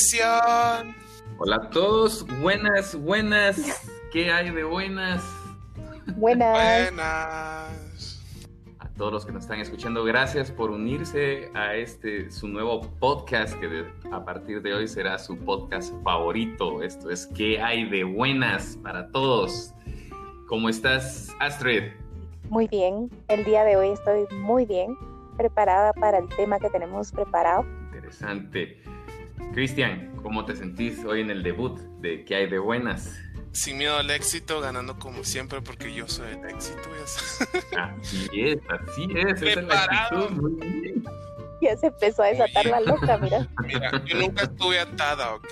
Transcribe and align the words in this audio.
acción. 0.00 0.94
Hola 1.38 1.56
a 1.56 1.70
todos, 1.70 2.26
buenas, 2.42 2.94
buenas. 2.94 3.56
¿Qué 4.12 4.30
hay 4.30 4.50
de 4.50 4.62
buenas? 4.62 5.24
Buenas. 6.16 6.52
Buenas. 6.92 8.22
A 8.78 8.88
todos 8.98 9.10
los 9.10 9.24
que 9.24 9.32
nos 9.32 9.44
están 9.44 9.58
escuchando, 9.60 10.04
gracias 10.04 10.50
por 10.50 10.70
unirse 10.70 11.50
a 11.54 11.74
este 11.76 12.30
su 12.30 12.46
nuevo 12.46 12.82
podcast 13.00 13.58
que 13.58 13.68
de- 13.68 13.86
a 14.12 14.22
partir 14.22 14.60
de 14.60 14.74
hoy 14.74 14.86
será 14.86 15.18
su 15.18 15.38
podcast 15.38 15.94
favorito. 16.04 16.82
Esto 16.82 17.08
es 17.10 17.26
¿Qué 17.28 17.62
hay 17.62 17.88
de 17.88 18.04
buenas 18.04 18.76
para 18.82 19.10
todos? 19.12 19.72
¿Cómo 20.46 20.68
estás, 20.68 21.34
Astrid? 21.40 21.84
Muy 22.50 22.68
bien. 22.68 23.10
El 23.28 23.44
día 23.46 23.64
de 23.64 23.78
hoy 23.78 23.88
estoy 23.88 24.26
muy 24.40 24.66
bien 24.66 24.94
preparada 25.38 25.94
para 25.94 26.18
el 26.18 26.28
tema 26.36 26.58
que 26.58 26.68
tenemos 26.68 27.10
preparado. 27.12 27.64
Interesante. 27.94 28.82
Cristian, 29.52 30.12
¿cómo 30.22 30.44
te 30.44 30.54
sentís 30.56 31.04
hoy 31.04 31.20
en 31.20 31.30
el 31.30 31.42
debut 31.42 31.78
de 32.00 32.24
¿Qué 32.24 32.34
hay 32.36 32.46
de 32.48 32.58
buenas? 32.58 33.18
Sin 33.52 33.78
miedo 33.78 33.96
al 33.96 34.10
éxito, 34.10 34.60
ganando 34.60 34.98
como 34.98 35.24
siempre 35.24 35.62
porque 35.62 35.92
yo 35.94 36.06
soy 36.08 36.32
el 36.32 36.44
éxito. 36.50 36.82
Así 37.78 38.28
es, 38.34 38.58
así 38.68 39.06
es. 39.14 39.40
Esa 39.42 39.46
es 39.48 39.56
la 39.56 39.62
Preparado. 39.62 40.24
actitud. 40.24 40.42
Muy 40.42 40.80
bien. 40.80 41.04
Ya 41.62 41.76
se 41.76 41.86
empezó 41.86 42.22
a 42.22 42.26
desatar 42.26 42.66
la 42.66 42.80
loca, 42.80 43.16
mira. 43.16 43.48
Mira, 43.66 44.04
yo 44.04 44.18
nunca 44.18 44.42
estuve 44.44 44.78
atada, 44.78 45.34
ok. 45.34 45.48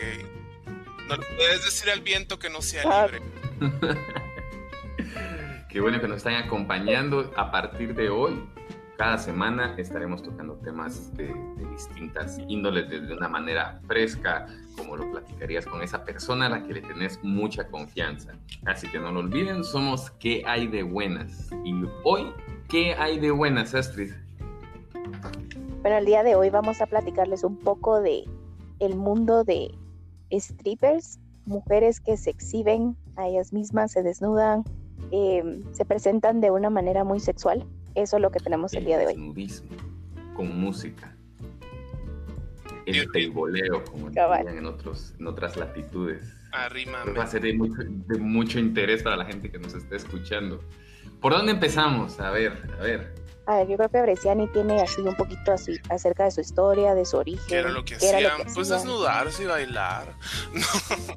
No 1.08 1.16
le 1.16 1.24
puedes 1.36 1.64
decir 1.64 1.90
al 1.90 2.00
viento 2.02 2.38
que 2.38 2.50
no 2.50 2.60
sea 2.60 2.82
Ah. 2.84 3.06
libre. 3.06 3.22
Qué 5.70 5.80
bueno 5.80 6.00
que 6.00 6.06
nos 6.08 6.18
están 6.18 6.34
acompañando. 6.34 7.32
A 7.36 7.50
partir 7.50 7.94
de 7.94 8.10
hoy, 8.10 8.44
cada 8.96 9.18
semana 9.18 9.74
estaremos 9.76 10.22
tocando 10.22 10.54
temas 10.54 11.14
de, 11.16 11.34
distintas 11.70 12.38
índoles 12.46 12.88
de, 12.88 13.12
una 13.12 13.28
manera 13.28 13.80
fresca, 13.86 14.46
como 14.76 14.96
lo 14.96 15.10
platicarías 15.10 15.66
con 15.66 15.82
esa 15.82 16.04
persona 16.04 16.46
a 16.46 16.48
la 16.48 16.62
que 16.62 16.74
le 16.74 16.82
tenés 16.82 17.18
mucha 17.22 17.66
confianza. 17.66 18.32
Así 18.64 18.88
que 18.88 18.98
no 18.98 19.10
lo 19.10 19.20
olviden, 19.20 19.64
somos 19.64 20.12
¿Qué 20.12 20.44
hay 20.46 20.68
de 20.68 20.84
buenas? 20.84 21.50
Y 21.64 21.74
hoy, 22.04 22.32
¿qué 22.68 22.94
hay 22.94 23.18
de 23.18 23.32
buenas, 23.32 23.74
Astrid? 23.74 24.12
Bueno, 25.82 25.98
el 25.98 26.06
día 26.06 26.22
de 26.22 26.36
hoy 26.36 26.50
vamos 26.50 26.80
a 26.80 26.86
platicarles 26.86 27.42
un 27.42 27.56
poco 27.56 28.00
de 28.00 28.24
el 28.78 28.94
mundo 28.94 29.44
de 29.44 29.74
strippers, 30.30 31.18
mujeres 31.46 32.00
que 32.00 32.16
se 32.16 32.30
exhiben 32.30 32.96
a 33.16 33.26
ellas 33.26 33.52
mismas, 33.52 33.92
se 33.92 34.02
desnudan, 34.02 34.64
eh, 35.10 35.60
se 35.72 35.84
presentan 35.84 36.40
de 36.40 36.50
una 36.50 36.70
manera 36.70 37.04
muy 37.04 37.20
sexual. 37.20 37.66
Eso 37.94 38.16
es 38.16 38.22
lo 38.22 38.30
que 38.30 38.40
tenemos 38.40 38.72
el 38.74 38.84
día 38.84 38.98
de 38.98 39.06
hoy. 39.06 39.14
desnudismo, 39.14 39.70
con 40.34 40.58
música. 40.58 41.16
El 42.86 43.10
teiboleo, 43.12 43.82
como 43.84 44.10
dirían 44.10 44.58
en, 44.58 44.66
otros, 44.66 45.14
en 45.18 45.26
otras 45.26 45.56
latitudes. 45.56 46.22
Arrímame. 46.52 47.12
va 47.12 47.24
a 47.24 47.26
ser 47.26 47.42
de 47.42 47.54
mucho, 47.54 47.82
de 47.82 48.18
mucho 48.18 48.58
interés 48.58 49.02
para 49.02 49.16
la 49.16 49.24
gente 49.24 49.50
que 49.50 49.58
nos 49.58 49.74
esté 49.74 49.96
escuchando. 49.96 50.60
¿Por 51.20 51.32
dónde 51.32 51.52
empezamos? 51.52 52.20
A 52.20 52.30
ver, 52.30 52.52
a 52.78 52.82
ver. 52.82 53.14
A 53.46 53.56
ver, 53.58 53.68
yo 53.68 53.76
creo 53.76 53.88
que 53.90 54.00
Bresciani 54.02 54.46
tiene 54.48 54.80
así 54.80 55.00
un 55.02 55.14
poquito 55.16 55.52
así 55.52 55.76
acerca 55.90 56.24
de 56.24 56.30
su 56.30 56.40
historia, 56.40 56.94
de 56.94 57.04
su 57.04 57.16
origen. 57.16 57.44
¿Qué 57.48 57.56
era 57.56 57.70
lo 57.70 57.84
que 57.84 57.96
qué 57.96 58.08
era 58.08 58.18
hacían? 58.18 58.38
lo 58.38 58.44
que 58.44 58.50
Pues 58.54 58.70
hacían. 58.70 58.88
desnudarse 58.88 59.42
y 59.42 59.46
bailar. 59.46 60.14
No. 60.52 61.14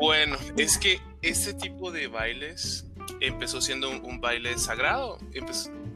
Bueno, 0.00 0.36
es 0.56 0.76
que 0.78 0.98
este 1.22 1.54
tipo 1.54 1.92
de 1.92 2.08
bailes 2.08 2.90
empezó 3.20 3.60
siendo 3.60 3.90
un, 3.90 4.20
baile 4.20 4.56
sagrado. 4.58 5.18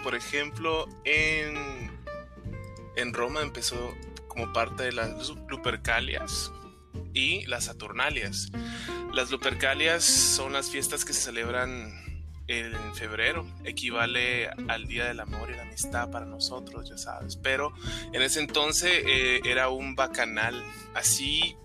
Por 0.02 0.14
ejemplo, 0.14 0.88
en, 1.04 1.90
en 2.96 3.14
Roma 3.14 3.42
empezó 3.42 3.94
como 4.26 4.52
parte 4.52 4.84
de 4.84 4.92
las 4.92 5.30
Lupercalias 5.48 6.52
y 7.14 7.44
las 7.46 7.64
Saturnalias. 7.64 8.50
Las 9.12 9.30
Lupercalias 9.30 10.04
son 10.04 10.52
las 10.52 10.70
fiestas 10.70 11.04
que 11.04 11.12
se 11.12 11.22
celebran 11.22 12.08
en 12.48 12.94
febrero, 12.94 13.46
equivale 13.64 14.48
al 14.68 14.86
Día 14.86 15.04
del 15.04 15.20
Amor 15.20 15.50
y 15.50 15.56
la 15.56 15.62
Amistad 15.62 16.10
para 16.10 16.24
nosotros, 16.24 16.88
ya 16.88 16.96
sabes. 16.96 17.36
Pero 17.36 17.72
en 18.12 18.22
ese 18.22 18.40
entonces 18.40 18.90
eh, 19.06 19.40
era 19.44 19.68
un 19.68 19.94
bacanal, 19.94 20.54
así 20.94 21.56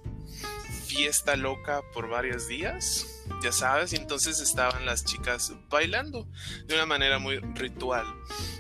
fiesta 0.94 1.36
loca 1.36 1.82
por 1.92 2.08
varios 2.08 2.48
días, 2.48 3.24
ya 3.42 3.52
sabes, 3.52 3.94
y 3.94 3.96
entonces 3.96 4.40
estaban 4.40 4.86
las 4.86 5.04
chicas 5.04 5.54
bailando 5.70 6.28
de 6.66 6.76
una 6.76 6.86
manera 6.86 7.18
muy 7.18 7.40
ritual. 7.40 8.06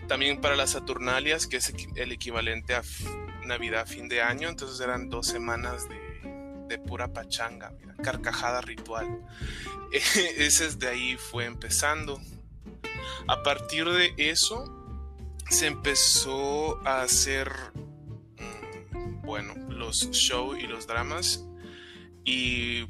También 0.08 0.42
para 0.42 0.56
las 0.56 0.72
Saturnalias, 0.72 1.46
que 1.46 1.58
es 1.58 1.74
el 1.96 2.12
equivalente 2.12 2.74
a 2.74 2.82
Navidad, 3.46 3.86
fin 3.86 4.10
de 4.10 4.22
año, 4.22 4.50
entonces 4.50 4.80
eran 4.80 5.10
dos 5.10 5.28
semanas 5.28 5.88
de, 5.90 6.04
pura 6.88 7.14
pachanga, 7.14 7.72
carcajada 8.02 8.62
ritual. 8.62 9.20
Ese 9.92 10.66
es 10.66 10.80
de 10.80 10.88
ahí 10.88 11.18
fue 11.18 11.46
empezando. 11.46 12.20
A 13.28 13.44
partir 13.44 13.88
de 13.88 14.16
eso 14.18 14.66
se 15.52 15.68
empezó 15.68 16.80
a 16.84 17.04
hacer, 17.04 17.52
mm, 18.40 19.22
bueno, 19.22 19.54
los 19.70 20.10
shows 20.10 20.58
y 20.58 20.64
los 20.64 20.88
dramas. 20.88 21.46
Y 22.26 22.86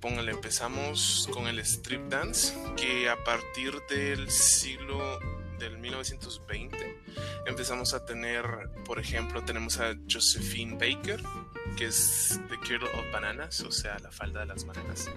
póngale, 0.00 0.32
empezamos 0.32 1.28
con 1.32 1.46
el 1.46 1.58
strip 1.60 2.08
dance, 2.08 2.54
que 2.76 3.08
a 3.08 3.22
partir 3.24 3.74
del 3.88 4.30
siglo 4.30 5.20
del 5.58 5.78
1920 5.78 7.02
empezamos 7.46 7.92
a 7.92 8.04
tener, 8.04 8.44
por 8.84 8.98
ejemplo, 8.98 9.44
tenemos 9.44 9.78
a 9.78 9.94
Josephine 10.10 10.74
Baker, 10.74 11.22
que 11.76 11.86
es 11.86 12.40
The 12.48 12.58
Kirtle 12.60 12.88
of 12.88 13.12
Bananas, 13.12 13.60
o 13.60 13.70
sea, 13.70 13.98
la 13.98 14.10
falda 14.10 14.40
de 14.40 14.46
las 14.46 14.64
bananas. 14.64 15.10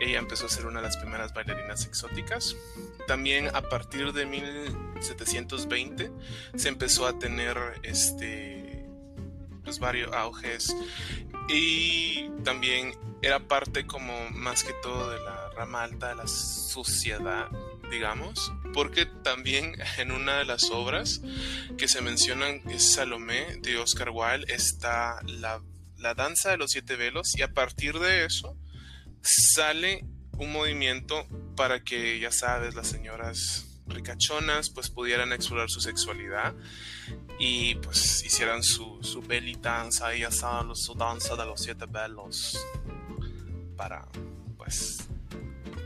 Ella 0.00 0.18
empezó 0.18 0.46
a 0.46 0.48
ser 0.48 0.66
una 0.66 0.80
de 0.80 0.86
las 0.86 0.96
primeras 0.96 1.32
bailarinas 1.32 1.86
exóticas. 1.86 2.56
También 3.06 3.48
a 3.54 3.62
partir 3.62 4.12
de 4.12 4.26
1720 4.26 6.10
se 6.56 6.68
empezó 6.68 7.06
a 7.06 7.18
tener 7.18 7.56
este 7.82 8.73
pues 9.64 9.78
varios 9.78 10.12
auges. 10.12 10.76
Y 11.48 12.28
también 12.44 12.94
era 13.22 13.40
parte 13.40 13.86
como 13.86 14.30
más 14.30 14.62
que 14.64 14.72
todo 14.82 15.10
de 15.10 15.18
la 15.20 15.50
rama 15.56 15.84
alta 15.84 16.08
de 16.08 16.16
la 16.16 16.26
sociedad 16.26 17.48
digamos 17.90 18.52
porque 18.72 19.06
también 19.06 19.74
en 19.98 20.10
una 20.10 20.38
de 20.38 20.44
las 20.44 20.70
obras 20.70 21.20
que 21.78 21.88
se 21.88 22.00
mencionan 22.00 22.62
que 22.62 22.74
es 22.74 22.94
Salomé 22.94 23.56
de 23.60 23.78
Oscar 23.78 24.10
Wilde 24.10 24.52
está 24.52 25.20
la, 25.26 25.62
la 25.98 26.14
danza 26.14 26.50
de 26.50 26.56
los 26.56 26.72
siete 26.72 26.96
velos 26.96 27.32
y 27.36 27.42
a 27.42 27.52
partir 27.52 27.98
de 27.98 28.24
eso 28.24 28.56
sale 29.22 30.04
un 30.38 30.52
movimiento 30.52 31.26
para 31.56 31.82
que 31.82 32.18
ya 32.18 32.32
sabes 32.32 32.74
las 32.74 32.88
señoras 32.88 33.73
ricachonas 33.86 34.70
pues 34.70 34.90
pudieran 34.90 35.32
explorar 35.32 35.70
su 35.70 35.80
sexualidad 35.80 36.54
y 37.38 37.74
pues 37.76 38.24
hicieran 38.24 38.62
su, 38.62 38.98
su 39.02 39.22
belly 39.22 39.56
danza 39.60 40.08
saben, 40.30 40.74
su 40.74 40.94
danza 40.94 41.36
de 41.36 41.44
los 41.44 41.60
siete 41.60 41.86
velos 41.86 42.58
para 43.76 44.06
pues 44.56 45.06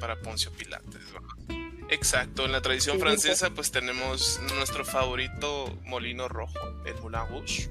para 0.00 0.20
Poncio 0.20 0.52
Pilates 0.52 1.12
¿verdad? 1.12 1.88
exacto 1.88 2.44
en 2.44 2.52
la 2.52 2.60
tradición 2.60 3.00
francesa 3.00 3.50
pues 3.50 3.70
tenemos 3.70 4.40
nuestro 4.54 4.84
favorito 4.84 5.78
molino 5.84 6.28
rojo 6.28 6.58
el 6.84 6.94
Moulin 7.00 7.26
Rouge. 7.28 7.70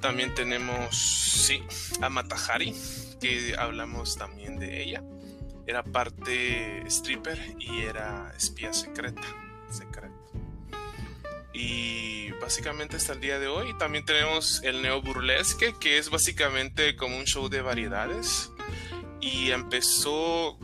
También 0.00 0.32
tenemos 0.34 0.96
sí 0.96 1.62
a 2.00 2.08
Matahari 2.08 2.72
que 3.20 3.56
hablamos 3.58 4.16
también 4.16 4.58
de 4.58 4.82
ella 4.82 5.02
era 5.68 5.84
parte 5.84 6.82
stripper 6.86 7.38
y 7.58 7.82
era 7.82 8.32
espía 8.34 8.72
secreta 8.72 9.22
secreta. 9.70 10.08
Y 11.52 12.30
básicamente 12.40 12.96
hasta 12.96 13.12
el 13.12 13.20
día 13.20 13.38
de 13.38 13.48
hoy 13.48 13.76
también 13.76 14.06
tenemos 14.06 14.62
el 14.62 14.80
neo 14.80 15.02
burlesque 15.02 15.74
que 15.78 15.98
es 15.98 16.08
básicamente 16.08 16.96
como 16.96 17.18
un 17.18 17.26
show 17.26 17.50
de 17.50 17.60
variedades. 17.60 18.50
Y 19.20 19.50
empezó 19.50 20.58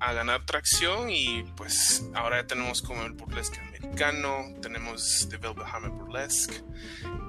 a 0.00 0.12
ganar 0.14 0.44
tracción 0.46 1.10
y 1.10 1.44
pues 1.56 2.04
ahora 2.14 2.40
ya 2.40 2.48
tenemos 2.48 2.82
como 2.82 3.02
el 3.04 3.12
burlesque 3.12 3.60
americano 3.60 4.46
tenemos 4.62 5.28
The 5.30 5.36
Velvet 5.36 5.66
Hammer 5.66 5.90
Burlesque 5.90 6.64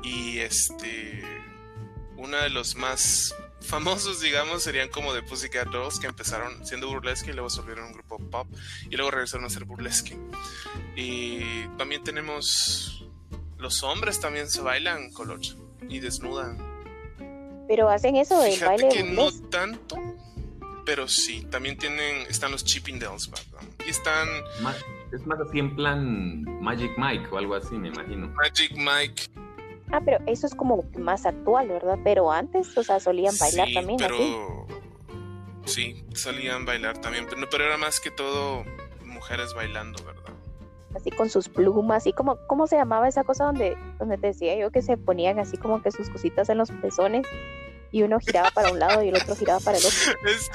y 0.03 0.39
este 0.39 1.21
uno 2.15 2.37
de 2.37 2.49
los 2.49 2.75
más 2.75 3.35
famosos 3.61 4.19
digamos 4.21 4.63
serían 4.63 4.89
como 4.89 5.13
The 5.13 5.23
Pussycat 5.23 5.67
Dolls 5.69 5.99
que 5.99 6.07
empezaron 6.07 6.65
siendo 6.65 6.87
burlesque 6.87 7.31
y 7.31 7.33
luego 7.33 7.49
se 7.49 7.61
volvieron 7.61 7.85
un 7.85 7.93
grupo 7.93 8.17
pop 8.17 8.47
y 8.89 8.95
luego 8.95 9.11
regresaron 9.11 9.45
a 9.45 9.49
ser 9.49 9.65
burlesque 9.65 10.17
y 10.95 11.67
también 11.77 12.03
tenemos 12.03 13.05
los 13.57 13.83
hombres 13.83 14.19
también 14.19 14.49
se 14.49 14.61
bailan 14.61 15.11
colocha 15.11 15.55
y 15.87 15.99
desnudan. 15.99 16.57
Pero 17.67 17.89
hacen 17.89 18.17
eso 18.17 18.39
del 18.41 18.53
Fíjate 18.53 18.83
baile 18.83 18.89
que 18.89 19.03
no 19.03 19.31
tanto, 19.49 19.95
pero 20.85 21.07
sí, 21.07 21.45
también 21.49 21.77
tienen, 21.77 22.25
están 22.27 22.51
los 22.51 22.65
Chippendales, 22.65 23.29
¿verdad? 23.29 23.67
Y 23.85 23.91
están 23.91 24.27
es 25.11 25.25
más 25.27 25.39
así 25.41 25.59
en 25.59 25.75
plan 25.75 26.43
Magic 26.61 26.91
Mike 26.97 27.27
o 27.31 27.37
algo 27.37 27.55
así, 27.55 27.75
me 27.75 27.89
imagino. 27.89 28.27
Magic 28.29 28.71
Mike. 28.75 29.23
Ah, 29.91 30.01
pero 30.03 30.17
eso 30.25 30.47
es 30.47 30.55
como 30.55 30.83
más 30.97 31.25
actual, 31.25 31.67
¿verdad? 31.67 31.97
Pero 32.03 32.31
antes, 32.31 32.77
o 32.77 32.83
sea, 32.83 32.99
solían 32.99 33.35
bailar 33.37 33.67
Sí, 33.67 33.73
también 33.73 33.97
pero 33.99 34.15
así. 34.15 34.35
sí, 35.65 36.05
solían 36.15 36.65
bailar 36.65 36.97
también, 36.99 37.25
pero, 37.29 37.47
pero 37.49 37.65
era 37.65 37.77
más 37.77 37.99
que 37.99 38.09
todo 38.11 38.63
mujeres 39.05 39.53
bailando, 39.53 40.03
¿verdad? 40.03 40.21
Así 40.95 41.09
con 41.11 41.29
sus 41.29 41.47
plumas, 41.49 42.05
y 42.07 42.13
como, 42.13 42.37
¿cómo 42.47 42.67
se 42.67 42.75
llamaba 42.75 43.07
esa 43.07 43.23
cosa 43.23 43.45
donde, 43.45 43.77
donde 43.99 44.17
te 44.17 44.27
decía 44.27 44.57
yo 44.57 44.71
que 44.71 44.81
se 44.81 44.97
ponían 44.97 45.39
así 45.39 45.57
como 45.57 45.81
que 45.81 45.91
sus 45.91 46.09
cositas 46.09 46.49
en 46.49 46.57
los 46.57 46.69
pezones 46.71 47.25
y 47.91 48.03
uno 48.03 48.19
giraba 48.19 48.51
para 48.51 48.71
un 48.71 48.79
lado 48.79 49.01
y 49.03 49.09
el 49.09 49.15
otro 49.15 49.35
giraba 49.35 49.59
para 49.59 49.77
el 49.77 49.85
otro? 49.85 49.97
Es- 50.25 50.49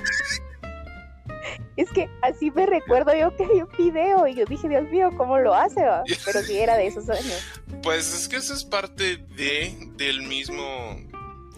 Es 1.77 1.91
que 1.91 2.09
así 2.23 2.51
me 2.51 2.65
recuerdo 2.65 3.15
yo 3.15 3.37
que 3.37 3.47
vi 3.47 3.61
un 3.61 3.69
video 3.77 4.27
y 4.27 4.35
yo 4.35 4.47
dije, 4.47 4.69
Dios 4.69 4.89
mío, 4.91 5.11
¿cómo 5.17 5.39
lo 5.39 5.55
hace? 5.55 5.83
va?". 5.85 6.05
Pero 6.25 6.43
sí 6.43 6.57
era 6.57 6.77
de 6.77 6.87
esos 6.87 7.09
años. 7.11 7.45
Pues 7.83 8.15
es 8.15 8.29
que 8.29 8.37
eso 8.37 8.55
es 8.55 8.65
parte 8.65 9.19
de 9.19 9.93
del 9.97 10.23
mismo, 10.23 10.99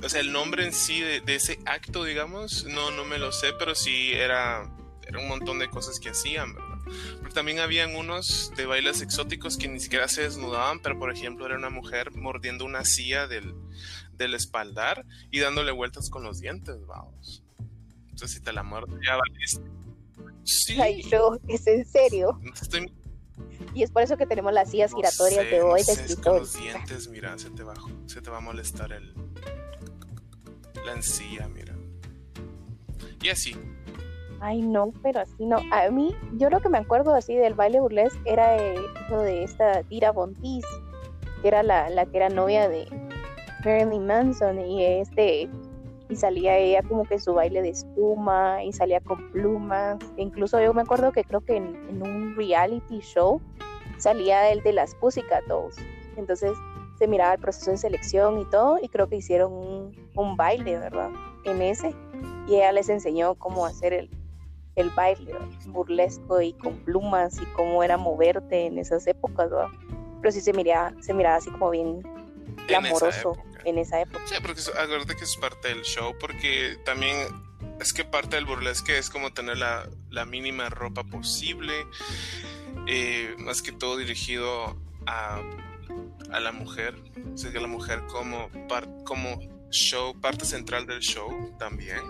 o 0.02 0.08
sea, 0.08 0.20
el 0.20 0.32
nombre 0.32 0.64
en 0.64 0.72
sí 0.72 1.00
de, 1.00 1.22
ese 1.34 1.58
acto, 1.66 2.04
digamos, 2.04 2.64
no, 2.64 2.90
no 2.90 3.04
me 3.04 3.18
lo 3.18 3.32
sé, 3.32 3.52
pero 3.58 3.74
sí 3.74 4.12
era, 4.12 4.68
era 5.06 5.18
un 5.18 5.28
montón 5.28 5.58
de 5.58 5.70
cosas 5.70 6.00
que 6.00 6.10
hacían, 6.10 6.54
¿verdad? 6.54 6.68
Pero 7.20 7.34
también 7.34 7.60
habían 7.60 7.94
unos 7.94 8.52
de 8.56 8.66
bailes 8.66 9.02
exóticos 9.02 9.56
que 9.56 9.68
ni 9.68 9.78
siquiera 9.78 10.08
se 10.08 10.22
desnudaban, 10.22 10.80
pero 10.80 10.98
por 10.98 11.12
ejemplo 11.12 11.46
era 11.46 11.56
una 11.56 11.70
mujer 11.70 12.12
mordiendo 12.12 12.64
una 12.64 12.84
silla 12.84 13.26
del, 13.26 13.54
del 14.14 14.34
espaldar 14.34 15.04
y 15.30 15.40
dándole 15.40 15.70
vueltas 15.70 16.10
con 16.10 16.22
los 16.22 16.40
dientes, 16.40 16.86
vamos. 16.86 17.44
Entonces 18.10 18.32
si 18.32 18.40
te 18.40 18.52
la 18.52 18.62
muerdes 18.62 18.98
ya. 19.06 19.18
Sí. 20.48 20.80
Ay, 20.80 21.02
no, 21.12 21.38
es 21.46 21.66
en 21.66 21.84
serio. 21.84 22.40
estoy 22.60 22.90
Y 23.74 23.82
es 23.82 23.90
por 23.90 24.02
eso 24.02 24.16
que 24.16 24.24
tenemos 24.24 24.52
las 24.52 24.70
sillas 24.70 24.92
No 24.92 24.96
giratorias 24.96 25.44
sé, 25.44 25.50
de 25.50 25.60
hoy 25.62 25.80
no 25.80 25.86
de 25.86 25.94
sé, 25.94 26.04
es 26.06 26.16
con 26.16 26.36
los 26.38 26.54
dientes, 26.58 27.08
mira, 27.08 27.38
se 27.38 27.50
te 27.50 27.62
va, 27.62 27.74
se 28.06 28.22
te 28.22 28.30
va 28.30 28.38
a 28.38 28.40
molestar 28.40 28.92
el 28.92 29.14
la 30.86 30.92
encía, 30.92 31.48
mira. 31.48 31.74
Y 33.22 33.28
así. 33.28 33.54
Ay, 34.40 34.62
no, 34.62 34.92
pero 35.02 35.20
así 35.20 35.44
no. 35.44 35.60
A 35.70 35.90
mí, 35.90 36.14
yo 36.34 36.48
lo 36.48 36.60
que 36.60 36.68
me 36.70 36.78
acuerdo 36.78 37.14
así 37.14 37.34
del 37.34 37.54
baile 37.54 37.80
burlesque 37.80 38.18
era 38.24 38.56
eh, 38.56 38.74
lo 39.10 39.20
de 39.20 39.42
esta 39.42 39.82
Tira 39.82 40.12
Bontis, 40.12 40.64
que 41.42 41.48
era 41.48 41.62
la, 41.62 41.90
la 41.90 42.06
que 42.06 42.16
era 42.16 42.30
novia 42.30 42.68
de 42.68 42.86
Marilyn 43.64 44.06
Manson, 44.06 44.60
y 44.60 44.82
este, 44.84 45.50
y 46.08 46.16
salía 46.16 46.56
ella 46.56 46.82
como 46.82 47.04
que 47.04 47.18
su 47.18 47.34
baile 47.34 47.62
de 47.62 47.70
espuma, 47.70 48.62
y 48.64 48.72
salía 48.72 49.00
con 49.00 49.30
plumas. 49.30 49.98
Incluso 50.16 50.60
yo 50.60 50.72
me 50.74 50.82
acuerdo 50.82 51.12
que 51.12 51.24
creo 51.24 51.40
que 51.40 51.56
en, 51.56 51.76
en 51.88 52.02
un 52.02 52.36
reality 52.36 53.00
show 53.00 53.40
salía 53.98 54.50
el 54.50 54.62
de 54.62 54.72
las 54.72 54.94
Pussycat 54.94 55.44
Dolls. 55.44 55.76
Entonces 56.16 56.52
se 56.98 57.06
miraba 57.06 57.34
el 57.34 57.40
proceso 57.40 57.70
de 57.70 57.76
selección 57.76 58.40
y 58.40 58.44
todo, 58.46 58.78
y 58.82 58.88
creo 58.88 59.08
que 59.08 59.16
hicieron 59.16 59.52
un, 59.52 60.10
un 60.16 60.36
baile, 60.36 60.78
¿verdad? 60.78 61.10
En 61.44 61.62
ese. 61.62 61.94
Y 62.48 62.56
ella 62.56 62.72
les 62.72 62.88
enseñó 62.88 63.34
cómo 63.36 63.66
hacer 63.66 63.92
el, 63.92 64.10
el 64.74 64.90
baile 64.90 65.34
burlesco 65.66 66.40
y 66.40 66.54
con 66.54 66.76
plumas 66.78 67.40
y 67.40 67.44
cómo 67.54 67.82
era 67.82 67.96
moverte 67.96 68.66
en 68.66 68.78
esas 68.78 69.06
épocas, 69.06 69.50
¿verdad? 69.50 69.68
Pero 70.20 70.32
sí 70.32 70.40
se 70.40 70.52
miraba, 70.52 70.92
se 71.00 71.14
miraba 71.14 71.36
así 71.36 71.50
como 71.50 71.70
bien 71.70 72.02
glamoroso. 72.66 73.34
En 73.64 73.78
esa 73.78 74.00
época. 74.00 74.20
Sí, 74.26 74.34
porque 74.42 74.60
acuérdate 74.78 75.16
que 75.16 75.24
es 75.24 75.36
parte 75.36 75.68
del 75.68 75.82
show, 75.82 76.14
porque 76.18 76.78
también 76.84 77.16
es 77.80 77.92
que 77.92 78.04
parte 78.04 78.36
del 78.36 78.44
burlesque 78.44 78.98
es 78.98 79.10
como 79.10 79.32
tener 79.32 79.58
la, 79.58 79.88
la 80.10 80.24
mínima 80.24 80.68
ropa 80.68 81.04
posible, 81.04 81.86
eh, 82.86 83.34
más 83.38 83.62
que 83.62 83.72
todo 83.72 83.96
dirigido 83.96 84.76
a, 85.06 85.40
a 86.32 86.40
la 86.40 86.52
mujer, 86.52 86.94
o 87.34 87.36
sea, 87.38 87.52
que 87.52 87.60
la 87.60 87.68
mujer 87.68 88.02
como, 88.08 88.48
par- 88.68 88.88
como 89.04 89.40
show, 89.70 90.18
parte 90.20 90.44
central 90.44 90.86
del 90.86 91.00
show 91.00 91.56
también. 91.58 92.00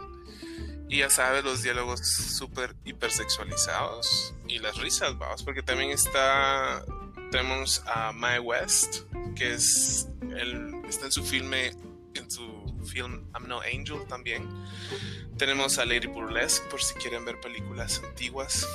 Y 0.90 1.00
ya 1.00 1.10
sabes, 1.10 1.44
los 1.44 1.62
diálogos 1.62 2.00
súper 2.00 2.74
hipersexualizados 2.84 4.34
y 4.46 4.58
las 4.58 4.78
risas, 4.78 5.18
vamos, 5.18 5.42
porque 5.42 5.62
también 5.62 5.90
está, 5.90 6.82
tenemos 7.30 7.82
a 7.86 8.12
Mae 8.12 8.40
West, 8.40 9.02
que 9.36 9.52
es, 9.52 10.08
el, 10.34 10.77
está 10.90 11.06
en 11.06 11.12
su 11.12 11.24
filme, 11.24 11.72
en 12.14 12.30
su 12.30 12.46
film 12.86 13.24
I'm 13.34 13.48
No 13.48 13.60
Angel 13.60 14.06
también. 14.08 14.48
Tenemos 15.36 15.78
a 15.78 15.84
Lady 15.84 16.06
Burlesque, 16.06 16.68
por 16.68 16.82
si 16.82 16.94
quieren 16.94 17.24
ver 17.24 17.40
películas 17.40 18.02
antiguas. 18.04 18.66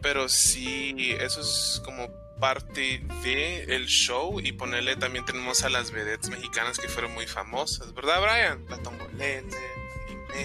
Pero 0.00 0.28
sí, 0.28 1.16
eso 1.20 1.40
es 1.40 1.82
como 1.84 2.08
parte 2.40 3.02
de 3.24 3.64
el 3.64 3.86
show 3.86 4.40
y 4.40 4.52
ponerle 4.52 4.94
también 4.94 5.24
tenemos 5.24 5.64
a 5.64 5.68
las 5.68 5.90
vedettes 5.90 6.30
mexicanas 6.30 6.78
que 6.78 6.88
fueron 6.88 7.12
muy 7.14 7.26
famosas, 7.26 7.92
¿verdad, 7.92 8.22
Brian? 8.22 8.64
La 8.68 8.78
Tongolele, 8.78 9.42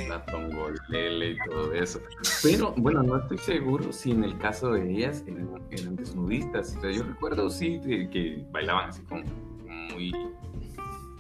la 0.07 0.25
tongolele 0.25 1.31
y 1.31 1.37
todo 1.49 1.73
eso. 1.73 2.01
Pero 2.41 2.73
bueno, 2.77 3.03
no 3.03 3.17
estoy 3.17 3.37
seguro 3.37 3.91
si 3.91 4.11
en 4.11 4.23
el 4.23 4.37
caso 4.37 4.71
de 4.71 4.91
ellas 4.91 5.23
eran, 5.27 5.61
eran 5.69 5.95
desnudistas. 5.95 6.75
O 6.77 6.81
sea, 6.81 6.91
yo 6.91 7.03
recuerdo 7.03 7.49
sí 7.49 7.79
que 7.83 8.43
bailaban 8.51 8.89
así 8.89 9.01
como 9.03 9.23
muy, 9.23 10.11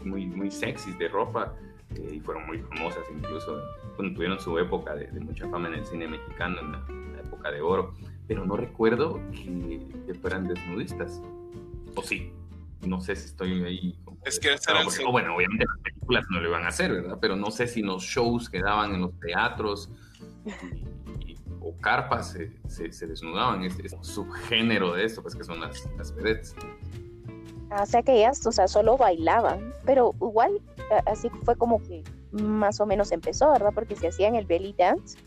muy, 0.05 0.25
muy 0.25 0.51
sexys 0.51 0.97
de 0.97 1.07
ropa 1.07 1.53
eh, 1.95 2.15
y 2.15 2.19
fueron 2.19 2.45
muy 2.47 2.59
famosas 2.59 3.03
incluso 3.15 3.61
cuando 3.95 4.13
tuvieron 4.15 4.39
su 4.39 4.57
época 4.57 4.95
de, 4.95 5.07
de 5.07 5.19
mucha 5.19 5.47
fama 5.49 5.67
en 5.69 5.75
el 5.75 5.85
cine 5.85 6.07
mexicano, 6.07 6.59
en 6.59 6.71
la, 6.71 6.83
en 6.89 7.13
la 7.13 7.19
época 7.21 7.51
de 7.51 7.61
oro. 7.61 7.93
Pero 8.27 8.45
no 8.45 8.55
recuerdo 8.55 9.19
que, 9.31 9.85
que 10.07 10.13
fueran 10.15 10.47
desnudistas. 10.47 11.21
O 11.95 12.01
sí. 12.01 12.31
No 12.81 12.99
sé 13.01 13.15
si 13.15 13.27
estoy 13.27 13.63
ahí. 13.63 13.97
Es 14.25 14.39
que 14.39 14.47
era 14.47 14.55
el 14.79 14.85
porque- 14.85 15.03
seg- 15.03 15.07
o 15.07 15.11
bueno, 15.11 15.35
obviamente 15.35 15.65
las 15.65 15.79
películas 15.83 16.25
no 16.31 16.39
lo 16.41 16.49
iban 16.49 16.63
a 16.63 16.67
hacer, 16.69 16.91
¿verdad? 16.91 17.17
Pero 17.21 17.35
no 17.35 17.51
sé 17.51 17.67
si 17.67 17.81
en 17.81 17.87
los 17.87 18.03
shows 18.03 18.49
que 18.49 18.61
daban 18.61 18.93
en 18.95 19.01
los 19.01 19.19
teatros 19.19 19.89
y- 20.45 21.31
y- 21.31 21.37
o 21.61 21.77
carpas 21.77 22.31
se, 22.31 22.51
se- 22.67 22.91
se 22.91 23.07
desnudaban. 23.07 23.63
Es, 23.63 23.77
es 23.79 23.93
un 23.93 24.03
subgénero 24.03 24.93
de 24.93 25.05
esto, 25.05 25.21
pues 25.21 25.35
que 25.35 25.43
son 25.43 25.59
las, 25.61 25.87
las 25.97 26.13
vedettes. 26.15 26.55
O 27.81 27.85
sea 27.85 28.01
que 28.03 28.13
ellas, 28.17 28.45
o 28.45 28.51
sea, 28.51 28.67
solo 28.67 28.97
bailaban, 28.97 29.73
pero 29.85 30.13
igual 30.21 30.59
a- 30.91 31.09
así 31.11 31.29
fue 31.43 31.55
como 31.55 31.81
que 31.81 32.03
más 32.31 32.79
o 32.79 32.85
menos 32.85 33.11
empezó, 33.11 33.51
¿verdad? 33.51 33.71
Porque 33.73 33.95
si 33.95 34.07
hacían 34.07 34.35
el 34.35 34.45
belly 34.45 34.73
dance, 34.77 35.17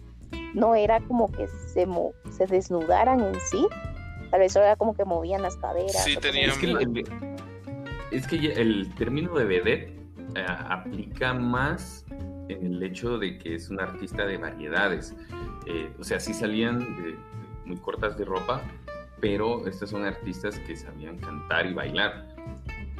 no 0.54 0.74
era 0.74 1.00
como 1.00 1.30
que 1.30 1.48
se, 1.48 1.86
mo- 1.86 2.12
se 2.30 2.46
desnudaran 2.46 3.20
en 3.20 3.34
sí, 3.40 3.66
tal 4.30 4.40
vez 4.40 4.52
solo 4.52 4.66
era 4.66 4.76
como 4.76 4.94
que 4.94 5.04
movían 5.04 5.42
las 5.42 5.56
caderas. 5.56 6.02
Sí, 6.04 6.16
tenían- 6.16 6.50
Es 6.50 6.58
que, 6.58 6.66
el, 6.66 6.76
el- 6.78 7.04
es 8.10 8.26
que 8.26 8.38
ya 8.38 8.50
el 8.54 8.94
término 8.94 9.34
de 9.34 9.44
vedette 9.44 9.96
eh, 10.36 10.44
aplica 10.48 11.32
más 11.34 12.04
en 12.48 12.64
el 12.66 12.82
hecho 12.82 13.18
de 13.18 13.38
que 13.38 13.54
es 13.56 13.70
un 13.70 13.80
artista 13.80 14.24
de 14.26 14.36
variedades. 14.38 15.14
Eh, 15.66 15.90
o 15.98 16.04
sea, 16.04 16.20
sí 16.20 16.32
salían 16.34 16.78
de- 17.02 17.12
de 17.12 17.16
muy 17.64 17.76
cortas 17.78 18.16
de 18.18 18.24
ropa, 18.24 18.60
pero 19.20 19.66
estos 19.66 19.90
son 19.90 20.04
artistas 20.04 20.58
que 20.60 20.76
sabían 20.76 21.18
cantar 21.18 21.66
y 21.66 21.74
bailar. 21.74 22.35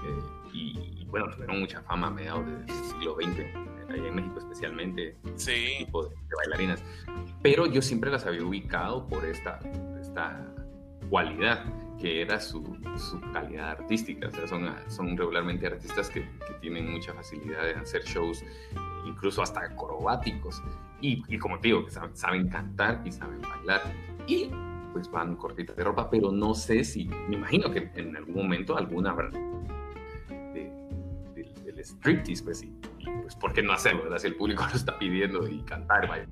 Eh, 0.06 0.22
y, 0.52 1.00
y, 1.00 1.04
bueno, 1.06 1.28
tuvieron 1.30 1.60
mucha 1.60 1.82
fama 1.82 2.08
a 2.08 2.10
mediados 2.10 2.46
del 2.46 2.68
siglo 2.68 3.16
XX, 3.16 3.40
allá 3.90 4.08
en 4.08 4.14
México 4.14 4.38
especialmente, 4.38 5.16
Sí, 5.36 5.76
tipo 5.78 6.04
de, 6.04 6.14
de 6.14 6.36
bailarinas. 6.36 6.84
Pero 7.42 7.66
yo 7.66 7.82
siempre 7.82 8.10
las 8.10 8.26
había 8.26 8.44
ubicado 8.44 9.06
por 9.06 9.25
esta, 9.25 9.60
esta 10.00 10.46
cualidad 11.10 11.64
que 11.98 12.22
era 12.22 12.40
su, 12.40 12.62
su 12.96 13.20
calidad 13.32 13.70
artística. 13.70 14.28
O 14.28 14.30
sea, 14.30 14.46
son, 14.46 14.68
son 14.88 15.16
regularmente 15.16 15.66
artistas 15.66 16.10
que, 16.10 16.22
que 16.22 16.54
tienen 16.60 16.90
mucha 16.90 17.12
facilidad 17.14 17.68
en 17.70 17.78
hacer 17.78 18.02
shows, 18.04 18.44
incluso 19.06 19.42
hasta 19.42 19.60
acrobáticos. 19.60 20.62
Y, 21.00 21.22
y 21.28 21.38
como 21.38 21.58
te 21.58 21.68
digo, 21.68 21.84
que 21.84 21.90
saben, 21.90 22.16
saben 22.16 22.48
cantar 22.48 23.02
y 23.04 23.12
saben 23.12 23.40
bailar. 23.42 23.82
Y 24.26 24.50
pues 24.92 25.10
van 25.10 25.36
cortitas 25.36 25.76
de 25.76 25.84
ropa, 25.84 26.08
pero 26.08 26.32
no 26.32 26.54
sé 26.54 26.82
si, 26.82 27.04
me 27.04 27.36
imagino 27.36 27.70
que 27.70 27.90
en 27.96 28.16
algún 28.16 28.34
momento 28.34 28.76
alguna 28.76 29.10
habrá 29.10 29.28
de, 29.28 29.38
striptease, 31.86 32.42
pues, 32.42 32.62
y, 32.62 32.72
pues, 33.22 33.34
¿por 33.36 33.52
qué 33.52 33.62
no 33.62 33.72
hacerlo, 33.72 34.02
verdad? 34.04 34.18
Si 34.18 34.26
el 34.26 34.34
público 34.36 34.66
lo 34.68 34.74
está 34.74 34.98
pidiendo 34.98 35.46
y 35.48 35.60
cantar, 35.62 36.08
bailar. 36.08 36.28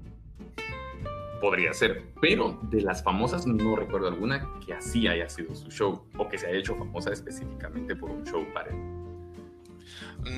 Podría 1.40 1.74
ser, 1.74 2.04
pero 2.20 2.58
de 2.62 2.80
las 2.80 3.02
famosas 3.02 3.46
no 3.46 3.76
recuerdo 3.76 4.08
alguna 4.08 4.48
que 4.64 4.72
así 4.72 5.06
haya 5.08 5.28
sido 5.28 5.54
su 5.54 5.70
show 5.70 6.06
o 6.16 6.28
que 6.28 6.38
se 6.38 6.46
haya 6.46 6.58
hecho 6.58 6.74
famosa 6.74 7.12
específicamente 7.12 7.94
por 7.94 8.10
un 8.10 8.24
show 8.24 8.46
para 8.54 8.70
él. 8.70 8.76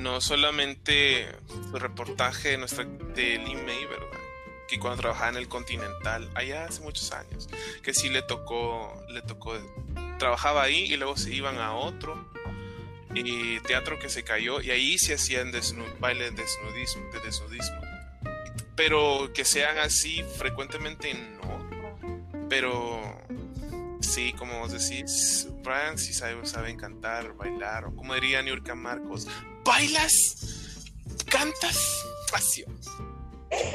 no 0.01 0.19
solamente 0.21 1.27
su 1.69 1.79
reportaje 1.79 2.49
de 2.49 2.57
nuestra 2.57 2.83
de 2.83 3.37
Lee 3.37 3.55
May, 3.55 3.85
¿verdad? 3.85 4.19
Que 4.67 4.79
cuando 4.79 5.01
trabajaba 5.01 5.29
en 5.29 5.37
el 5.37 5.47
Continental, 5.47 6.29
allá 6.35 6.65
hace 6.65 6.81
muchos 6.81 7.11
años, 7.13 7.47
que 7.81 7.93
sí 7.93 8.09
le 8.09 8.21
tocó, 8.21 9.01
le 9.09 9.21
tocó, 9.21 9.53
trabajaba 10.19 10.63
ahí 10.63 10.91
y 10.91 10.97
luego 10.97 11.15
se 11.15 11.33
iban 11.33 11.57
a 11.57 11.73
otro 11.73 12.29
y 13.25 13.59
teatro 13.61 13.97
que 13.99 14.09
se 14.09 14.23
cayó 14.23 14.61
y 14.61 14.71
ahí 14.71 14.97
se 14.97 15.13
hacían 15.15 15.51
desnu- 15.51 15.97
bailes 15.99 16.35
de 16.35 16.41
desnudismo, 16.43 17.03
de 17.11 17.19
desnudismo. 17.21 17.77
Pero 18.75 19.31
que 19.33 19.43
sean 19.45 19.77
así 19.79 20.23
frecuentemente 20.37 21.13
no. 21.13 22.47
Pero 22.49 23.01
Sí, 23.99 24.31
como 24.33 24.59
vos 24.59 24.71
decís, 24.71 25.47
Brian 25.63 25.97
sí 25.97 26.13
sabe, 26.13 26.45
saben 26.45 26.77
cantar, 26.77 27.33
bailar, 27.33 27.85
o 27.85 27.95
como 27.95 28.13
diría 28.13 28.41
Niurka 28.41 28.73
Marcos, 28.73 29.27
¿bailas? 29.65 30.85
¿Cantas? 31.29 32.03
Pasión. 32.31 32.73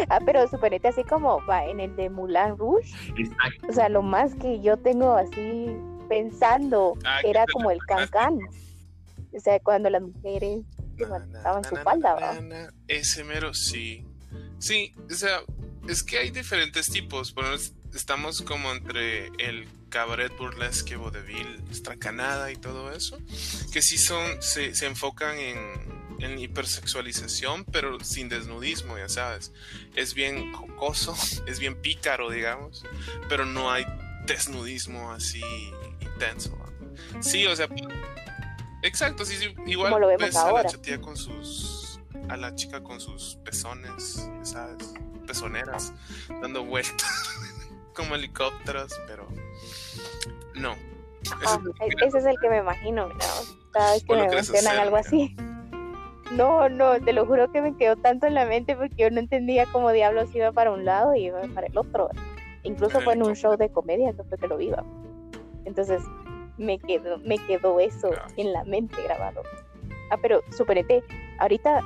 Ah, 0.08 0.20
pero 0.24 0.46
suponete 0.48 0.88
así 0.88 1.02
como 1.04 1.44
va 1.46 1.66
en 1.66 1.80
el 1.80 1.94
de 1.96 2.08
Mulan 2.08 2.56
Rouge. 2.56 2.88
O 3.68 3.72
sea, 3.72 3.88
lo 3.88 4.02
más 4.02 4.34
que 4.36 4.60
yo 4.62 4.76
tengo 4.76 5.14
así 5.16 5.66
pensando 6.08 6.96
ah, 7.04 7.20
era 7.24 7.44
como 7.52 7.70
el 7.70 7.78
cancán. 7.88 8.38
O 9.34 9.40
sea, 9.40 9.58
cuando 9.60 9.90
las 9.90 10.02
mujeres 10.02 10.60
levantaban 10.96 11.64
su 11.64 11.76
falda, 11.76 12.14
¿va? 12.14 12.38
Ese 12.88 13.24
mero, 13.24 13.54
sí. 13.54 14.04
Sí, 14.58 14.94
o 15.10 15.14
sea, 15.14 15.40
es 15.88 16.02
que 16.02 16.18
hay 16.18 16.30
diferentes 16.30 16.86
tipos. 16.88 17.34
Bueno, 17.34 17.56
estamos 17.94 18.42
como 18.42 18.72
entre 18.72 19.26
el 19.38 19.66
cabaret 19.88 20.36
burlesque, 20.36 20.96
vodevil, 20.96 21.62
estracanada 21.70 22.50
y 22.50 22.56
todo 22.56 22.92
eso, 22.92 23.18
que 23.72 23.82
sí 23.82 23.98
son, 23.98 24.40
se, 24.40 24.74
se 24.74 24.86
enfocan 24.86 25.38
en, 25.38 25.58
en 26.20 26.38
hipersexualización, 26.38 27.64
pero 27.64 28.00
sin 28.00 28.28
desnudismo, 28.28 28.96
ya 28.96 29.08
sabes. 29.08 29.52
Es 29.94 30.14
bien 30.14 30.52
jocoso, 30.52 31.14
es 31.46 31.58
bien 31.58 31.76
pícaro, 31.80 32.30
digamos, 32.30 32.84
pero 33.28 33.44
no 33.44 33.70
hay 33.70 33.84
desnudismo 34.26 35.12
así 35.12 35.42
intenso. 36.00 36.58
Sí, 37.20 37.46
o 37.46 37.56
sea, 37.56 37.68
exacto, 38.82 39.24
sí, 39.24 39.36
sí 39.36 39.54
igual 39.66 39.94
ves 40.18 40.36
a 40.36 40.52
la 40.52 40.64
chatía 40.64 41.00
con 41.00 41.16
sus, 41.16 42.00
a 42.28 42.36
la 42.36 42.54
chica 42.54 42.82
con 42.82 43.00
sus 43.00 43.36
pezones, 43.44 44.28
sabes, 44.42 44.94
pezoneras, 45.26 45.92
dando 46.40 46.64
vueltas 46.64 47.30
como 47.94 48.14
helicópteros, 48.14 48.92
pero 49.06 49.28
no. 50.54 50.76
Ah, 51.46 51.58
ese 52.04 52.18
es 52.18 52.24
el 52.24 52.36
que 52.40 52.48
me 52.48 52.58
imagino, 52.58 53.08
cada 53.72 53.92
vez 53.92 54.04
que 54.04 54.14
me 54.14 54.28
mencionan 54.28 54.78
algo 54.78 54.96
así. 54.96 55.34
No, 56.32 56.70
no, 56.70 56.98
te 56.98 57.12
lo 57.12 57.26
juro 57.26 57.52
que 57.52 57.60
me 57.60 57.76
quedó 57.76 57.96
tanto 57.96 58.26
en 58.26 58.32
la 58.32 58.46
mente 58.46 58.74
porque 58.74 58.94
yo 58.96 59.10
no 59.10 59.20
entendía 59.20 59.66
cómo 59.70 59.92
diablos 59.92 60.34
iba 60.34 60.50
para 60.50 60.70
un 60.70 60.86
lado 60.86 61.14
y 61.14 61.26
iba 61.26 61.42
para 61.54 61.66
el 61.66 61.76
otro. 61.76 62.08
Incluso 62.62 63.02
fue 63.02 63.12
en 63.12 63.22
un 63.22 63.34
show 63.36 63.56
de 63.58 63.70
comedia 63.70 64.14
que 64.14 64.22
fue 64.24 64.38
que 64.38 64.48
lo 64.48 64.56
viva. 64.56 64.82
Entonces 65.66 66.00
me 66.58 66.78
quedó, 66.78 67.18
me 67.18 67.38
quedó 67.38 67.80
eso 67.80 68.10
en 68.36 68.52
la 68.52 68.64
mente 68.64 69.02
grabado. 69.02 69.42
Ah, 70.10 70.18
pero 70.20 70.40
suponete, 70.50 71.02
ahorita, 71.38 71.80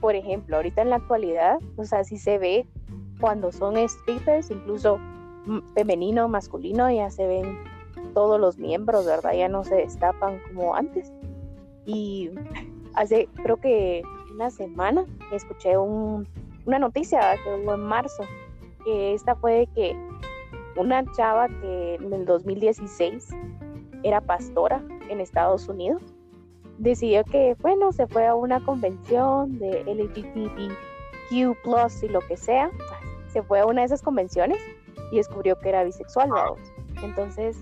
por 0.00 0.14
ejemplo, 0.14 0.56
ahorita 0.56 0.82
en 0.82 0.90
la 0.90 0.96
actualidad, 0.96 1.58
o 1.76 1.84
sea, 1.84 2.04
si 2.04 2.18
se 2.18 2.38
ve 2.38 2.66
cuando 3.20 3.52
son 3.52 3.76
strippers, 3.88 4.50
incluso 4.50 4.98
femenino, 5.74 6.28
masculino, 6.28 6.90
ya 6.90 7.10
se 7.10 7.26
ven 7.26 7.58
todos 8.14 8.40
los 8.40 8.58
miembros, 8.58 9.06
¿verdad? 9.06 9.32
Ya 9.34 9.48
no 9.48 9.64
se 9.64 9.76
destapan 9.76 10.40
como 10.48 10.74
antes. 10.74 11.12
Y 11.86 12.30
hace 12.94 13.28
creo 13.42 13.56
que 13.56 14.02
una 14.32 14.50
semana 14.50 15.04
escuché 15.32 15.76
una 15.76 16.78
noticia 16.78 17.36
que 17.42 17.62
hubo 17.62 17.74
en 17.74 17.80
marzo, 17.80 18.24
que 18.84 19.14
esta 19.14 19.34
fue 19.34 19.52
de 19.52 19.66
que 19.68 19.96
una 20.76 21.04
chava 21.12 21.48
que 21.48 21.96
en 21.96 22.12
el 22.12 22.24
2016 22.24 23.28
era 24.02 24.20
pastora 24.20 24.82
en 25.08 25.20
Estados 25.20 25.68
Unidos, 25.68 26.02
decidió 26.78 27.24
que, 27.24 27.56
bueno, 27.60 27.92
se 27.92 28.06
fue 28.06 28.26
a 28.26 28.34
una 28.34 28.64
convención 28.64 29.58
de 29.58 29.84
LGBTQ 29.84 30.72
y 31.30 31.44
lo 32.08 32.20
que 32.20 32.36
sea, 32.36 32.70
se 33.32 33.42
fue 33.42 33.60
a 33.60 33.66
una 33.66 33.82
de 33.82 33.86
esas 33.86 34.02
convenciones 34.02 34.58
y 35.12 35.16
descubrió 35.16 35.58
que 35.58 35.68
era 35.68 35.84
bisexual, 35.84 36.30
Entonces, 37.02 37.56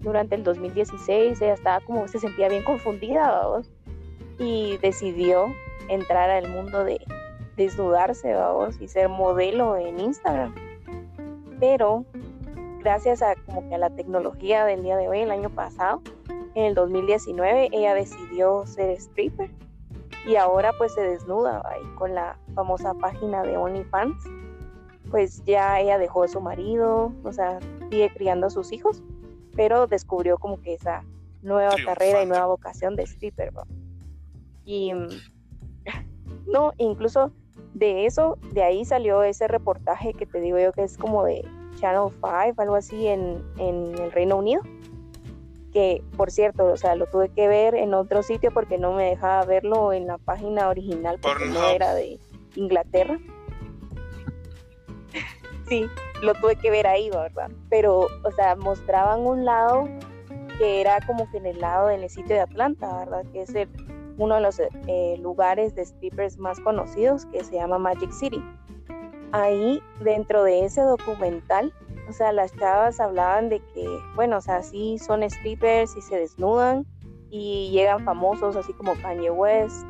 durante 0.00 0.34
el 0.34 0.44
2016 0.44 1.40
ella 1.40 1.54
estaba 1.54 1.80
como, 1.80 2.08
se 2.08 2.18
sentía 2.18 2.48
bien 2.48 2.64
confundida, 2.64 3.30
¿vamos? 3.30 3.70
y 4.38 4.76
decidió 4.78 5.54
entrar 5.88 6.30
al 6.30 6.48
mundo 6.48 6.84
de 6.84 7.00
desnudarse, 7.56 8.34
vamos, 8.34 8.80
y 8.80 8.88
ser 8.88 9.08
modelo 9.08 9.76
en 9.76 10.00
Instagram. 10.00 10.54
Pero 11.60 12.04
gracias 12.84 13.22
a 13.22 13.34
como 13.46 13.66
que 13.66 13.74
a 13.74 13.78
la 13.78 13.90
tecnología 13.90 14.66
del 14.66 14.82
día 14.82 14.96
de 14.98 15.08
hoy, 15.08 15.20
el 15.20 15.30
año 15.30 15.48
pasado, 15.48 16.02
en 16.54 16.66
el 16.66 16.74
2019, 16.74 17.70
ella 17.72 17.94
decidió 17.94 18.66
ser 18.66 18.90
stripper 18.90 19.50
y 20.26 20.36
ahora 20.36 20.72
pues 20.76 20.92
se 20.94 21.00
desnuda 21.00 21.62
ahí 21.64 21.82
con 21.96 22.14
la 22.14 22.38
famosa 22.54 22.92
página 22.94 23.42
de 23.42 23.56
OnlyFans. 23.56 24.22
Pues 25.10 25.42
ya 25.44 25.80
ella 25.80 25.98
dejó 25.98 26.24
a 26.24 26.28
su 26.28 26.40
marido, 26.40 27.12
o 27.24 27.32
sea, 27.32 27.58
sigue 27.90 28.12
criando 28.12 28.48
a 28.48 28.50
sus 28.50 28.70
hijos, 28.70 29.02
pero 29.56 29.86
descubrió 29.86 30.38
como 30.38 30.60
que 30.60 30.74
esa 30.74 31.04
nueva 31.42 31.74
carrera 31.84 32.22
y 32.22 32.26
nueva 32.26 32.46
vocación 32.46 32.96
de 32.96 33.04
stripper. 33.04 33.52
Y 34.64 34.92
no, 36.46 36.72
incluso 36.76 37.32
de 37.74 38.06
eso, 38.06 38.38
de 38.52 38.62
ahí 38.62 38.84
salió 38.84 39.22
ese 39.22 39.48
reportaje 39.48 40.14
que 40.14 40.26
te 40.26 40.40
digo 40.40 40.58
yo 40.58 40.72
que 40.72 40.84
es 40.84 40.96
como 40.96 41.24
de 41.24 41.44
Channel 41.76 42.10
5, 42.12 42.62
algo 42.62 42.76
así 42.76 43.08
en, 43.08 43.42
el 43.58 44.12
Reino 44.12 44.36
Unido. 44.36 44.62
Que 45.72 46.04
por 46.16 46.30
cierto, 46.30 46.66
o 46.66 46.76
sea, 46.76 46.94
lo 46.94 47.06
tuve 47.06 47.30
que 47.30 47.48
ver 47.48 47.74
en 47.74 47.94
otro 47.94 48.22
sitio 48.22 48.52
porque 48.52 48.78
no 48.78 48.92
me 48.92 49.06
dejaba 49.06 49.44
verlo 49.44 49.92
en 49.92 50.06
la 50.06 50.18
página 50.18 50.68
original 50.68 51.18
porque 51.20 51.46
no 51.46 51.64
era 51.66 51.94
de 51.94 52.20
Inglaterra. 52.54 53.18
sí, 55.68 55.84
lo 56.22 56.34
tuve 56.34 56.54
que 56.54 56.70
ver 56.70 56.86
ahí, 56.86 57.10
¿verdad? 57.10 57.50
Pero, 57.70 58.06
o 58.22 58.30
sea, 58.36 58.54
mostraban 58.54 59.26
un 59.26 59.44
lado 59.44 59.88
que 60.58 60.80
era 60.80 61.04
como 61.04 61.28
que 61.32 61.38
en 61.38 61.46
el 61.46 61.60
lado 61.60 61.88
del 61.88 62.08
sitio 62.08 62.36
de 62.36 62.42
Atlanta, 62.42 62.98
¿verdad? 62.98 63.24
Que 63.32 63.42
es 63.42 63.52
el, 63.56 63.68
uno 64.18 64.36
de 64.36 64.40
los 64.40 64.60
eh, 64.60 65.16
lugares 65.20 65.74
de 65.74 65.84
strippers 65.84 66.38
más 66.38 66.60
conocidos 66.60 67.26
que 67.26 67.42
se 67.44 67.54
llama 67.54 67.78
Magic 67.78 68.12
City. 68.12 68.42
Ahí, 69.32 69.82
dentro 70.00 70.44
de 70.44 70.64
ese 70.64 70.82
documental, 70.82 71.72
o 72.08 72.12
sea, 72.12 72.32
las 72.32 72.54
chavas 72.56 73.00
hablaban 73.00 73.48
de 73.48 73.60
que, 73.60 73.86
bueno, 74.14 74.36
o 74.36 74.40
sea, 74.40 74.62
sí 74.62 74.98
son 74.98 75.28
strippers 75.28 75.96
y 75.96 76.02
se 76.02 76.18
desnudan 76.18 76.86
y 77.30 77.70
llegan 77.72 78.04
famosos 78.04 78.54
así 78.54 78.72
como 78.74 78.94
Kanye 79.02 79.30
West, 79.30 79.84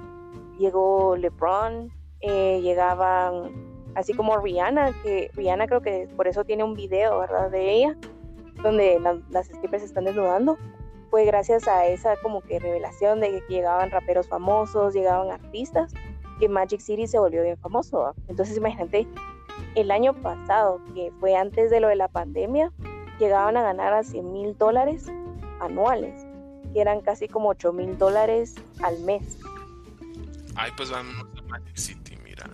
llegó 0.58 1.16
LeBron, 1.16 1.92
eh, 2.20 2.60
llegaban 2.62 3.52
así 3.94 4.14
como 4.14 4.38
Rihanna, 4.38 4.92
que 5.02 5.30
Rihanna 5.34 5.66
creo 5.66 5.82
que 5.82 6.08
por 6.16 6.26
eso 6.26 6.44
tiene 6.44 6.64
un 6.64 6.74
video, 6.74 7.18
¿verdad? 7.18 7.50
De 7.50 7.70
ella, 7.70 7.96
donde 8.62 8.98
las 9.30 9.46
strippers 9.46 9.82
están 9.82 10.04
desnudando 10.04 10.56
fue 11.14 11.26
gracias 11.26 11.68
a 11.68 11.86
esa 11.86 12.16
como 12.16 12.40
que 12.40 12.58
revelación 12.58 13.20
de 13.20 13.30
que 13.30 13.54
llegaban 13.54 13.92
raperos 13.92 14.26
famosos, 14.26 14.94
llegaban 14.94 15.30
artistas, 15.30 15.94
que 16.40 16.48
Magic 16.48 16.80
City 16.80 17.06
se 17.06 17.20
volvió 17.20 17.44
bien 17.44 17.56
famoso. 17.56 18.16
Entonces 18.26 18.56
imagínate, 18.56 19.06
el 19.76 19.92
año 19.92 20.12
pasado, 20.12 20.80
que 20.92 21.12
fue 21.20 21.36
antes 21.36 21.70
de 21.70 21.78
lo 21.78 21.86
de 21.86 21.94
la 21.94 22.08
pandemia, 22.08 22.72
llegaban 23.20 23.56
a 23.56 23.62
ganar 23.62 23.94
a 23.94 24.02
100 24.02 24.32
mil 24.32 24.58
dólares 24.58 25.06
anuales, 25.60 26.26
que 26.72 26.80
eran 26.80 27.00
casi 27.00 27.28
como 27.28 27.50
8 27.50 27.72
mil 27.72 27.96
dólares 27.96 28.56
al 28.82 28.98
mes. 29.02 29.38
Ay, 30.56 30.72
pues 30.76 30.90
vamos 30.90 31.14
a 31.38 31.42
Magic 31.42 31.76
City, 31.76 32.18
mira. 32.24 32.50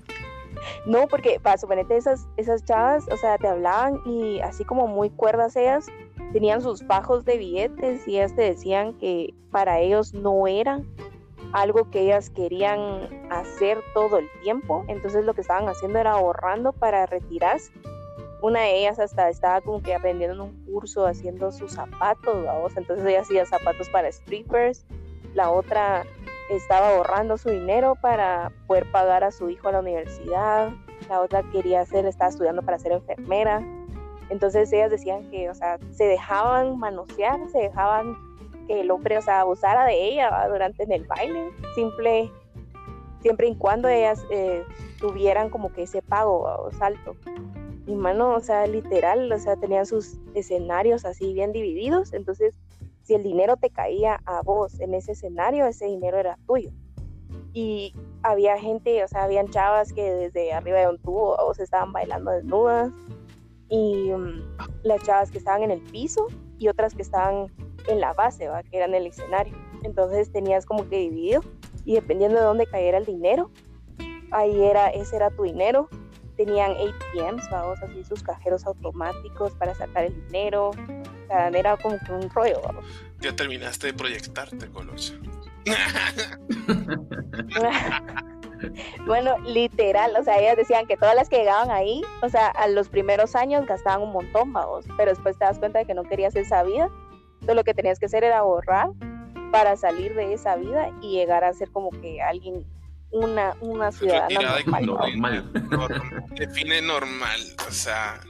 No, 0.85 1.09
porque 1.09 1.41
para 1.41 1.57
suponerte 1.57 1.97
esas, 1.97 2.29
esas 2.37 2.63
chavas, 2.67 3.09
o 3.11 3.17
sea, 3.17 3.39
te 3.39 3.49
hablaban 3.49 4.03
y 4.05 4.41
así 4.41 4.67
como 4.67 4.87
muy 4.87 5.09
cuerdas 5.09 5.57
ellas, 5.57 5.87
tenían 6.33 6.63
sus 6.63 6.87
bajos 6.87 7.25
de 7.25 7.39
billetes 7.39 8.07
y 8.07 8.17
ellas 8.17 8.35
te 8.35 8.43
decían 8.43 8.95
que 8.95 9.35
para 9.51 9.81
ellos 9.81 10.15
no 10.15 10.47
era 10.47 10.81
algo 11.53 11.91
que 11.91 12.03
ellas 12.03 12.31
querían 12.31 13.09
hacer 13.31 13.79
todo 13.95 14.19
el 14.19 14.29
tiempo, 14.43 14.85
entonces 14.89 15.25
lo 15.25 15.35
que 15.35 15.41
estaban 15.41 15.69
haciendo 15.69 15.99
era 15.99 16.13
ahorrando 16.13 16.73
para 16.73 17.07
retirarse. 17.07 17.73
Una 18.41 18.61
de 18.61 18.79
ellas 18.79 18.99
hasta 18.99 19.29
estaba 19.29 19.61
como 19.61 19.83
que 19.83 19.95
aprendiendo 19.95 20.35
en 20.35 20.41
un 20.41 20.65
curso 20.65 21.07
haciendo 21.07 21.51
sus 21.53 21.73
zapatos, 21.73 22.45
vamos, 22.45 22.77
entonces 22.77 23.05
ella 23.07 23.21
hacía 23.21 23.45
zapatos 23.45 23.89
para 23.91 24.11
strippers, 24.11 24.87
la 25.35 25.51
otra 25.51 26.05
estaba 26.49 26.91
ahorrando 26.91 27.37
su 27.37 27.51
dinero 27.51 27.97
para 28.01 28.53
poder 28.67 28.91
pagar 28.91 29.25
a 29.25 29.31
su 29.31 29.51
hijo 29.51 29.69
a 29.69 29.73
la 29.73 29.81
universidad, 29.81 30.71
la 31.09 31.21
otra 31.21 31.43
quería 31.51 31.81
hacer, 31.81 32.07
estaba 32.07 32.31
estudiando 32.31 32.63
para 32.63 32.79
ser 32.79 32.93
enfermera, 32.93 33.63
entonces 34.31 34.73
ellas 34.73 34.91
decían 34.91 35.29
que, 35.31 35.51
o 35.51 35.55
sea, 35.55 35.79
se 35.91 36.05
dejaban 36.05 36.79
manosear, 36.79 37.39
se 37.51 37.59
dejaban 37.59 38.17
que 38.67 38.81
el 38.81 38.91
hombre, 38.91 39.19
o 39.19 39.23
sea, 39.23 39.41
abusara 39.41 39.85
de 39.85 40.09
ella 40.09 40.47
durante 40.49 40.85
el 40.85 41.05
baile, 41.05 41.51
simple, 41.75 42.31
siempre 43.21 43.49
y 43.49 43.57
cuando 43.57 43.89
ellas 43.89 44.25
eh, 44.31 44.65
tuvieran 44.99 45.51
como 45.51 45.73
que 45.73 45.83
ese 45.83 46.01
pago 46.01 46.43
o 46.43 46.71
salto. 46.73 47.17
Y 47.87 47.95
mano, 47.97 48.35
o 48.35 48.41
sea, 48.41 48.67
literal, 48.67 49.31
o 49.33 49.39
sea, 49.39 49.57
tenían 49.57 49.87
sus 49.87 50.19
escenarios 50.35 51.05
así 51.05 51.33
bien 51.33 51.53
divididos, 51.53 52.13
entonces 52.13 52.55
si 53.03 53.15
el 53.15 53.25
dinero 53.25 53.57
te 53.57 53.71
caía 53.71 54.21
a 54.25 54.43
vos 54.43 54.79
en 54.79 54.95
ese 54.95 55.13
escenario, 55.13 55.67
ese 55.67 55.87
dinero 55.87 56.19
era 56.19 56.39
tuyo. 56.47 56.71
Y 57.53 57.93
había 58.23 58.57
gente, 58.59 59.03
o 59.03 59.09
sea, 59.09 59.25
habían 59.25 59.49
chavas 59.49 59.93
que 59.93 60.03
desde 60.03 60.53
arriba 60.53 60.79
de 60.79 60.89
un 60.89 60.99
tubo 60.99 61.35
o 61.35 61.53
se 61.55 61.65
estaban 61.65 61.93
bailando 61.93 62.31
desnudas, 62.31 62.93
y 63.71 64.11
mm, 64.11 64.59
las 64.83 65.03
chavas 65.05 65.31
que 65.31 65.39
estaban 65.39 65.63
en 65.63 65.71
el 65.71 65.81
piso 65.81 66.27
y 66.59 66.69
otras 66.69 66.95
que 66.95 67.03
estaban 67.03 67.47
en 67.89 68.01
la 68.01 68.13
base, 68.13 68.49
¿va? 68.49 68.63
que 68.63 68.77
eran 68.77 68.95
el 68.95 69.07
escenario. 69.07 69.57
Entonces 69.83 70.31
tenías 70.31 70.67
como 70.67 70.87
que 70.89 70.99
dividido 70.99 71.43
y 71.85 71.95
dependiendo 71.95 72.39
de 72.39 72.45
dónde 72.45 72.67
cayera 72.67 72.99
el 72.99 73.07
dinero, 73.07 73.51
ahí 74.33 74.63
era, 74.63 74.89
ese 74.89 75.17
era 75.17 75.31
tu 75.31 75.45
dinero. 75.45 75.89
Tenían 76.37 76.73
ATMs, 76.73 77.49
vamos, 77.51 77.79
así 77.83 78.05
sus 78.05 78.23
cajeros 78.23 78.67
automáticos 78.67 79.53
para 79.55 79.75
sacar 79.75 80.05
el 80.05 80.27
dinero. 80.27 80.71
O 80.71 81.27
sea, 81.27 81.49
era 81.49 81.77
como 81.77 81.99
que 81.99 82.13
un 82.13 82.31
rollo, 82.31 82.61
vamos. 82.65 82.85
Ya 83.21 83.35
terminaste 83.35 83.89
de 83.89 83.95
proyectarte, 83.95 84.71
Colocha. 84.71 85.15
bueno, 89.07 89.39
literal, 89.39 90.15
o 90.19 90.23
sea, 90.23 90.39
ellas 90.39 90.57
decían 90.57 90.87
que 90.87 90.97
todas 90.97 91.15
las 91.15 91.29
que 91.29 91.39
llegaban 91.39 91.71
ahí, 91.71 92.03
o 92.23 92.29
sea, 92.29 92.49
a 92.49 92.69
los 92.69 92.89
primeros 92.89 93.35
años 93.35 93.67
gastaban 93.67 94.03
un 94.03 94.13
montón, 94.13 94.53
vamos, 94.53 94.87
pero 94.97 95.11
después 95.11 95.39
te 95.39 95.45
das 95.45 95.59
cuenta 95.59 95.81
de 95.81 95.87
que 95.87 95.95
no 95.95 96.05
querías 96.05 96.35
esa 96.37 96.63
vida, 96.63 96.89
entonces 97.35 97.57
lo 97.57 97.65
que 97.65 97.75
tenías 97.75 97.99
que 97.99 98.07
hacer 98.07 98.25
era 98.25 98.39
ahorrar 98.39 98.91
para 99.53 99.77
salir 99.77 100.15
de 100.15 100.33
esa 100.33 100.57
vida 100.57 100.91
y 101.01 101.13
llegar 101.13 101.45
a 101.45 101.53
ser 101.53 101.71
como 101.71 101.91
que 101.91 102.23
alguien, 102.23 102.65
una, 103.11 103.55
una 103.61 103.91
ciudadana 103.91 104.59
normal. 104.81 105.53
Define 106.37 106.83
normal, 106.83 107.41
o 107.67 107.71
sea... 107.71 108.21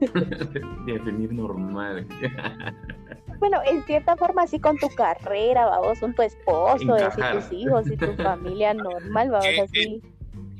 Definir 0.86 1.32
normal. 1.32 2.06
bueno, 3.40 3.60
en 3.64 3.82
cierta 3.84 4.16
forma, 4.16 4.42
así 4.42 4.60
con 4.60 4.76
tu 4.76 4.88
carrera, 4.90 5.66
vamos, 5.66 5.98
con 5.98 6.14
tu 6.14 6.22
esposo, 6.22 6.96
tus 7.32 7.52
hijos 7.52 7.90
y 7.90 7.96
tu 7.96 8.14
familia 8.14 8.74
normal, 8.74 9.30
vamos, 9.32 9.58
así. 9.64 10.02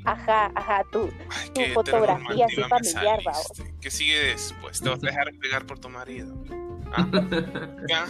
Ajá, 0.05 0.51
ajá, 0.55 0.83
tu, 0.91 1.11
tu 1.53 1.61
fotografía 1.75 2.47
así 2.47 2.63
familiar, 2.63 3.21
vamos. 3.25 3.63
¿Qué 3.81 3.91
sigue 3.91 4.19
después? 4.19 4.81
¿Te 4.81 4.89
vas 4.89 5.03
a 5.05 5.07
dejar 5.07 5.31
pegar 5.41 5.67
por 5.67 5.79
tu 5.79 5.91
marido? 5.91 6.35
¿Ah? 6.93 7.07
¿Ya? 7.87 8.07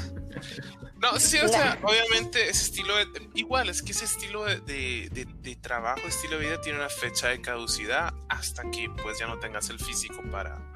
No, 1.00 1.18
sí, 1.18 1.38
o 1.38 1.48
sea, 1.48 1.78
obviamente 1.82 2.48
ese 2.48 2.64
estilo 2.64 2.94
de, 2.96 3.06
igual, 3.34 3.68
es 3.68 3.82
que 3.82 3.90
ese 3.92 4.04
estilo 4.04 4.44
de, 4.44 4.60
de, 4.60 5.26
de, 5.42 5.56
trabajo, 5.56 6.00
estilo 6.06 6.38
de 6.38 6.46
vida 6.46 6.60
tiene 6.60 6.78
una 6.78 6.88
fecha 6.88 7.28
de 7.28 7.40
caducidad 7.40 8.14
hasta 8.28 8.70
que 8.70 8.88
pues 9.02 9.18
ya 9.18 9.26
no 9.26 9.38
tengas 9.38 9.68
el 9.70 9.80
físico 9.80 10.22
para, 10.30 10.69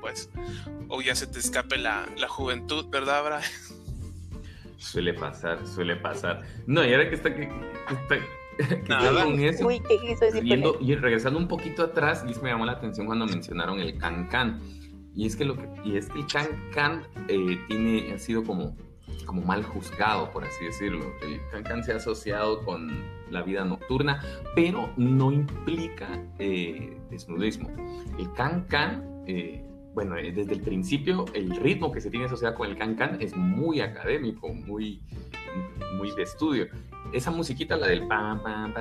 pues, 0.00 0.30
o 0.88 1.00
ya 1.02 1.14
se 1.14 1.26
te 1.26 1.38
escape 1.38 1.78
la, 1.78 2.06
la 2.16 2.28
juventud, 2.28 2.86
¿verdad, 2.88 3.24
Brian? 3.24 3.42
Suele 4.78 5.12
pasar, 5.12 5.66
suele 5.66 5.96
pasar. 5.96 6.42
No, 6.66 6.84
y 6.84 6.92
ahora 6.92 7.08
que 7.08 7.14
está, 7.14 7.34
que, 7.34 7.48
Nada. 8.88 9.24
con 9.24 9.38
eso, 9.38 9.66
Uy, 9.66 9.80
¿qué 9.80 10.74
y 10.80 10.94
regresando 10.94 11.38
un 11.38 11.48
poquito 11.48 11.82
atrás, 11.82 12.24
y 12.26 12.38
me 12.42 12.50
llamó 12.50 12.66
la 12.66 12.72
atención 12.72 13.06
cuando 13.06 13.26
mencionaron 13.26 13.80
el 13.80 13.96
can-can. 13.98 14.60
Y 15.14 15.26
es 15.26 15.36
que 15.36 15.44
lo 15.44 15.56
que, 15.56 15.68
y 15.84 15.96
es 15.96 16.08
que 16.08 16.20
el 16.20 16.26
can-can 16.26 17.06
eh, 17.28 17.58
tiene, 17.68 18.12
ha 18.12 18.18
sido 18.18 18.44
como, 18.44 18.76
como 19.26 19.42
mal 19.42 19.64
juzgado, 19.64 20.30
por 20.30 20.44
así 20.44 20.64
decirlo. 20.64 21.12
El 21.22 21.40
can-can 21.50 21.84
se 21.84 21.92
ha 21.92 21.96
asociado 21.96 22.64
con 22.64 22.90
la 23.30 23.42
vida 23.42 23.64
nocturna, 23.64 24.22
pero 24.54 24.92
no 24.96 25.32
implica 25.32 26.22
eh, 26.38 26.96
desnudismo. 27.10 27.70
El 28.18 28.32
can-can 28.32 29.24
eh, 29.26 29.64
bueno, 30.00 30.16
eh, 30.16 30.32
desde 30.32 30.54
el 30.54 30.62
principio 30.62 31.26
el 31.34 31.54
ritmo 31.56 31.92
que 31.92 32.00
se 32.00 32.08
tiene 32.08 32.24
asociado 32.24 32.54
con 32.54 32.70
el 32.70 32.78
can-can 32.78 33.18
es 33.20 33.36
muy 33.36 33.82
académico, 33.82 34.48
muy, 34.48 35.02
muy 35.98 36.10
de 36.12 36.22
estudio. 36.22 36.68
Esa 37.12 37.30
musiquita, 37.30 37.76
la 37.76 37.86
del 37.86 38.08
pam, 38.08 38.42
pam, 38.42 38.72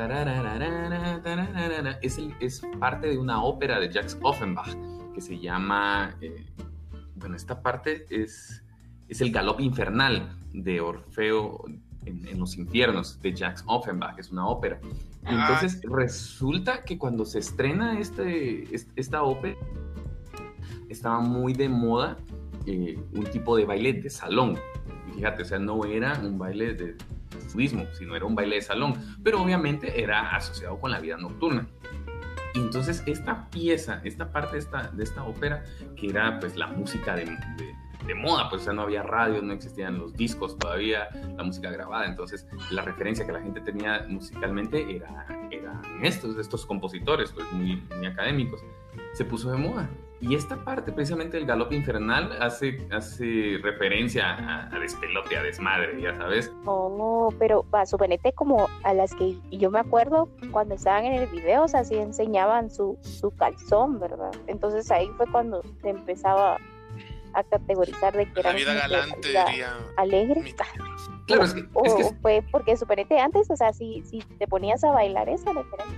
es, 2.01 2.19
es 2.39 2.61
parte 2.79 3.07
de 3.09 3.17
una 3.17 3.43
ópera 3.43 3.81
de 3.81 3.91
Jacques 3.91 4.17
Offenbach 4.21 4.73
que 5.13 5.19
se 5.19 5.37
llama, 5.37 6.15
eh, 6.21 6.45
bueno, 7.15 7.35
esta 7.35 7.61
parte 7.61 8.05
es, 8.09 8.63
es 9.09 9.19
el 9.19 9.33
galop 9.33 9.59
infernal 9.59 10.37
de 10.53 10.79
Orfeo 10.79 11.65
en, 12.05 12.39
los 12.39 12.57
infiernos 12.57 13.21
de 13.21 13.33
Jacques 13.33 13.63
Offenbach, 13.65 14.17
es 14.17 14.31
una 14.31 14.47
ópera. 14.47 14.79
Entonces 15.25 15.81
resulta 15.83 16.85
que 16.85 16.97
cuando 16.97 17.25
se 17.25 17.39
estrena 17.39 17.99
este, 17.99 18.73
esta 18.95 19.23
ópera, 19.23 19.57
estaba 20.89 21.19
muy 21.19 21.53
de 21.53 21.69
moda 21.69 22.17
eh, 22.65 22.99
un 23.13 23.25
tipo 23.25 23.55
de 23.55 23.65
baile 23.65 23.93
de 23.93 24.09
salón. 24.09 24.59
fíjate, 25.15 25.43
o 25.43 25.45
sea, 25.45 25.59
no 25.59 25.85
era 25.85 26.19
un 26.19 26.37
baile 26.37 26.73
de 26.73 26.95
budismo, 27.53 27.85
sino 27.93 28.15
era 28.15 28.25
un 28.25 28.35
baile 28.35 28.55
de 28.55 28.61
salón, 28.61 28.93
pero 29.23 29.41
obviamente 29.41 30.01
era 30.01 30.35
asociado 30.35 30.79
con 30.79 30.91
la 30.91 30.99
vida 30.99 31.17
nocturna. 31.17 31.67
Y 32.53 32.59
entonces 32.59 33.03
esta 33.05 33.49
pieza, 33.49 34.01
esta 34.03 34.31
parte 34.31 34.53
de 34.53 34.59
esta, 34.59 34.87
de 34.89 35.03
esta 35.03 35.23
ópera, 35.23 35.63
que 35.95 36.07
era 36.07 36.39
pues 36.39 36.55
la 36.55 36.67
música 36.67 37.15
de, 37.15 37.25
de, 38.05 38.15
moda, 38.15 38.49
pues 38.49 38.63
o 38.63 38.65
sea, 38.65 38.73
no 38.73 38.81
había 38.81 39.03
radio, 39.03 39.41
no 39.43 39.53
existían 39.53 39.99
los 39.99 40.13
discos 40.13 40.57
todavía, 40.57 41.09
la 41.37 41.43
música 41.43 41.69
grabada, 41.69 42.07
entonces 42.07 42.47
la 42.71 42.81
referencia 42.81 43.23
que 43.23 43.31
la 43.31 43.39
gente 43.39 43.61
tenía 43.61 44.03
musicalmente 44.09 44.95
era, 44.95 45.27
eran 45.51 45.81
estos, 46.03 46.35
estos 46.37 46.65
compositores, 46.65 47.31
pues 47.31 47.45
muy, 47.51 47.83
muy 47.95 48.07
académicos, 48.07 48.63
se 49.13 49.25
puso 49.25 49.51
de 49.51 49.57
moda. 49.57 49.89
Y 50.21 50.35
esta 50.35 50.65
parte, 50.65 50.91
precisamente 50.91 51.37
el 51.37 51.45
galope 51.45 51.75
infernal, 51.75 52.37
hace, 52.41 52.85
hace 52.91 53.57
referencia 53.63 54.33
a, 54.33 54.75
a, 54.75 54.79
despelote, 54.79 55.37
a 55.37 55.43
desmadre, 55.43 56.01
ya 56.01 56.13
sabes. 56.13 56.51
Oh, 56.65 57.33
pero 57.39 57.65
va, 57.73 57.85
suponete 57.85 58.33
como 58.33 58.67
a 58.83 58.93
las 58.93 59.15
que 59.15 59.37
yo 59.49 59.71
me 59.71 59.79
acuerdo 59.79 60.27
cuando 60.51 60.75
estaban 60.75 61.05
en 61.05 61.13
el 61.13 61.27
video, 61.27 61.63
o 61.63 61.67
sea, 61.69 61.85
sí 61.85 61.95
enseñaban 61.95 62.69
su, 62.69 62.97
su 63.01 63.31
calzón, 63.31 63.99
¿verdad? 63.99 64.31
Entonces 64.47 64.91
ahí 64.91 65.07
fue 65.15 65.25
cuando 65.31 65.61
se 65.81 65.89
empezaba 65.89 66.57
a 67.33 67.43
categorizar 67.43 68.15
de 68.15 68.31
que 68.31 68.39
era. 68.39 68.51
La 68.51 68.57
vida 68.57 68.73
galante, 68.73 69.27
diría. 69.27 69.77
Alegre. 69.95 70.55
Claro, 71.29 71.43
es 71.43 71.53
que, 71.53 71.63
o 71.73 72.13
fue 72.23 72.43
porque 72.51 72.75
suponete 72.75 73.19
antes, 73.19 73.51
o 73.51 73.55
sea, 73.55 73.71
si, 73.71 74.01
si 74.03 74.19
te 74.39 74.47
ponías 74.47 74.83
a 74.83 74.91
bailar 74.91 75.29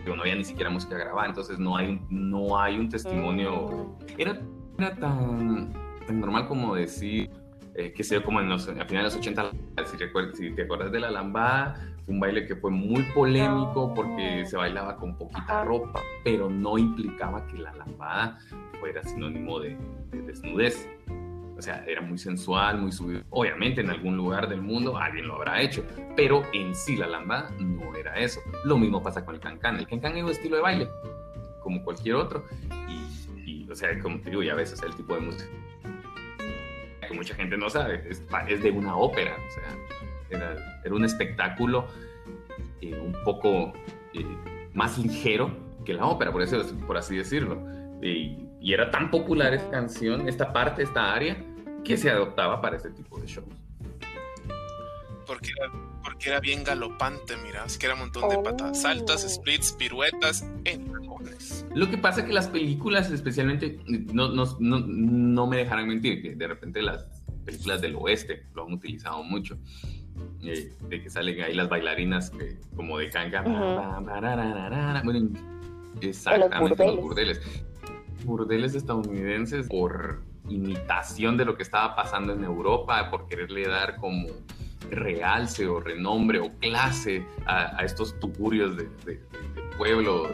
Yo 0.05 0.15
no 0.15 0.23
había 0.23 0.35
ni 0.35 0.43
siquiera 0.43 0.69
música 0.69 0.97
grabada, 0.97 1.29
entonces 1.29 1.57
no 1.57 1.77
hay, 1.77 2.01
no 2.09 2.59
hay 2.59 2.77
un 2.77 2.89
testimonio. 2.89 3.67
Mm. 3.67 4.19
Era, 4.19 4.41
era 4.77 4.95
tan, 4.97 5.71
tan 6.05 6.19
normal 6.19 6.49
como 6.49 6.75
decir, 6.75 7.29
eh, 7.75 7.93
que 7.93 8.03
sé 8.03 8.21
como 8.21 8.41
en 8.41 8.49
los, 8.49 8.67
a 8.67 8.85
finales 8.85 8.89
de 8.91 9.03
los 9.03 9.15
80, 9.15 9.51
si, 9.85 9.97
recuerdas, 9.97 10.35
si 10.35 10.53
te 10.53 10.63
acuerdas 10.63 10.91
de 10.91 10.99
la 10.99 11.11
lambada, 11.11 11.75
fue 12.05 12.13
un 12.13 12.19
baile 12.19 12.45
que 12.45 12.57
fue 12.57 12.69
muy 12.69 13.03
polémico 13.15 13.93
porque 13.93 14.45
se 14.45 14.57
bailaba 14.57 14.97
con 14.97 15.17
poquita 15.17 15.63
ropa, 15.63 16.01
pero 16.25 16.49
no 16.49 16.77
implicaba 16.77 17.47
que 17.47 17.57
la 17.57 17.73
lambada 17.73 18.37
fuera 18.81 19.01
sinónimo 19.03 19.61
de, 19.61 19.77
de 20.11 20.21
desnudez. 20.23 20.89
O 21.61 21.63
sea, 21.63 21.85
era 21.85 22.01
muy 22.01 22.17
sensual, 22.17 22.79
muy 22.79 22.91
subido. 22.91 23.21
Obviamente 23.29 23.81
en 23.81 23.91
algún 23.91 24.17
lugar 24.17 24.49
del 24.49 24.63
mundo 24.63 24.97
alguien 24.97 25.27
lo 25.27 25.35
habrá 25.35 25.61
hecho, 25.61 25.85
pero 26.15 26.41
en 26.53 26.73
sí 26.73 26.97
la 26.97 27.05
lambada 27.05 27.51
no 27.59 27.95
era 27.95 28.17
eso. 28.17 28.41
Lo 28.65 28.79
mismo 28.79 29.03
pasa 29.03 29.23
con 29.23 29.35
el 29.35 29.41
cancán. 29.41 29.77
El 29.77 29.85
cancán 29.85 30.17
es 30.17 30.23
un 30.23 30.31
estilo 30.31 30.55
de 30.55 30.63
baile, 30.63 30.89
como 31.61 31.83
cualquier 31.83 32.15
otro. 32.15 32.45
Y, 33.45 33.69
o 33.69 33.75
sea, 33.75 33.99
como 33.99 34.19
te 34.21 34.31
digo, 34.31 34.41
ya 34.41 34.55
ves, 34.55 34.73
o 34.73 34.75
sea, 34.75 34.87
el 34.89 34.95
tipo 34.95 35.13
de 35.13 35.21
música 35.21 35.51
que 37.07 37.13
mucha 37.13 37.35
gente 37.35 37.55
no 37.55 37.69
sabe, 37.69 38.09
es, 38.09 38.63
de 38.63 38.71
una 38.71 38.95
ópera. 38.95 39.35
O 39.35 39.51
sea, 39.51 40.49
era, 40.83 40.95
un 40.95 41.05
espectáculo 41.05 41.85
eh, 42.81 42.99
un 42.99 43.15
poco 43.23 43.71
eh, 44.15 44.25
más 44.73 44.97
ligero 44.97 45.55
que 45.85 45.93
la 45.93 46.07
ópera, 46.07 46.31
por, 46.31 46.41
eso, 46.41 46.59
por 46.87 46.97
así 46.97 47.17
decirlo. 47.17 47.61
Y, 48.01 48.47
y 48.61 48.73
era 48.73 48.91
tan 48.91 49.09
popular 49.09 49.53
esta 49.53 49.69
canción, 49.69 50.27
esta 50.27 50.53
parte, 50.53 50.83
esta 50.83 51.13
área, 51.13 51.35
que 51.83 51.97
se 51.97 52.09
adoptaba 52.09 52.61
para 52.61 52.77
este 52.77 52.89
tipo 52.91 53.19
de 53.19 53.27
shows. 53.27 53.47
Porque 55.25 55.51
era, 55.51 55.71
porque 56.03 56.29
era 56.29 56.39
bien 56.39 56.63
galopante, 56.63 57.35
mira, 57.37 57.63
es 57.65 57.77
que 57.77 57.85
era 57.85 57.95
un 57.95 58.01
montón 58.01 58.29
de 58.29 58.37
patas 58.39 58.77
oh. 58.77 58.81
saltas, 58.81 59.21
splits, 59.21 59.71
piruetas, 59.73 60.45
en 60.65 60.91
Lo 61.73 61.89
que 61.89 61.97
pasa 61.97 62.21
es 62.21 62.27
que 62.27 62.33
las 62.33 62.47
películas, 62.47 63.11
especialmente, 63.11 63.79
no, 64.13 64.29
no, 64.29 64.45
no, 64.59 64.79
no 64.79 65.47
me 65.47 65.57
dejarán 65.57 65.87
mentir, 65.87 66.21
que 66.21 66.35
de 66.35 66.47
repente 66.47 66.81
las 66.81 67.05
películas 67.45 67.81
del 67.81 67.95
oeste 67.95 68.45
lo 68.53 68.65
han 68.65 68.73
utilizado 68.73 69.23
mucho. 69.23 69.57
Eh, 70.43 70.73
de 70.89 71.01
que 71.01 71.09
salen 71.09 71.41
ahí 71.41 71.53
las 71.53 71.69
bailarinas 71.69 72.31
como 72.75 72.97
de 72.97 73.09
canga. 73.09 73.41
Bueno, 75.03 75.29
exactamente, 76.01 76.85
los 76.85 76.95
burdeles. 76.97 77.41
Burdeles 78.25 78.75
estadounidenses 78.75 79.67
por 79.67 80.21
imitación 80.51 81.37
de 81.37 81.45
lo 81.45 81.55
que 81.55 81.63
estaba 81.63 81.95
pasando 81.95 82.33
en 82.33 82.43
Europa, 82.43 83.09
por 83.09 83.27
quererle 83.27 83.67
dar 83.67 83.97
como 83.97 84.27
realce 84.89 85.67
o 85.67 85.79
renombre 85.79 86.39
o 86.39 86.51
clase 86.59 87.25
a, 87.45 87.83
estos 87.83 88.19
tugurios 88.19 88.75
de, 88.77 89.19
pueblo. 89.77 90.29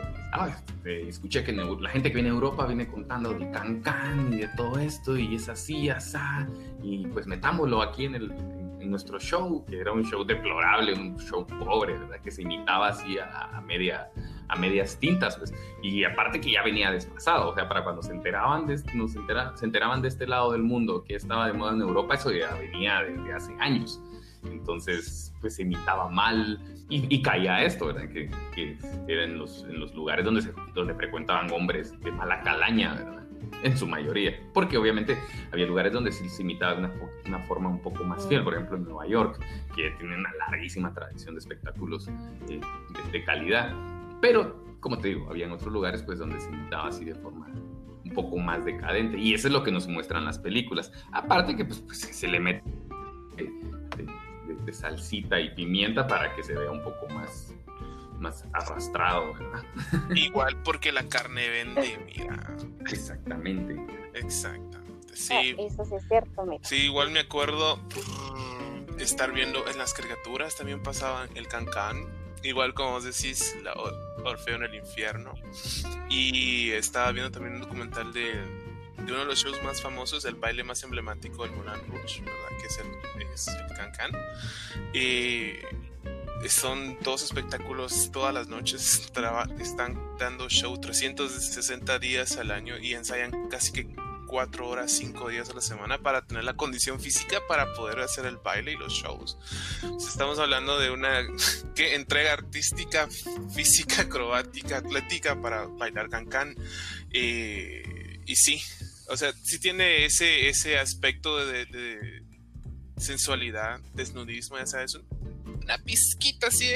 escuché 0.85 1.43
que 1.43 1.53
la 1.53 1.89
gente 1.89 2.09
que 2.09 2.15
viene 2.15 2.29
a 2.29 2.33
Europa 2.33 2.65
viene 2.65 2.87
contando 2.87 3.33
del 3.33 3.51
cancán 3.51 4.33
y 4.33 4.37
de 4.37 4.47
todo 4.55 4.79
esto 4.79 5.17
y 5.17 5.35
es 5.35 5.47
así, 5.49 5.89
asá, 5.89 6.47
y 6.81 7.07
pues 7.07 7.27
metámoslo 7.27 7.81
aquí 7.81 8.05
en, 8.05 8.15
el, 8.15 8.31
en 8.79 8.89
nuestro 8.89 9.19
show, 9.19 9.65
que 9.65 9.79
era 9.79 9.91
un 9.91 10.03
show 10.03 10.23
deplorable, 10.23 10.93
un 10.93 11.17
show 11.19 11.45
pobre, 11.45 11.97
¿verdad? 11.97 12.19
Que 12.21 12.31
se 12.31 12.41
imitaba 12.41 12.89
así 12.89 13.17
a, 13.19 13.61
media 13.65 14.09
a 14.49 14.55
medias 14.55 14.97
tintas, 14.99 15.37
pues. 15.37 15.53
Y 15.81 16.03
aparte 16.03 16.39
que 16.41 16.51
ya 16.51 16.63
venía 16.63 16.91
desfasado, 16.91 17.49
o 17.49 17.53
sea, 17.53 17.67
para 17.67 17.83
cuando 17.83 18.01
se 18.01 18.11
enteraban 18.11 18.67
de, 18.67 18.81
nos 18.93 19.11
se 19.11 19.65
enteraban 19.65 20.01
de 20.01 20.07
este 20.07 20.27
lado 20.27 20.51
del 20.51 20.63
mundo 20.63 21.03
que 21.03 21.15
estaba 21.15 21.47
de 21.47 21.53
moda 21.53 21.73
en 21.73 21.81
Europa, 21.81 22.15
eso 22.15 22.31
ya 22.31 22.53
venía 22.55 23.01
desde 23.01 23.33
hace 23.33 23.55
años. 23.59 24.01
Entonces, 24.43 25.33
pues 25.41 25.55
se 25.55 25.63
imitaba 25.63 26.09
mal 26.09 26.59
y, 26.89 27.21
caía 27.21 27.63
esto, 27.63 27.87
¿verdad? 27.87 28.07
Que, 28.09 28.29
que 28.53 28.77
era 29.07 29.23
en 29.23 29.37
los, 29.37 29.63
en 29.63 29.79
los 29.79 29.93
lugares 29.93 30.23
donde, 30.23 30.41
se, 30.41 30.53
donde 30.73 30.93
frecuentaban 30.93 31.51
hombres 31.51 31.99
de 31.99 32.11
mala 32.11 32.41
calaña, 32.41 32.93
¿verdad? 32.93 33.23
En 33.63 33.77
su 33.77 33.87
mayoría. 33.87 34.39
Porque 34.53 34.77
obviamente 34.77 35.17
había 35.51 35.65
lugares 35.65 35.91
donde 35.91 36.11
sí 36.11 36.29
se 36.29 36.43
imitaba 36.43 36.73
de 36.73 36.79
una, 36.79 36.93
una, 37.25 37.39
forma 37.39 37.69
un 37.69 37.81
poco 37.81 38.03
más 38.03 38.25
fiel. 38.27 38.43
Por 38.43 38.53
ejemplo, 38.53 38.77
en 38.77 38.85
Nueva 38.85 39.05
York, 39.05 39.39
que 39.75 39.91
tiene 39.99 40.15
una 40.15 40.31
larguísima 40.47 40.93
tradición 40.93 41.35
de 41.35 41.39
espectáculos 41.39 42.07
eh, 42.07 42.61
de, 43.11 43.23
calidad. 43.25 43.73
Pero, 44.21 44.77
como 44.79 44.97
te 44.99 45.09
digo, 45.09 45.29
había 45.29 45.45
en 45.45 45.51
otros 45.51 45.71
lugares 45.71 46.03
pues 46.03 46.19
donde 46.19 46.39
se 46.39 46.49
imitaba 46.49 46.87
así 46.87 47.05
de 47.05 47.15
forma 47.15 47.47
un 47.47 48.13
poco 48.13 48.37
más 48.37 48.65
decadente. 48.65 49.17
Y 49.17 49.33
eso 49.33 49.47
es 49.47 49.53
lo 49.53 49.63
que 49.63 49.71
nos 49.71 49.87
muestran 49.87 50.25
las 50.25 50.39
películas. 50.39 50.91
Aparte 51.11 51.55
que 51.55 51.65
pues, 51.65 51.81
pues 51.81 51.99
se 51.99 52.27
le 52.27 52.39
mete 52.39 52.63
de 54.67 54.73
salsita 54.73 55.39
y 55.39 55.49
pimienta 55.55 56.05
para 56.05 56.35
que 56.35 56.43
se 56.43 56.53
vea 56.53 56.69
un 56.69 56.83
poco 56.83 57.07
más, 57.09 57.53
más 58.19 58.45
arrastrado, 58.53 59.33
¿verdad? 59.33 59.63
Igual 60.15 60.61
porque 60.63 60.91
la 60.91 61.07
carne 61.07 61.47
vende, 61.49 61.97
mira. 62.05 62.55
Exactamente. 62.81 63.75
Exactamente. 64.13 65.13
Sí. 65.13 65.33
Ah, 65.33 65.61
eso 65.63 65.85
sí 65.85 65.95
es 65.95 66.07
cierto, 66.07 66.45
mira. 66.45 66.63
Sí, 66.63 66.75
igual 66.83 67.11
me 67.11 67.21
acuerdo 67.21 67.77
mm, 67.77 68.99
estar 68.99 69.31
viendo 69.31 69.67
en 69.67 69.77
las 69.77 69.93
caricaturas 69.93 70.55
también 70.55 70.83
pasaban 70.83 71.29
el 71.35 71.47
cancán. 71.47 72.05
Igual 72.43 72.73
como 72.73 72.91
vos 72.91 73.03
decís, 73.03 73.55
la 73.63 73.73
Orfeo 74.23 74.55
en 74.55 74.63
el 74.63 74.75
infierno. 74.75 75.33
Y 76.09 76.71
estaba 76.71 77.11
viendo 77.11 77.31
también 77.31 77.55
un 77.55 77.61
documental 77.61 78.13
de 78.13 78.67
de 78.97 79.13
uno 79.13 79.21
de 79.21 79.25
los 79.25 79.39
shows 79.39 79.61
más 79.63 79.81
famosos, 79.81 80.25
el 80.25 80.35
baile 80.35 80.63
más 80.63 80.83
emblemático 80.83 81.43
del 81.43 81.51
Moulin 81.53 81.87
Rouge, 81.87 82.21
¿verdad? 82.21 82.57
Que 82.59 82.67
es 82.67 82.79
el, 82.79 83.31
es 83.31 83.47
el 83.47 84.99
Y 86.43 86.49
son 86.49 86.97
dos 87.03 87.23
espectáculos 87.23 88.11
todas 88.11 88.33
las 88.33 88.47
noches, 88.47 89.09
están 89.59 90.17
dando 90.17 90.49
show 90.49 90.77
360 90.79 91.99
días 91.99 92.37
al 92.37 92.51
año 92.51 92.77
y 92.77 92.93
ensayan 92.93 93.49
casi 93.49 93.71
que 93.71 94.06
cuatro 94.27 94.67
horas, 94.67 94.91
cinco 94.91 95.29
días 95.29 95.49
a 95.49 95.53
la 95.53 95.61
semana 95.61 95.97
para 95.97 96.25
tener 96.25 96.43
la 96.43 96.55
condición 96.55 96.99
física 96.99 97.41
para 97.47 97.73
poder 97.73 97.99
hacer 97.99 98.25
el 98.25 98.37
baile 98.37 98.73
y 98.73 98.75
los 98.75 98.93
shows. 98.93 99.37
estamos 99.97 100.37
hablando 100.37 100.77
de 100.79 100.91
una 100.91 101.25
¿qué? 101.75 101.95
entrega 101.95 102.33
artística, 102.33 103.07
física, 103.53 104.03
acrobática, 104.03 104.77
atlética 104.77 105.41
para 105.41 105.65
bailar 105.65 106.09
cancán. 106.09 106.55
Eh, 107.11 108.21
y 108.25 108.35
sí, 108.35 108.61
o 109.09 109.17
sea, 109.17 109.33
sí 109.43 109.59
tiene 109.59 110.05
ese, 110.05 110.49
ese 110.49 110.77
aspecto 110.77 111.45
de, 111.45 112.23
sensualidad, 112.97 113.79
desnudismo, 113.93 114.57
ya 114.57 114.65
sabes, 114.65 114.99
una 115.63 115.77
pizquita 115.77 116.47
así 116.47 116.67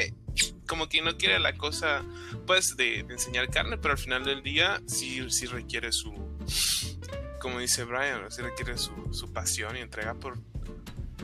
como 0.67 0.87
que 0.87 1.01
no 1.01 1.17
quiere 1.17 1.39
la 1.39 1.57
cosa, 1.57 2.05
pues, 2.47 2.77
de, 2.77 2.99
enseñar 2.99 3.49
carne, 3.49 3.77
pero 3.77 3.93
al 3.93 3.97
final 3.97 4.23
del 4.23 4.43
día 4.43 4.81
sí, 4.87 5.19
sí 5.29 5.45
requiere 5.45 5.91
su, 5.91 6.13
como 7.41 7.59
dice 7.59 7.83
Brian, 7.83 8.29
sí 8.29 8.41
requiere 8.41 8.77
su, 8.77 8.91
su 9.13 9.31
pasión 9.33 9.75
y 9.75 9.79
entrega 9.79 10.13
por 10.13 10.37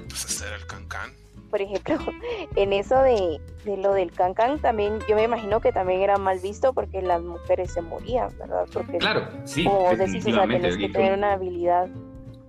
pues, 0.08 0.26
hacer 0.26 0.54
el 0.54 0.66
cancán 0.66 1.14
por 1.50 1.62
ejemplo, 1.62 1.98
en 2.56 2.74
eso 2.74 3.02
de, 3.02 3.40
lo 3.78 3.94
del 3.94 4.12
cancán 4.12 4.60
también, 4.60 5.00
yo 5.08 5.16
me 5.16 5.24
imagino 5.24 5.62
que 5.62 5.72
también 5.72 6.02
era 6.02 6.18
mal 6.18 6.40
visto 6.40 6.74
porque 6.74 7.02
las 7.02 7.22
mujeres 7.22 7.74
se 7.74 7.82
morían, 7.82 8.38
¿verdad? 8.38 8.68
Porque, 8.72 8.98
claro, 8.98 9.28
sí. 9.46 9.66
O 9.70 9.96
decís, 9.96 10.26
o 10.28 10.32
sea, 10.32 10.48
tenés 10.48 10.78
que 10.78 10.90
tener 10.90 11.14
una 11.14 11.34
habilidad 11.34 11.88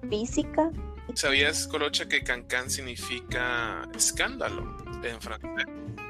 física. 0.09 0.71
¿Sabías, 1.15 1.67
Colocha, 1.67 2.09
que 2.09 2.23
cancán 2.23 2.71
significa 2.71 3.89
escándalo 3.95 4.77
en 5.03 5.21
francés? 5.21 5.67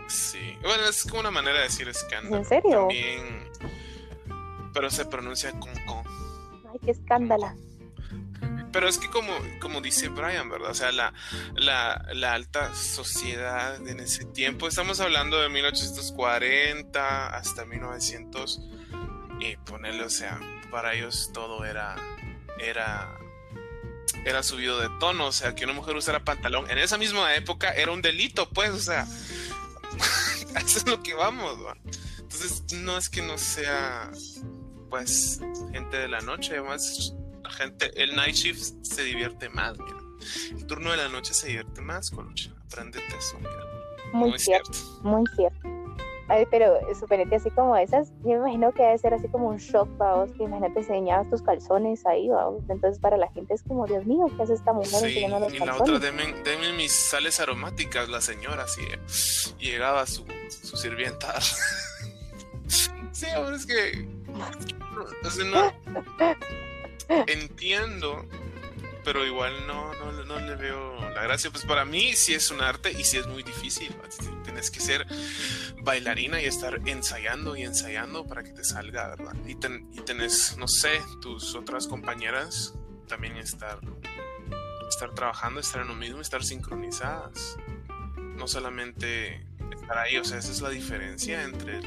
Sí. 0.09 0.57
Bueno, 0.63 0.85
es 0.89 1.05
como 1.05 1.21
una 1.21 1.31
manera 1.31 1.59
de 1.59 1.65
decir 1.65 1.89
escándalo. 1.89 2.37
¿En 2.37 2.45
serio? 2.45 2.89
También, 2.89 3.51
pero 4.73 4.91
se 4.91 5.05
pronuncia 5.05 5.53
con 5.53 5.73
con. 5.87 6.08
Ay, 6.71 6.79
qué 6.85 6.91
escándala. 6.93 7.55
Pero 8.73 8.87
es 8.87 8.99
que 8.99 9.09
como, 9.09 9.33
como 9.61 9.81
dice 9.81 10.09
Brian, 10.09 10.51
¿verdad? 10.51 10.71
O 10.71 10.75
sea, 10.75 10.93
la, 10.93 11.15
la, 11.55 12.07
la 12.13 12.35
alta 12.35 12.75
sociedad 12.75 13.87
en 13.89 14.01
ese 14.01 14.27
tiempo, 14.27 14.69
estamos 14.69 15.01
hablando 15.01 15.41
de 15.41 15.49
1840 15.49 17.35
hasta 17.35 17.65
1900, 17.65 18.61
y 19.41 19.57
ponerle, 19.57 20.05
o 20.05 20.11
sea, 20.11 20.41
para 20.71 20.95
ellos 20.95 21.31
todo 21.33 21.65
era, 21.65 21.97
era, 22.59 23.19
era 24.25 24.43
subido 24.43 24.81
de 24.81 24.89
tono, 24.99 25.27
o 25.27 25.33
sea, 25.33 25.55
que 25.55 25.65
una 25.65 25.75
mujer 25.75 25.97
usara 25.97 26.25
pantalón 26.25 26.71
en 26.71 26.79
esa 26.79 26.99
misma 26.99 27.35
época 27.35 27.73
era 27.73 27.93
un 27.93 28.03
delito, 28.03 28.49
pues, 28.51 28.71
o 28.71 28.81
sea, 28.81 29.07
eso 30.57 30.79
es 30.79 30.87
lo 30.87 31.03
que 31.03 31.15
vamos, 31.15 31.65
¿va? 31.65 31.77
Entonces, 32.19 32.65
no 32.75 32.99
es 32.99 33.09
que 33.09 33.23
no 33.23 33.39
sea, 33.39 34.11
pues, 34.89 35.41
gente 35.73 35.97
de 35.97 36.09
la 36.09 36.21
noche, 36.21 36.55
además 36.55 37.15
gente, 37.51 37.91
el 38.03 38.15
night 38.15 38.35
shift 38.35 38.75
se 38.83 39.03
divierte 39.03 39.49
más, 39.49 39.79
mira. 39.79 39.99
El 40.51 40.67
turno 40.67 40.91
de 40.91 40.97
la 40.97 41.09
noche 41.09 41.35
se 41.35 41.49
divierte 41.49 41.81
más, 41.81 42.11
Colucha. 42.11 42.51
Aprendete 42.67 43.17
eso, 43.17 43.39
mira. 43.39 43.65
Muy, 44.13 44.39
cierto, 44.39 44.71
muy 45.03 45.25
cierto. 45.37 45.59
Ay, 46.31 46.47
pero 46.51 46.79
suponete 46.99 47.37
así 47.37 47.51
como 47.51 47.75
esas, 47.77 48.11
yo 48.23 48.31
me 48.31 48.35
imagino 48.35 48.73
que 48.73 48.83
debe 48.83 48.99
ser 48.99 49.15
así 49.15 49.29
como 49.29 49.49
un 49.49 49.57
shock 49.57 49.89
para 49.97 50.17
vos, 50.17 50.31
que 50.33 50.45
imagínate 50.45 50.81
enseñabas 50.81 51.29
tus 51.31 51.41
calzones 51.41 52.05
ahí, 52.05 52.29
vamos. 52.29 52.63
Entonces 52.69 53.01
para 53.01 53.17
la 53.17 53.31
gente 53.33 53.55
es 53.55 53.63
como, 53.63 53.87
Dios 53.87 54.05
mío, 54.05 54.27
¿qué 54.37 54.43
hace 54.43 54.55
esta 54.55 54.75
mujer 54.75 54.93
enseñando 54.93 55.41
los 55.41 55.55
y 55.55 55.59
calzones? 55.59 55.89
la 55.89 55.97
otra, 55.97 56.13
denme, 56.45 56.73
mis 56.77 56.93
sales 56.93 57.41
aromáticas, 57.41 58.09
la 58.11 58.21
señora, 58.21 58.65
así, 58.65 58.83
y 59.59 59.71
llegaba 59.71 60.05
su, 60.07 60.27
su 60.51 60.77
sirvienta. 60.77 61.35
sí, 63.13 63.27
ahora 63.35 63.57
es 63.57 63.65
que... 63.65 64.18
Entiendo, 67.27 68.27
pero 69.05 69.25
igual 69.25 69.67
no, 69.67 69.95
no, 69.95 70.25
no, 70.25 70.39
le 70.41 70.57
veo 70.57 70.95
la 71.11 71.23
gracia. 71.23 71.51
Pues 71.51 71.65
para 71.65 71.85
mí 71.85 72.15
sí 72.15 72.35
es 72.35 72.51
un 72.51 72.61
arte 72.61 72.93
y 72.93 73.05
sí 73.05 73.17
es 73.17 73.27
muy 73.27 73.43
difícil. 73.43 73.95
Tienes 74.45 74.71
que 74.71 74.81
ser 74.81 75.07
bailarina 75.83 76.43
y 76.43 76.47
estar 76.47 76.81
ensayando 76.87 77.57
y 77.57 77.63
ensayando 77.63 78.27
para 78.27 78.43
que 78.43 78.51
te 78.51 78.65
salga, 78.65 79.09
¿verdad? 79.09 79.35
Y, 79.47 79.53
y 79.53 80.03
tenés, 80.03 80.57
no 80.59 80.69
sé, 80.69 81.01
tus 81.21 81.55
otras 81.55 81.87
compañeras 81.87 82.75
también 83.07 83.37
estar, 83.37 83.81
estar 84.89 85.15
trabajando, 85.15 85.61
estar 85.61 85.81
en 85.83 85.89
lo 85.89 85.95
mismo, 85.95 86.21
estar 86.21 86.45
sincronizadas. 86.45 87.57
No 88.37 88.47
solamente 88.47 89.45
estar 89.73 89.99
ahí, 89.99 90.17
o 90.19 90.25
sea, 90.25 90.39
esa 90.39 90.53
es 90.53 90.61
la 90.61 90.69
diferencia 90.69 91.43
entre, 91.43 91.81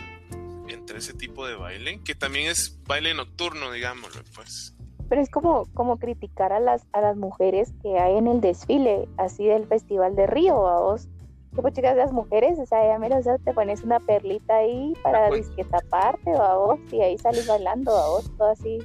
entre 0.74 1.00
ese 1.00 1.14
tipo 1.14 1.46
de 1.46 1.56
baile, 1.56 2.02
que 2.04 2.16
también 2.16 2.50
es 2.50 2.80
baile 2.86 3.14
nocturno, 3.14 3.72
digámoslo, 3.72 4.22
pues. 4.36 4.76
Pero 5.10 5.22
es 5.22 5.30
como, 5.30 5.66
como 5.74 5.98
criticar 6.00 6.54
a 6.54 6.60
las, 6.60 6.88
a 6.94 7.02
las 7.02 7.18
mujeres 7.18 7.74
que 7.82 8.00
hay 8.00 8.18
en 8.18 8.28
el 8.28 8.40
desfile, 8.40 9.10
así 9.18 9.46
del 9.46 9.68
Festival 9.68 10.16
de 10.16 10.26
Río, 10.26 10.68
a 10.68 10.80
vos. 10.80 11.08
Que 11.54 11.62
pues 11.62 11.74
chicas, 11.74 11.98
las 11.98 12.14
mujeres, 12.14 12.58
o 12.60 12.66
sea, 12.66 12.88
ya 12.88 12.98
mira, 12.98 13.18
o 13.18 13.22
sea, 13.22 13.38
te 13.38 13.54
pones 13.54 13.84
una 13.84 14.00
perlita 14.00 14.56
ahí 14.56 14.94
para 15.04 15.30
disque 15.30 15.66
taparte, 15.66 16.32
o 16.34 16.42
a 16.42 16.56
vos, 16.56 16.80
y 16.94 17.02
ahí 17.02 17.18
sales 17.18 17.46
bailando, 17.46 17.94
a 17.94 18.08
vos, 18.08 18.32
todo 18.38 18.52
así. 18.52 18.80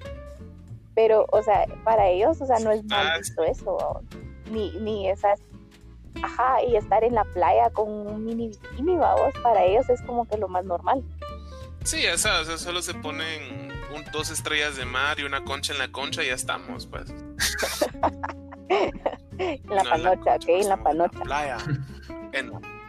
Pero, 0.96 1.27
o 1.31 1.42
sea, 1.44 1.64
para 1.85 2.09
ellos, 2.09 2.40
o 2.40 2.46
sea, 2.46 2.59
no 2.59 2.72
es 2.72 2.83
mal 2.87 3.07
ah, 3.07 3.18
visto 3.18 3.44
eso, 3.44 4.01
ni, 4.51 4.72
ni 4.81 5.09
esas, 5.09 5.40
ajá, 6.20 6.64
y 6.64 6.75
estar 6.75 7.05
en 7.05 7.14
la 7.14 7.25
playa 7.25 7.70
con 7.70 7.88
un 7.88 8.25
mini 8.25 8.49
bikini, 8.49 8.96
vos, 8.96 9.33
para 9.44 9.62
ellos 9.62 9.88
es 9.90 10.03
como 10.03 10.27
que 10.27 10.38
lo 10.38 10.49
más 10.49 10.64
normal. 10.64 11.05
Sí, 11.87 12.07
o 12.07 12.18
sea, 12.18 12.44
solo 12.59 12.83
se 12.83 12.94
ponen 12.94 13.66
dos 14.12 14.31
estrellas 14.31 14.77
de 14.77 14.85
mar 14.85 15.18
y 15.18 15.25
una 15.25 15.44
concha 15.44 15.72
en 15.72 15.79
la 15.79 15.88
concha 15.88 16.22
y 16.22 16.29
ya 16.29 16.35
estamos, 16.35 16.87
pues. 16.87 17.12
la 19.68 19.85
panocha, 19.85 20.37
ok, 20.37 20.49
en 20.49 20.68
la 20.68 20.83
panocha. 20.83 21.20
playa. 21.20 21.59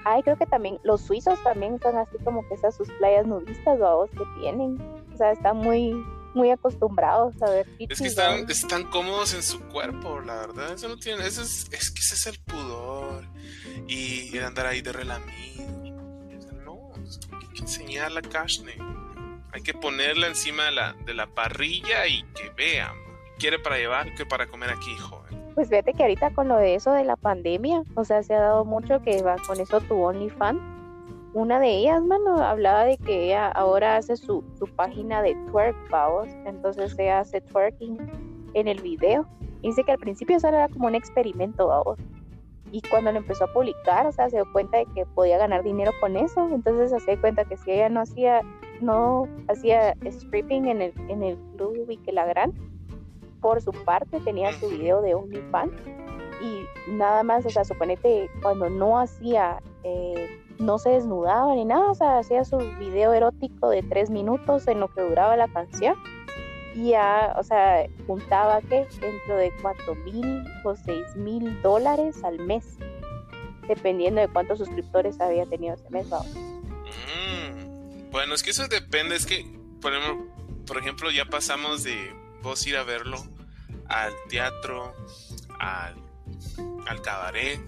Ay, 0.06 0.24
creo 0.24 0.38
que 0.38 0.46
también 0.46 0.80
los 0.84 1.02
suizos 1.02 1.42
también 1.44 1.80
son 1.82 1.98
así 1.98 2.18
como 2.24 2.48
que 2.48 2.56
esas 2.56 2.76
sus 2.76 2.90
playas 2.94 3.28
nudistas 3.28 3.80
o 3.82 4.08
que 4.12 4.24
tienen. 4.40 4.80
O 5.14 5.18
sea, 5.18 5.32
están 5.32 5.58
muy 5.58 5.94
muy 6.34 6.52
acostumbrados 6.52 7.42
a 7.42 7.50
ver 7.50 7.68
Es 7.80 8.00
que 8.00 8.08
están, 8.08 8.50
están, 8.50 8.84
cómodos 8.92 9.34
en 9.34 9.42
su 9.42 9.60
cuerpo, 9.70 10.22
la 10.22 10.36
verdad. 10.36 10.74
Eso 10.74 10.88
no 10.88 10.98
tiene, 10.98 11.26
eso 11.26 11.42
es, 11.42 11.68
es 11.72 11.90
que 11.90 12.00
ese 12.00 12.16
es 12.16 12.28
el 12.28 12.40
pudor. 12.40 13.26
Y, 13.88 14.38
andar 14.38 14.68
ahí 14.68 14.82
de 14.82 14.94
relamido. 14.94 15.87
Hay 17.32 17.48
que 17.48 17.62
enseñar 17.62 18.12
la 18.12 18.22
carne. 18.22 18.74
Hay 19.54 19.62
que 19.62 19.74
ponerla 19.74 20.28
encima 20.28 20.66
de 20.66 20.72
la, 20.72 20.94
de 20.94 21.14
la 21.14 21.28
parrilla 21.28 22.08
y 22.08 22.24
que 22.34 22.50
vean. 22.56 22.96
¿Quiere 23.40 23.60
para 23.60 23.78
llevar? 23.78 24.14
que 24.16 24.26
para 24.26 24.48
comer 24.48 24.70
aquí, 24.70 24.96
joven? 24.98 25.28
Pues 25.56 25.70
fíjate 25.70 25.94
que 25.94 26.04
ahorita 26.04 26.32
con 26.32 26.48
lo 26.48 26.58
de 26.58 26.76
eso 26.76 26.92
de 26.92 27.04
la 27.04 27.16
pandemia, 27.16 27.84
o 27.96 28.04
sea, 28.04 28.22
se 28.22 28.34
ha 28.34 28.40
dado 28.40 28.66
mucho 28.66 29.02
que 29.02 29.22
va 29.24 29.38
con 29.48 29.60
eso 29.60 29.82
tu 29.82 29.96
OnlyFans. 29.96 30.60
una 31.34 31.60
de 31.60 31.70
ellas, 31.70 32.02
mano, 32.04 32.38
hablaba 32.44 32.84
de 32.84 32.98
que 32.98 33.26
ella 33.26 33.48
ahora 33.48 33.98
hace 33.98 34.18
su, 34.18 34.44
su 34.58 34.68
página 34.68 35.22
de 35.22 35.36
twerk, 35.50 35.76
vamos. 35.90 36.28
Entonces 36.46 36.96
ella 37.00 37.20
hace 37.20 37.42
twerking 37.42 37.98
en 38.54 38.68
el 38.68 38.82
video. 38.82 39.28
dice 39.62 39.84
que 39.84 39.92
al 39.92 40.00
principio 40.00 40.38
eso 40.38 40.48
era 40.48 40.68
como 40.70 40.88
un 40.88 40.96
experimento, 40.96 41.68
vamos. 41.68 41.98
Y 42.72 42.82
cuando 42.82 43.12
lo 43.12 43.20
empezó 43.20 43.46
a 43.46 43.54
publicar, 43.54 44.06
o 44.06 44.12
sea, 44.12 44.30
se 44.30 44.38
dio 44.38 44.52
cuenta 44.52 44.78
de 44.78 44.86
que 44.94 45.06
podía 45.06 45.38
ganar 45.38 45.64
dinero 45.64 45.92
con 46.00 46.18
eso. 46.18 46.48
Entonces 46.54 46.92
se 47.04 47.12
dio 47.12 47.22
cuenta 47.22 47.46
que 47.46 47.58
si 47.58 47.72
ella 47.72 47.90
no 47.90 48.02
hacía, 48.02 48.42
no 48.82 49.28
hacía 49.48 49.96
stripping 50.06 50.68
en 50.68 50.82
el, 50.82 50.94
en 51.10 51.24
el 51.24 51.38
club 51.56 51.88
y 51.90 51.98
que 51.98 52.12
la 52.12 52.26
gran, 52.26 52.54
por 53.42 53.62
su 53.62 53.72
parte 53.72 54.20
tenía 54.20 54.52
su 54.54 54.68
video 54.68 55.02
de 55.02 55.16
OnlyFans 55.16 55.74
y 56.42 56.92
nada 56.92 57.24
más, 57.24 57.46
o 57.46 57.50
sea, 57.50 57.64
suponete 57.64 58.30
cuando 58.42 58.70
no 58.70 59.00
hacía, 59.00 59.62
eh, 59.84 60.28
no 60.60 60.78
se 60.78 60.92
desnudaba 60.92 61.54
ni 61.56 61.66
nada, 61.66 61.92
o 61.92 61.96
sea, 61.96 62.20
hacía 62.20 62.44
su 62.44 62.58
video 62.80 63.14
erótico 63.14 63.70
de 63.70 63.84
tres 63.84 64.10
minutos 64.10 64.68
en 64.68 64.80
lo 64.80 64.88
que 64.90 65.02
duraba 65.02 65.36
la 65.36 65.48
canción 65.48 65.96
ya, 66.86 67.34
o 67.38 67.44
sea, 67.44 67.88
juntaba 68.06 68.62
que 68.62 68.88
dentro 69.00 69.38
de 69.38 69.52
cuatro 69.62 69.96
mil 69.96 70.44
o 70.64 70.76
seis 70.76 71.16
mil 71.16 71.62
dólares 71.62 72.24
al 72.24 72.40
mes, 72.40 72.78
dependiendo 73.68 74.22
de 74.22 74.28
cuántos 74.28 74.60
suscriptores 74.60 75.20
había 75.20 75.46
tenido 75.46 75.76
ese 75.76 75.90
mes, 75.90 76.08
mm, 76.08 78.12
bueno, 78.12 78.34
es 78.34 78.44
que 78.44 78.52
eso 78.52 78.68
depende, 78.68 79.16
es 79.16 79.26
que, 79.26 79.46
por 79.82 79.94
ejemplo, 79.94 80.26
por 80.66 80.78
ejemplo, 80.78 81.12
ya 81.12 81.26
pasamos 81.26 81.84
de 81.84 82.14
vos 82.42 82.66
ir 82.68 82.78
a 82.78 82.84
verlo 82.84 83.18
al 83.88 84.14
teatro, 84.30 84.94
al 85.60 85.96
al 86.88 87.02
cabaret, 87.02 87.60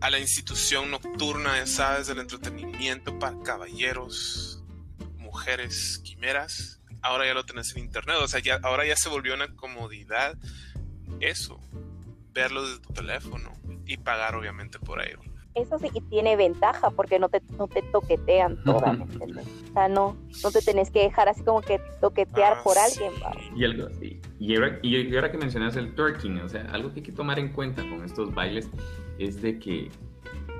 a 0.00 0.10
la 0.10 0.18
institución 0.18 0.90
nocturna, 0.90 1.66
¿sabes? 1.66 2.06
Del 2.06 2.20
entretenimiento 2.20 3.18
para 3.18 3.40
caballeros, 3.42 4.62
mujeres, 5.18 6.00
quimeras. 6.04 6.79
Ahora 7.02 7.26
ya 7.26 7.34
lo 7.34 7.44
tenés 7.44 7.74
en 7.76 7.84
internet, 7.84 8.16
o 8.20 8.28
sea, 8.28 8.40
ya, 8.40 8.60
ahora 8.62 8.86
ya 8.86 8.96
se 8.96 9.08
volvió 9.08 9.34
una 9.34 9.54
comodidad 9.56 10.36
eso, 11.20 11.58
verlo 12.32 12.62
desde 12.66 12.80
tu 12.80 12.92
teléfono 12.92 13.52
y 13.86 13.96
pagar 13.96 14.34
obviamente 14.34 14.78
por 14.78 15.02
ello. 15.02 15.18
Eso 15.54 15.78
sí 15.80 15.90
que 15.90 16.00
tiene 16.00 16.36
ventaja 16.36 16.90
porque 16.90 17.18
no 17.18 17.28
te, 17.28 17.42
no 17.58 17.66
te 17.66 17.82
toquetean 17.82 18.62
todas, 18.64 18.98
O 19.00 19.72
sea, 19.72 19.88
no, 19.88 20.16
no 20.42 20.50
te 20.52 20.62
tenés 20.62 20.90
que 20.90 21.00
dejar 21.00 21.28
así 21.28 21.42
como 21.42 21.60
que 21.60 21.80
toquetear 22.00 22.58
ah, 22.58 22.62
por 22.62 22.78
alguien. 22.78 23.12
Y, 23.56 23.64
algo, 23.64 23.88
y, 24.38 24.54
ahora, 24.54 24.78
y, 24.82 25.14
ahora, 25.14 25.32
que 25.32 25.38
mencionas 25.38 25.76
el 25.76 25.94
twerking, 25.94 26.38
o 26.40 26.48
sea, 26.48 26.62
algo 26.70 26.90
que 26.92 27.00
hay 27.00 27.06
que 27.06 27.12
tomar 27.12 27.38
en 27.38 27.52
cuenta 27.52 27.82
con 27.82 28.04
estos 28.04 28.32
bailes 28.32 28.70
es 29.18 29.42
de 29.42 29.58
que 29.58 29.90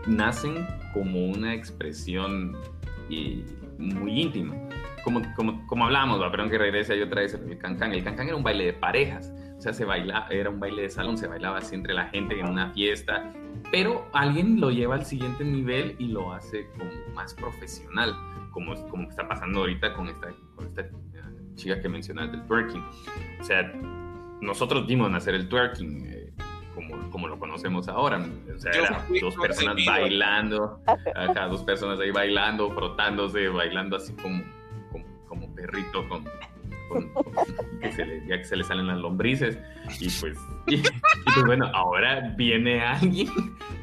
nacen 0.06 0.66
como 0.92 1.24
una 1.26 1.54
expresión 1.54 2.56
muy 3.80 4.20
íntima. 4.20 4.54
Como, 5.04 5.22
como, 5.34 5.66
como 5.66 5.86
hablábamos, 5.86 6.20
perdón 6.30 6.50
que 6.50 6.58
regrese 6.58 6.92
ahí 6.92 7.02
otra 7.02 7.22
vez 7.22 7.34
el 7.34 7.58
cancán. 7.58 7.92
El 7.92 8.04
cancán 8.04 8.28
era 8.28 8.36
un 8.36 8.42
baile 8.42 8.66
de 8.66 8.72
parejas, 8.74 9.32
o 9.56 9.60
sea, 9.60 9.72
se 9.72 9.84
baila, 9.84 10.26
era 10.30 10.50
un 10.50 10.60
baile 10.60 10.82
de 10.82 10.90
salón, 10.90 11.16
se 11.16 11.26
bailaba 11.26 11.58
así 11.58 11.74
entre 11.74 11.94
la 11.94 12.06
gente 12.08 12.38
en 12.38 12.46
una 12.46 12.70
fiesta, 12.70 13.32
pero 13.72 14.06
alguien 14.12 14.60
lo 14.60 14.70
lleva 14.70 14.96
al 14.96 15.04
siguiente 15.04 15.44
nivel 15.44 15.96
y 15.98 16.08
lo 16.08 16.32
hace 16.32 16.66
como 16.76 16.90
más 17.14 17.34
profesional, 17.34 18.14
como, 18.50 18.74
como 18.88 19.08
está 19.08 19.26
pasando 19.26 19.60
ahorita 19.60 19.94
con 19.94 20.08
esta, 20.08 20.28
con 20.54 20.66
esta 20.66 20.86
chica 21.54 21.80
que 21.80 21.88
mencionaste 21.88 22.36
del 22.36 22.46
twerking. 22.46 22.82
O 23.40 23.44
sea, 23.44 23.72
nosotros 24.40 24.86
dimos 24.86 25.10
nacer 25.10 25.34
el 25.34 25.48
twerking. 25.48 26.19
Eh, 26.76 26.88
como, 26.88 27.10
como, 27.10 27.28
lo 27.28 27.38
conocemos 27.38 27.88
ahora. 27.88 28.24
O 28.54 28.58
sea, 28.58 28.72
eran 28.72 29.04
dos 29.20 29.36
personas 29.36 29.84
bailando, 29.84 30.80
acá, 31.14 31.46
dos 31.46 31.62
personas 31.62 31.98
ahí 32.00 32.10
bailando, 32.10 32.70
frotándose, 32.72 33.48
bailando 33.48 33.96
así 33.96 34.12
como, 34.14 34.42
como, 34.90 35.04
como 35.26 35.54
perrito 35.54 36.08
con, 36.08 36.24
que 37.80 37.92
se 37.92 38.04
le, 38.04 38.26
ya 38.26 38.38
que 38.38 38.44
se 38.44 38.56
le 38.56 38.64
salen 38.64 38.86
las 38.86 38.98
lombrices. 38.98 39.58
Y 39.98 40.08
pues, 40.20 40.38
y, 40.66 40.76
pues 40.78 41.46
bueno, 41.46 41.70
ahora 41.74 42.34
viene 42.36 42.82
alguien 42.82 43.28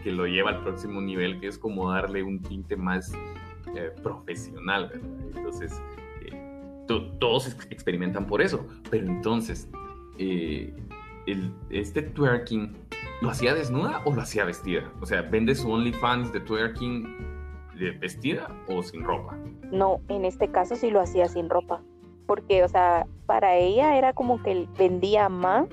que 0.04 0.12
lo 0.12 0.26
lleva 0.26 0.52
al 0.52 0.62
próximo 0.62 1.02
nivel, 1.02 1.39
que 1.39 1.47
es 1.47 1.58
como 1.58 1.91
darle 1.91 2.23
un 2.23 2.41
tinte 2.41 2.76
más 2.76 3.13
eh, 3.76 3.91
profesional, 4.02 4.91
Entonces, 5.36 5.82
todos 7.19 7.47
experimentan 7.69 8.26
por 8.26 8.41
eso. 8.41 8.65
Pero 8.89 9.08
entonces, 9.08 9.69
eh, 10.17 10.73
el, 11.28 11.54
este 11.70 12.02
twerking, 12.02 12.76
¿lo 13.22 13.30
hacía 13.30 13.54
desnuda 13.54 14.02
o 14.06 14.13
lo 14.13 14.22
hacía 14.22 14.46
vestida? 14.46 14.92
O 15.02 15.06
sea, 15.06 15.22
¿vende 15.22 15.54
su 15.56 15.72
OnlyFans 15.72 16.34
de 16.34 16.40
twerking 16.40 17.38
de 17.76 17.92
vestida 17.92 18.48
o 18.68 18.82
sin 18.82 19.04
ropa? 19.04 19.38
No, 19.72 20.02
en 20.10 20.26
este 20.26 20.50
caso 20.50 20.76
sí 20.76 20.90
lo 20.90 21.00
hacía 21.00 21.28
sin 21.28 21.50
ropa. 21.50 21.82
Porque, 22.26 22.63
o 22.63 22.68
sea, 22.68 23.08
para 23.26 23.56
ella 23.56 23.98
era 23.98 24.13
como 24.13 24.42
que 24.42 24.68
vendía 24.78 25.30
más 25.30 25.68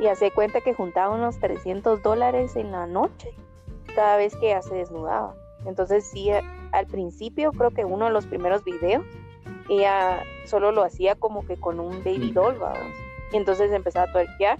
y 0.00 0.06
hace 0.06 0.30
cuenta 0.30 0.60
que 0.60 0.74
juntaba 0.74 1.14
unos 1.14 1.38
300 1.38 2.02
dólares 2.02 2.56
en 2.56 2.72
la 2.72 2.86
noche 2.86 3.30
cada 3.94 4.16
vez 4.16 4.36
que 4.36 4.46
ella 4.46 4.62
se 4.62 4.74
desnudaba. 4.74 5.34
Entonces 5.66 6.08
sí, 6.10 6.30
al 6.72 6.86
principio 6.86 7.52
creo 7.52 7.70
que 7.70 7.84
uno 7.84 8.06
de 8.06 8.12
los 8.12 8.26
primeros 8.26 8.64
videos 8.64 9.04
ella 9.68 10.22
solo 10.44 10.72
lo 10.72 10.82
hacía 10.82 11.14
como 11.14 11.46
que 11.46 11.56
con 11.56 11.80
un 11.80 12.02
baby 12.04 12.32
doll, 12.32 12.58
vamos. 12.58 12.94
Y 13.32 13.36
entonces 13.36 13.72
empezaba 13.72 14.06
a 14.06 14.12
tuerquear. 14.12 14.58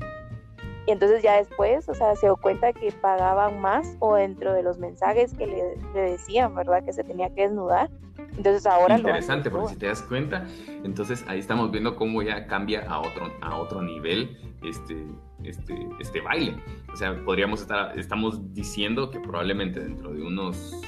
Y 0.87 0.91
entonces 0.91 1.23
ya 1.23 1.37
después, 1.37 1.89
o 1.89 1.95
sea, 1.95 2.17
se 2.17 2.27
dio 2.27 2.37
cuenta 2.37 2.73
que 2.73 2.91
pagaban 2.93 3.61
más 3.61 3.97
o 4.01 4.17
dentro 4.17 4.53
de 4.53 4.63
los 4.63 4.79
mensajes 4.79 5.33
que 5.35 5.47
le, 5.47 6.01
decían, 6.01 6.55
¿verdad? 6.55 6.85
Que 6.85 6.93
se 6.93 7.05
tenía 7.05 7.33
que 7.35 7.43
desnudar. 7.43 7.91
Entonces 8.37 8.67
ahora 8.67 8.99
Interesante, 8.99 9.51
porque 9.51 9.69
si 9.69 9.77
te 9.77 9.87
das 9.87 10.03
cuenta, 10.03 10.47
entonces 10.85 11.25
ahí 11.29 11.39
estamos 11.39 11.71
viendo 11.71 11.97
cómo 11.97 12.23
ya 12.23 12.47
cambia 12.47 12.85
a 12.89 13.01
otro, 13.01 13.33
a 13.41 13.57
otro 13.57 13.83
nivel 13.83 14.37
este, 14.65 15.07
este, 15.45 15.89
este 16.01 16.21
baile. 16.21 16.57
O 16.93 16.97
sea, 16.97 17.15
podríamos 17.25 17.61
estar, 17.61 17.99
estamos 17.99 18.53
diciendo 18.53 19.11
que 19.11 19.21
probablemente 19.21 19.81
dentro 19.81 20.13
de 20.13 20.23
unos 20.23 20.83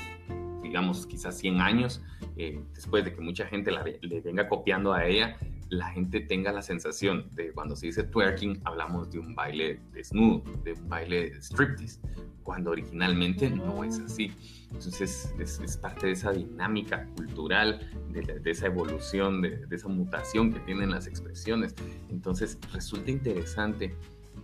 digamos, 0.74 1.07
quizás 1.07 1.38
100 1.38 1.61
años, 1.61 2.02
eh, 2.37 2.61
después 2.74 3.04
de 3.04 3.14
que 3.14 3.20
mucha 3.20 3.46
gente 3.46 3.70
le 3.70 4.20
venga 4.22 4.48
copiando 4.48 4.92
a 4.92 5.07
ella, 5.07 5.37
la 5.78 5.90
gente 5.90 6.20
tenga 6.20 6.52
la 6.52 6.62
sensación 6.62 7.28
de 7.32 7.52
cuando 7.52 7.76
se 7.76 7.87
dice 7.87 8.04
twerking, 8.04 8.60
hablamos 8.64 9.10
de 9.10 9.18
un 9.18 9.34
baile 9.34 9.80
desnudo, 9.92 10.42
de 10.62 10.72
un 10.72 10.88
baile 10.88 11.34
striptease, 11.40 12.00
cuando 12.42 12.70
originalmente 12.70 13.50
no 13.50 13.84
es 13.84 13.98
así. 14.00 14.32
Entonces 14.70 15.32
es, 15.38 15.76
parte 15.76 16.06
de 16.06 16.12
esa 16.12 16.32
dinámica 16.32 17.06
cultural, 17.16 17.90
de, 18.10 18.50
esa 18.50 18.66
evolución, 18.66 19.42
de, 19.42 19.66
de, 19.66 19.76
esa 19.76 19.88
mutación 19.88 20.52
que 20.52 20.60
tienen 20.60 20.90
las 20.90 21.06
expresiones. 21.06 21.74
Entonces 22.10 22.58
resulta 22.72 23.10
interesante 23.10 23.94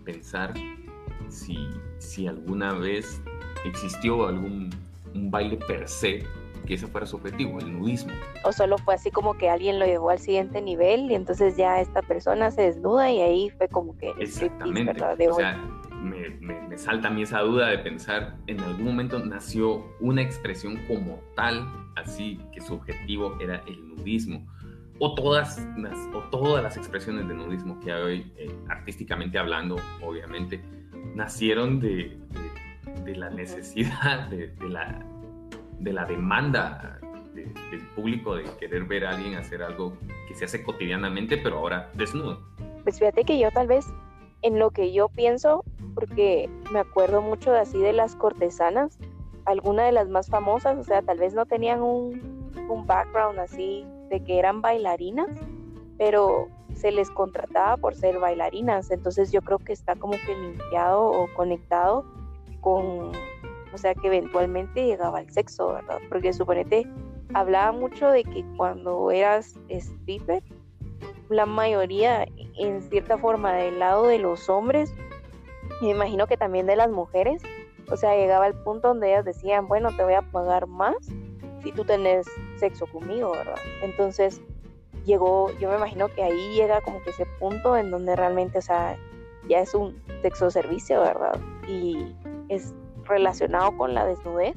pensar 0.04 0.54
si, 1.28 1.68
si 1.98 2.26
alguna 2.26 2.72
vez 2.74 3.20
existió 3.64 4.26
algún 4.26 4.70
un 5.14 5.30
baile 5.30 5.56
per 5.56 5.88
se 5.88 6.24
que 6.66 6.74
ese 6.74 6.86
fuera 6.86 7.06
su 7.06 7.16
objetivo, 7.16 7.58
el 7.58 7.72
nudismo. 7.72 8.12
O 8.44 8.52
solo 8.52 8.78
fue 8.78 8.94
así 8.94 9.10
como 9.10 9.34
que 9.34 9.48
alguien 9.48 9.78
lo 9.78 9.86
llevó 9.86 10.10
al 10.10 10.18
siguiente 10.18 10.60
nivel 10.60 11.10
y 11.10 11.14
entonces 11.14 11.56
ya 11.56 11.80
esta 11.80 12.02
persona 12.02 12.50
se 12.50 12.62
desnuda 12.62 13.10
y 13.10 13.20
ahí 13.20 13.50
fue 13.50 13.68
como 13.68 13.96
que... 13.96 14.12
Exactamente. 14.18 15.02
o 15.28 15.34
sea, 15.34 15.56
me, 16.02 16.30
me, 16.40 16.78
salta 16.78 17.08
a 17.08 17.10
mí 17.10 17.22
esa 17.22 17.40
duda 17.40 17.68
de 17.68 17.78
pensar, 17.78 18.36
en 18.46 18.60
algún 18.60 18.84
momento 18.84 19.18
nació 19.18 19.84
una 20.00 20.22
expresión 20.22 20.78
como 20.88 21.20
tal, 21.36 21.66
así 21.96 22.40
que 22.52 22.60
su 22.60 22.74
objetivo 22.74 23.36
era 23.40 23.62
el 23.66 23.88
nudismo. 23.88 24.46
O 24.98 25.14
todas 25.14 25.66
las, 25.78 25.96
o 26.14 26.20
todas 26.30 26.62
las 26.62 26.76
expresiones 26.76 27.26
de 27.26 27.34
nudismo 27.34 27.80
que 27.80 27.90
hay 27.90 28.02
hoy, 28.02 28.32
eh, 28.36 28.54
artísticamente 28.68 29.38
hablando, 29.38 29.76
obviamente, 30.02 30.62
nacieron 31.14 31.80
de 31.80 32.18
de 33.04 33.16
la 33.16 33.30
necesidad, 33.30 34.28
de, 34.28 34.52
la, 34.68 35.04
de 35.80 35.92
la 35.92 36.04
demanda 36.04 36.98
del 37.34 37.86
público 37.94 38.36
de 38.36 38.44
querer 38.58 38.84
ver 38.84 39.06
a 39.06 39.10
alguien 39.10 39.34
hacer 39.34 39.62
algo 39.62 39.96
que 40.28 40.34
se 40.34 40.44
hace 40.44 40.62
cotidianamente, 40.62 41.36
pero 41.36 41.58
ahora 41.58 41.90
desnudo. 41.94 42.40
Pues 42.82 42.98
fíjate 42.98 43.24
que 43.24 43.38
yo 43.38 43.50
tal 43.50 43.66
vez 43.66 43.86
en 44.42 44.58
lo 44.58 44.70
que 44.70 44.92
yo 44.92 45.08
pienso, 45.08 45.64
porque 45.94 46.48
me 46.72 46.80
acuerdo 46.80 47.20
mucho 47.22 47.52
de 47.52 47.60
así 47.60 47.78
de 47.78 47.92
las 47.92 48.16
cortesanas, 48.16 48.98
alguna 49.44 49.84
de 49.84 49.92
las 49.92 50.08
más 50.08 50.28
famosas, 50.28 50.78
o 50.78 50.84
sea, 50.84 51.02
tal 51.02 51.18
vez 51.18 51.34
no 51.34 51.46
tenían 51.46 51.82
un, 51.82 52.50
un 52.68 52.86
background 52.86 53.38
así 53.38 53.84
de 54.08 54.22
que 54.24 54.38
eran 54.38 54.60
bailarinas, 54.60 55.28
pero 55.98 56.48
se 56.74 56.90
les 56.92 57.10
contrataba 57.10 57.76
por 57.76 57.94
ser 57.94 58.18
bailarinas, 58.18 58.90
entonces 58.90 59.30
yo 59.32 59.42
creo 59.42 59.58
que 59.58 59.72
está 59.72 59.96
como 59.96 60.12
que 60.12 60.34
limpiado 60.34 61.04
o 61.04 61.28
conectado 61.34 62.04
con, 62.60 63.12
o 63.72 63.78
sea, 63.78 63.94
que 63.94 64.08
eventualmente 64.08 64.84
llegaba 64.84 65.18
al 65.18 65.30
sexo, 65.30 65.74
¿verdad? 65.74 65.98
Porque 66.08 66.32
suponete, 66.32 66.86
hablaba 67.34 67.72
mucho 67.72 68.08
de 68.10 68.24
que 68.24 68.44
cuando 68.56 69.10
eras 69.10 69.58
stripper, 69.68 70.42
la 71.28 71.46
mayoría, 71.46 72.26
en 72.58 72.82
cierta 72.82 73.16
forma, 73.16 73.52
del 73.52 73.78
lado 73.78 74.06
de 74.06 74.18
los 74.18 74.48
hombres, 74.48 74.92
me 75.80 75.90
imagino 75.90 76.26
que 76.26 76.36
también 76.36 76.66
de 76.66 76.76
las 76.76 76.90
mujeres, 76.90 77.42
o 77.90 77.96
sea, 77.96 78.16
llegaba 78.16 78.46
al 78.46 78.54
punto 78.62 78.88
donde 78.88 79.08
ellas 79.08 79.24
decían, 79.24 79.68
bueno, 79.68 79.94
te 79.96 80.02
voy 80.02 80.14
a 80.14 80.22
pagar 80.22 80.66
más 80.66 80.96
si 81.62 81.72
tú 81.72 81.84
tenés 81.84 82.26
sexo 82.56 82.86
conmigo, 82.86 83.32
¿verdad? 83.32 83.58
Entonces 83.82 84.40
llegó, 85.04 85.50
yo 85.58 85.70
me 85.70 85.76
imagino 85.76 86.08
que 86.08 86.22
ahí 86.22 86.54
llega 86.54 86.80
como 86.80 87.02
que 87.02 87.10
ese 87.10 87.26
punto 87.38 87.76
en 87.76 87.90
donde 87.90 88.16
realmente, 88.16 88.58
o 88.58 88.62
sea, 88.62 88.96
ya 89.48 89.60
es 89.60 89.74
un 89.74 90.00
sexo 90.22 90.50
servicio, 90.50 91.00
¿verdad? 91.00 91.38
Y 91.68 92.14
es 92.48 92.74
relacionado 93.10 93.76
con 93.76 93.94
la 93.94 94.06
desnudez, 94.06 94.56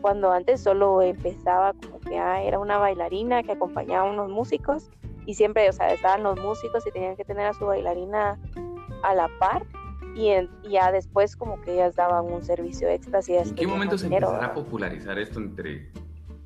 cuando 0.00 0.30
antes 0.32 0.60
solo 0.60 1.02
empezaba 1.02 1.72
como 1.74 2.00
que 2.00 2.18
ah, 2.18 2.42
era 2.42 2.58
una 2.58 2.78
bailarina 2.78 3.42
que 3.42 3.52
acompañaba 3.52 4.08
a 4.08 4.12
unos 4.12 4.30
músicos 4.30 4.90
y 5.26 5.34
siempre, 5.34 5.68
o 5.68 5.72
sea, 5.72 5.92
estaban 5.92 6.22
los 6.22 6.38
músicos 6.40 6.86
y 6.86 6.90
tenían 6.90 7.16
que 7.16 7.24
tener 7.24 7.46
a 7.46 7.54
su 7.54 7.66
bailarina 7.66 8.38
a 9.02 9.14
la 9.14 9.28
par 9.38 9.66
y, 10.14 10.30
ya 10.68 10.92
después 10.92 11.36
como 11.36 11.60
que 11.60 11.74
ellas 11.74 11.96
daban 11.96 12.24
un 12.24 12.42
servicio 12.42 12.88
extra. 12.88 13.20
¿En 13.26 13.54
qué 13.54 13.66
momento 13.66 13.96
se 13.98 14.06
empezará 14.06 14.46
a 14.46 14.54
popularizar 14.54 15.18
esto 15.18 15.38
entre, 15.38 15.90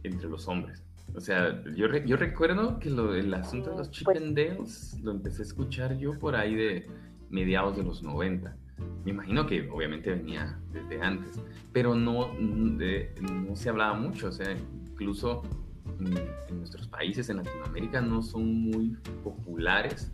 entre 0.02 0.28
los 0.28 0.46
hombres? 0.48 0.82
O 1.14 1.20
sea, 1.20 1.62
yo, 1.76 1.86
yo 1.86 2.16
recuerdo 2.16 2.80
que 2.80 2.90
lo, 2.90 3.14
el 3.14 3.32
asunto 3.32 3.70
de 3.70 3.76
los 3.76 3.88
pues 3.88 3.98
chipendeos 3.98 4.94
lo 5.02 5.12
empecé 5.12 5.42
a 5.42 5.44
escuchar 5.44 5.96
yo 5.96 6.18
por 6.18 6.34
ahí 6.34 6.56
de 6.56 6.86
mediados 7.30 7.76
de 7.76 7.84
los 7.84 8.02
90. 8.02 8.56
Me 9.04 9.10
imagino 9.10 9.46
que 9.46 9.68
obviamente 9.70 10.10
venía 10.10 10.58
desde 10.72 11.00
antes, 11.00 11.40
pero 11.72 11.94
no, 11.94 12.32
no 12.34 13.56
se 13.56 13.68
hablaba 13.68 13.94
mucho. 13.94 14.28
O 14.28 14.32
sea, 14.32 14.52
incluso 14.52 15.42
en, 16.00 16.58
nuestros 16.58 16.88
países, 16.88 17.28
en 17.28 17.38
Latinoamérica, 17.38 18.00
no 18.00 18.22
son 18.22 18.70
muy 18.70 18.96
populares 19.22 20.12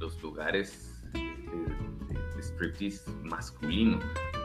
los 0.00 0.20
lugares 0.22 1.04
de, 1.12 1.20
de, 1.20 2.42
striptease 2.42 3.10
masculino, 3.22 4.00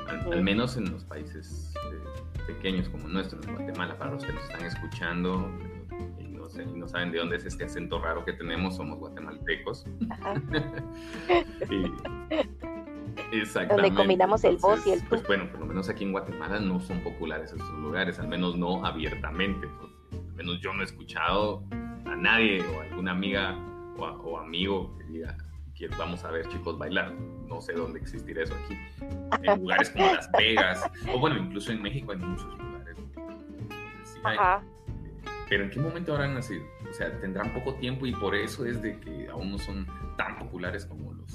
al, 0.08 0.44
menos 0.44 0.78
en 0.78 0.92
los 0.92 1.04
países 1.06 1.74
eh, 1.76 2.44
pequeños 2.46 2.90
como 2.90 3.08
nuestro, 3.08 3.42
en 3.42 3.56
Guatemala, 3.56 3.98
para 3.98 4.12
los 4.12 4.24
que 4.24 4.34
nos 4.34 4.44
están 4.44 4.66
escuchando 4.66 5.50
y 6.20 6.28
no, 6.28 6.48
sé, 6.50 6.64
y 6.64 6.78
no 6.78 6.88
saben 6.88 7.12
de 7.12 7.20
dónde 7.20 7.38
es 7.38 7.46
este 7.46 7.66
acento 7.66 8.00
raro 8.00 8.24
que 8.24 8.34
tenemos, 8.34 8.76
somos 8.76 9.00
guatemaltecos. 9.00 9.86
Exactamente. 13.32 13.90
Donde 13.90 13.96
combinamos 13.96 14.44
el 14.44 14.58
voz 14.58 14.86
y 14.88 14.92
el 14.92 15.04
Pues 15.04 15.26
bueno, 15.26 15.50
por 15.50 15.60
lo 15.60 15.66
menos 15.66 15.90
aquí 15.90 16.04
en 16.04 16.12
Guatemala 16.12 16.60
no 16.60 16.80
son 16.80 17.00
populares 17.02 17.52
estos 17.52 17.80
lugares, 17.80 18.20
al 18.20 18.28
menos 18.28 18.58
no 18.58 18.86
abiertamente. 18.86 19.68
al 20.12 20.34
menos 20.36 20.60
yo 20.62 20.74
no 20.74 20.82
he 20.82 20.86
escuchado 20.86 21.64
a 22.06 22.16
nadie 22.16 22.62
o 22.62 22.82
alguna 22.82 23.12
amiga 23.12 23.58
o, 23.98 24.38
amigo 24.38 24.96
que 24.98 25.04
diga 25.06 25.38
que 25.76 25.88
vamos 25.90 26.24
a 26.24 26.32
ver 26.32 26.48
chicos 26.50 26.78
bailar. 26.78 27.14
No 27.48 27.62
sé 27.62 27.74
dónde 27.74 28.00
existirá 28.00 28.44
eso 28.44 28.56
aquí. 28.56 28.78
En 29.44 29.60
lugares 29.60 29.90
como 29.90 30.06
Las 30.06 30.30
Vegas, 30.32 30.90
o 31.14 31.20
bueno, 31.20 31.38
incluso 31.38 31.72
en 31.72 31.82
México 31.82 32.12
hay 32.12 32.18
muchos 32.18 32.58
lugares. 32.58 32.98
Ajá. 34.24 34.64
Pero 35.50 35.64
¿en 35.64 35.70
qué 35.70 35.80
momento 35.80 36.14
habrán 36.14 36.34
nacido? 36.34 36.66
O 36.90 36.94
sea, 36.94 37.12
tendrán 37.20 37.54
poco 37.54 37.76
tiempo 37.76 38.06
y 38.06 38.12
por 38.12 38.36
eso 38.36 38.66
es 38.66 38.82
de 38.82 39.00
que 39.00 39.30
aún 39.30 39.52
no 39.52 39.58
son 39.58 39.88
tan 40.18 40.38
populares 40.40 40.86
como 40.86 41.14
los 41.14 41.32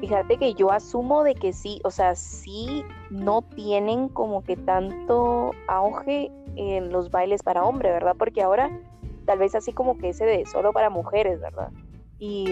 Fíjate 0.00 0.36
que 0.36 0.54
yo 0.54 0.70
asumo 0.72 1.22
de 1.24 1.34
que 1.34 1.52
sí, 1.52 1.80
o 1.84 1.90
sea, 1.90 2.14
sí 2.14 2.84
no 3.10 3.42
tienen 3.42 4.08
como 4.08 4.44
que 4.44 4.56
tanto 4.56 5.52
auge 5.68 6.30
en 6.56 6.92
los 6.92 7.10
bailes 7.10 7.42
para 7.42 7.64
hombre, 7.64 7.90
¿verdad? 7.90 8.14
Porque 8.18 8.42
ahora 8.42 8.70
tal 9.24 9.38
vez 9.38 9.54
así 9.54 9.72
como 9.72 9.98
que 9.98 10.10
ese 10.10 10.24
de 10.24 10.46
solo 10.46 10.72
para 10.72 10.90
mujeres, 10.90 11.40
¿verdad? 11.40 11.70
Y 12.18 12.46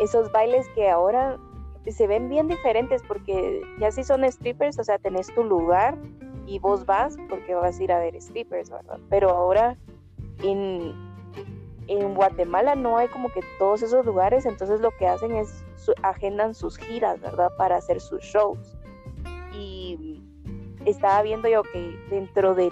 esos 0.00 0.30
bailes 0.32 0.68
que 0.70 0.88
ahora 0.90 1.38
se 1.86 2.06
ven 2.06 2.28
bien 2.28 2.48
diferentes 2.48 3.02
porque 3.06 3.62
ya 3.78 3.90
si 3.90 4.04
son 4.04 4.30
strippers, 4.30 4.78
o 4.78 4.84
sea, 4.84 4.98
tenés 4.98 5.34
tu 5.34 5.44
lugar 5.44 5.96
y 6.46 6.58
vos 6.58 6.86
vas 6.86 7.16
porque 7.28 7.54
vas 7.54 7.78
a 7.78 7.82
ir 7.82 7.92
a 7.92 7.98
ver 7.98 8.20
strippers, 8.20 8.70
¿verdad? 8.70 8.98
Pero 9.08 9.30
ahora 9.30 9.76
en, 10.42 10.94
en 11.90 12.14
Guatemala 12.14 12.76
no 12.76 12.98
hay 12.98 13.08
como 13.08 13.30
que 13.30 13.40
todos 13.58 13.82
esos 13.82 14.06
lugares, 14.06 14.46
entonces 14.46 14.80
lo 14.80 14.92
que 14.92 15.08
hacen 15.08 15.32
es 15.32 15.64
agendan 16.02 16.54
sus 16.54 16.76
giras, 16.76 17.20
¿verdad? 17.20 17.50
Para 17.56 17.76
hacer 17.76 18.00
sus 18.00 18.22
shows. 18.22 18.78
Y 19.52 20.22
estaba 20.84 21.20
viendo 21.22 21.48
yo 21.48 21.62
que 21.64 21.98
dentro 22.08 22.54
de 22.54 22.70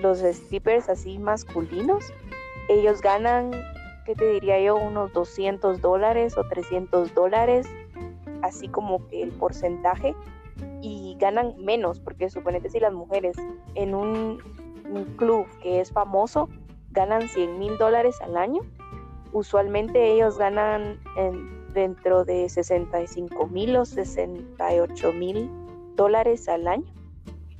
los 0.00 0.20
strippers 0.20 0.88
así 0.88 1.18
masculinos, 1.18 2.12
ellos 2.68 3.00
ganan, 3.00 3.50
¿qué 4.06 4.14
te 4.14 4.24
diría 4.24 4.60
yo? 4.60 4.76
Unos 4.76 5.12
200 5.12 5.80
dólares 5.80 6.38
o 6.38 6.44
300 6.44 7.12
dólares, 7.12 7.66
así 8.42 8.68
como 8.68 9.06
que 9.08 9.22
el 9.22 9.32
porcentaje, 9.32 10.14
y 10.80 11.16
ganan 11.18 11.56
menos, 11.58 11.98
porque 11.98 12.30
suponete 12.30 12.70
si 12.70 12.78
las 12.78 12.92
mujeres 12.92 13.36
en 13.74 13.94
un 13.96 14.38
club 15.16 15.46
que 15.60 15.80
es 15.80 15.90
famoso 15.90 16.48
ganan 16.94 17.28
100 17.28 17.58
mil 17.58 17.76
dólares 17.76 18.20
al 18.22 18.36
año, 18.36 18.62
usualmente 19.32 20.12
ellos 20.12 20.38
ganan 20.38 21.00
en, 21.18 21.66
dentro 21.74 22.24
de 22.24 22.48
65 22.48 23.48
mil 23.48 23.76
o 23.76 23.84
68 23.84 25.12
mil 25.12 25.50
dólares 25.96 26.48
al 26.48 26.66
año. 26.68 26.90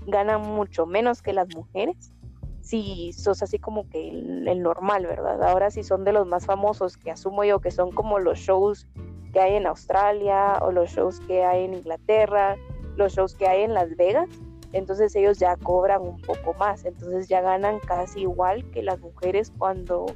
Ganan 0.07 0.43
mucho 0.43 0.87
menos 0.87 1.21
que 1.21 1.33
las 1.33 1.55
mujeres. 1.55 2.13
Si 2.61 3.13
sos 3.13 3.43
así 3.43 3.59
como 3.59 3.89
que 3.91 4.09
el, 4.09 4.63
normal, 4.63 5.07
¿verdad? 5.07 5.43
Ahora 5.43 5.71
si 5.71 5.83
son 5.83 6.05
de 6.05 6.13
los 6.13 6.27
más 6.27 6.47
famosos, 6.47 6.97
que 6.97 7.11
asumo 7.11 7.45
yo 7.45 7.61
que 7.61 7.71
son 7.71 7.93
como 7.93 8.19
los 8.19 8.39
shows 8.39 8.87
que 9.33 9.41
hay 9.41 9.57
en 9.57 9.67
Australia 9.67 10.59
o 10.63 10.71
los 10.71 10.91
shows 10.91 11.21
que 11.21 11.45
hay 11.45 11.65
en 11.65 11.75
Inglaterra, 11.75 12.57
los 12.97 13.15
shows 13.15 13.35
que 13.35 13.49
hay 13.49 13.63
en 13.65 13.75
Las 13.75 13.95
Vegas, 13.97 14.29
entonces 14.75 15.15
ellos 15.15 15.39
ya 15.39 15.57
cobran 15.57 16.03
un 16.03 16.21
poco 16.21 16.53
más, 16.55 16.85
entonces 16.85 17.29
ya 17.29 17.41
ganan 17.41 17.79
casi 17.79 18.23
igual 18.23 18.69
que 18.73 18.83
las 18.83 19.01
mujeres 19.01 19.53
cuando 19.57 20.07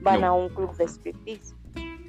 van 0.00 0.22
a 0.22 0.32
un 0.32 0.48
club 0.48 0.74
de 0.76 0.84
striptease. 0.84 1.54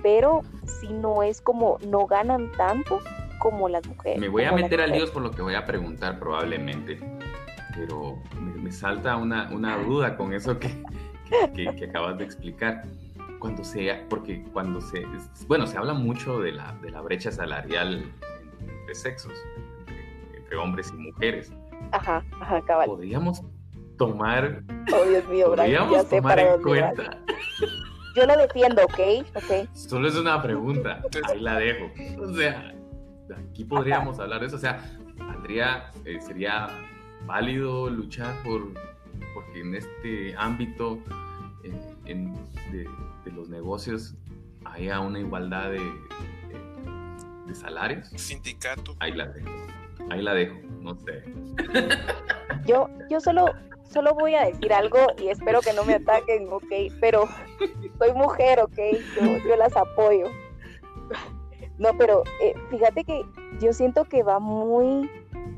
Pero 0.03 0.41
si 0.79 0.93
no 0.93 1.23
es 1.23 1.41
como, 1.41 1.79
no 1.87 2.05
ganan 2.05 2.51
tanto 2.51 2.99
como 3.39 3.67
las 3.67 3.85
mujeres. 3.87 4.19
Me 4.19 4.29
voy 4.29 4.43
a 4.43 4.51
meter 4.51 4.79
al 4.79 4.91
líos 4.91 5.09
por 5.09 5.23
lo 5.23 5.31
que 5.31 5.41
voy 5.41 5.55
a 5.55 5.65
preguntar 5.65 6.19
probablemente, 6.19 6.99
pero 7.75 8.19
me, 8.39 8.71
salta 8.71 9.15
una, 9.17 9.49
una, 9.51 9.77
duda 9.77 10.15
con 10.17 10.33
eso 10.33 10.59
que, 10.59 10.69
que, 11.55 11.85
acabas 11.85 12.19
de 12.19 12.25
explicar. 12.25 12.83
Cuando 13.39 13.63
sea, 13.63 14.03
porque 14.09 14.43
cuando 14.51 14.81
se, 14.81 15.05
bueno, 15.47 15.67
se 15.67 15.77
habla 15.77 15.93
mucho 15.93 16.39
de 16.39 16.51
la, 16.51 16.73
de 16.81 16.89
la 16.89 17.01
brecha 17.01 17.31
salarial 17.31 18.11
entre 18.59 18.95
sexos, 18.95 19.33
entre 20.35 20.57
hombres 20.57 20.91
y 20.91 20.97
mujeres. 20.97 21.51
Ajá, 21.91 22.23
ajá, 22.39 22.61
cabal. 22.61 22.87
Podríamos 22.87 23.43
tomar. 23.97 24.63
Oh, 24.93 25.03
Dios 25.09 25.27
mío, 25.27 25.47
Podríamos 25.47 26.09
tomar 26.09 26.39
en 26.39 26.61
cuenta. 26.61 27.17
Yo 28.15 28.25
lo 28.25 28.35
defiendo, 28.35 28.83
¿ok? 28.83 28.99
Ok. 29.35 29.69
Solo 29.73 30.07
es 30.07 30.15
una 30.15 30.41
pregunta. 30.41 31.01
Ahí 31.29 31.39
la 31.39 31.59
dejo. 31.59 31.91
O 32.21 32.33
sea, 32.33 32.73
aquí 33.51 33.63
podríamos 33.63 34.19
hablar 34.19 34.41
de 34.41 34.47
eso. 34.47 34.55
O 34.55 34.59
sea, 34.59 34.83
Andrea, 35.19 35.91
eh, 36.05 36.19
sería 36.21 36.67
válido 37.25 37.89
luchar 37.89 38.33
por 38.43 38.73
porque 39.33 39.61
en 39.61 39.75
este 39.75 40.35
ámbito 40.37 40.99
de, 41.63 42.87
los 43.35 43.49
negocios 43.49 44.15
haya 44.65 44.99
una 44.99 45.19
igualdad 45.19 45.71
de, 45.71 45.81
de 47.45 47.55
salarios. 47.55 48.07
Sindicato. 48.15 48.95
Ahí 48.99 49.13
la 49.13 49.27
dejo. 49.27 49.49
Ahí 50.09 50.21
la 50.21 50.33
dejo, 50.33 50.55
no 50.81 50.95
sé. 50.95 51.23
Yo, 52.65 52.89
yo 53.09 53.19
solo, 53.19 53.45
solo 53.89 54.13
voy 54.13 54.35
a 54.35 54.45
decir 54.45 54.73
algo 54.73 54.99
y 55.21 55.29
espero 55.29 55.61
que 55.61 55.73
no 55.73 55.85
me 55.85 55.95
ataquen, 55.95 56.47
ok, 56.51 56.93
pero 56.99 57.25
soy 57.97 58.13
mujer, 58.13 58.59
ok, 58.59 58.77
yo, 59.45 59.55
las 59.55 59.75
apoyo. 59.75 60.27
No, 61.77 61.91
pero 61.97 62.23
eh, 62.41 62.55
fíjate 62.69 63.03
que 63.03 63.23
yo 63.61 63.71
siento 63.71 64.03
que 64.05 64.23
va 64.23 64.39
muy 64.39 65.09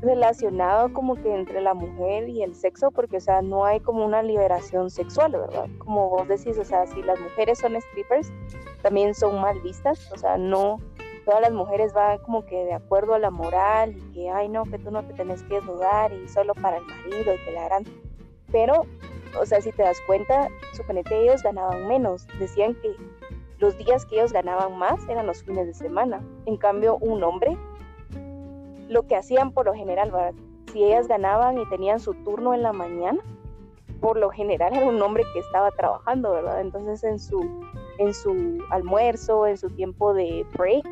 relacionado 0.02 0.92
como 0.92 1.14
que 1.16 1.34
entre 1.34 1.60
la 1.60 1.74
mujer 1.74 2.28
y 2.28 2.42
el 2.42 2.54
sexo, 2.54 2.90
porque, 2.90 3.18
o 3.18 3.20
sea, 3.20 3.42
no 3.42 3.64
hay 3.64 3.80
como 3.80 4.04
una 4.04 4.22
liberación 4.22 4.90
sexual, 4.90 5.32
¿verdad? 5.32 5.66
Como 5.78 6.08
vos 6.08 6.28
decís, 6.28 6.58
o 6.58 6.64
sea, 6.64 6.86
si 6.86 7.02
las 7.02 7.18
mujeres 7.20 7.58
son 7.58 7.80
strippers, 7.80 8.32
también 8.82 9.14
son 9.14 9.40
mal 9.40 9.60
vistas, 9.60 10.10
o 10.12 10.16
sea, 10.16 10.36
no, 10.38 10.78
todas 11.24 11.40
las 11.40 11.52
mujeres 11.52 11.92
van 11.92 12.18
como 12.18 12.44
que 12.44 12.64
de 12.64 12.74
acuerdo 12.74 13.14
a 13.14 13.18
la 13.18 13.30
moral 13.30 13.96
y 13.96 14.00
que, 14.12 14.30
ay, 14.30 14.48
no, 14.48 14.64
que 14.64 14.78
tú 14.78 14.90
no 14.90 15.02
te 15.04 15.14
tenés 15.14 15.42
que 15.44 15.54
desnudar 15.54 16.12
y 16.12 16.28
solo 16.28 16.54
para 16.54 16.78
el 16.78 16.84
marido 16.84 17.34
y 17.34 17.44
que 17.44 17.52
la 17.52 17.66
harán. 17.66 17.84
Pero, 18.50 18.86
o 19.40 19.46
sea, 19.46 19.60
si 19.60 19.72
te 19.72 19.82
das 19.82 19.98
cuenta, 20.06 20.48
suponete 20.74 21.22
ellos 21.22 21.42
ganaban 21.42 21.86
menos. 21.86 22.26
Decían 22.38 22.74
que 22.74 22.94
los 23.58 23.76
días 23.78 24.06
que 24.06 24.16
ellos 24.16 24.32
ganaban 24.32 24.76
más 24.78 25.06
eran 25.08 25.26
los 25.26 25.42
fines 25.44 25.66
de 25.66 25.74
semana. 25.74 26.22
En 26.46 26.56
cambio, 26.56 26.96
un 26.96 27.22
hombre, 27.22 27.56
lo 28.88 29.06
que 29.06 29.16
hacían 29.16 29.52
por 29.52 29.66
lo 29.66 29.74
general, 29.74 30.12
si 30.72 30.82
ellas 30.84 31.06
ganaban 31.06 31.58
y 31.58 31.68
tenían 31.68 32.00
su 32.00 32.14
turno 32.14 32.54
en 32.54 32.62
la 32.62 32.72
mañana, 32.72 33.20
por 34.00 34.18
lo 34.18 34.30
general 34.30 34.74
era 34.74 34.86
un 34.86 35.00
hombre 35.02 35.24
que 35.32 35.40
estaba 35.40 35.70
trabajando, 35.72 36.32
¿verdad? 36.32 36.60
Entonces 36.60 37.04
en 37.04 37.18
su, 37.18 37.40
en 38.00 38.14
su 38.14 38.64
almuerzo, 38.70 39.46
en 39.46 39.58
su 39.58 39.68
tiempo 39.68 40.14
de 40.14 40.46
break, 40.56 40.88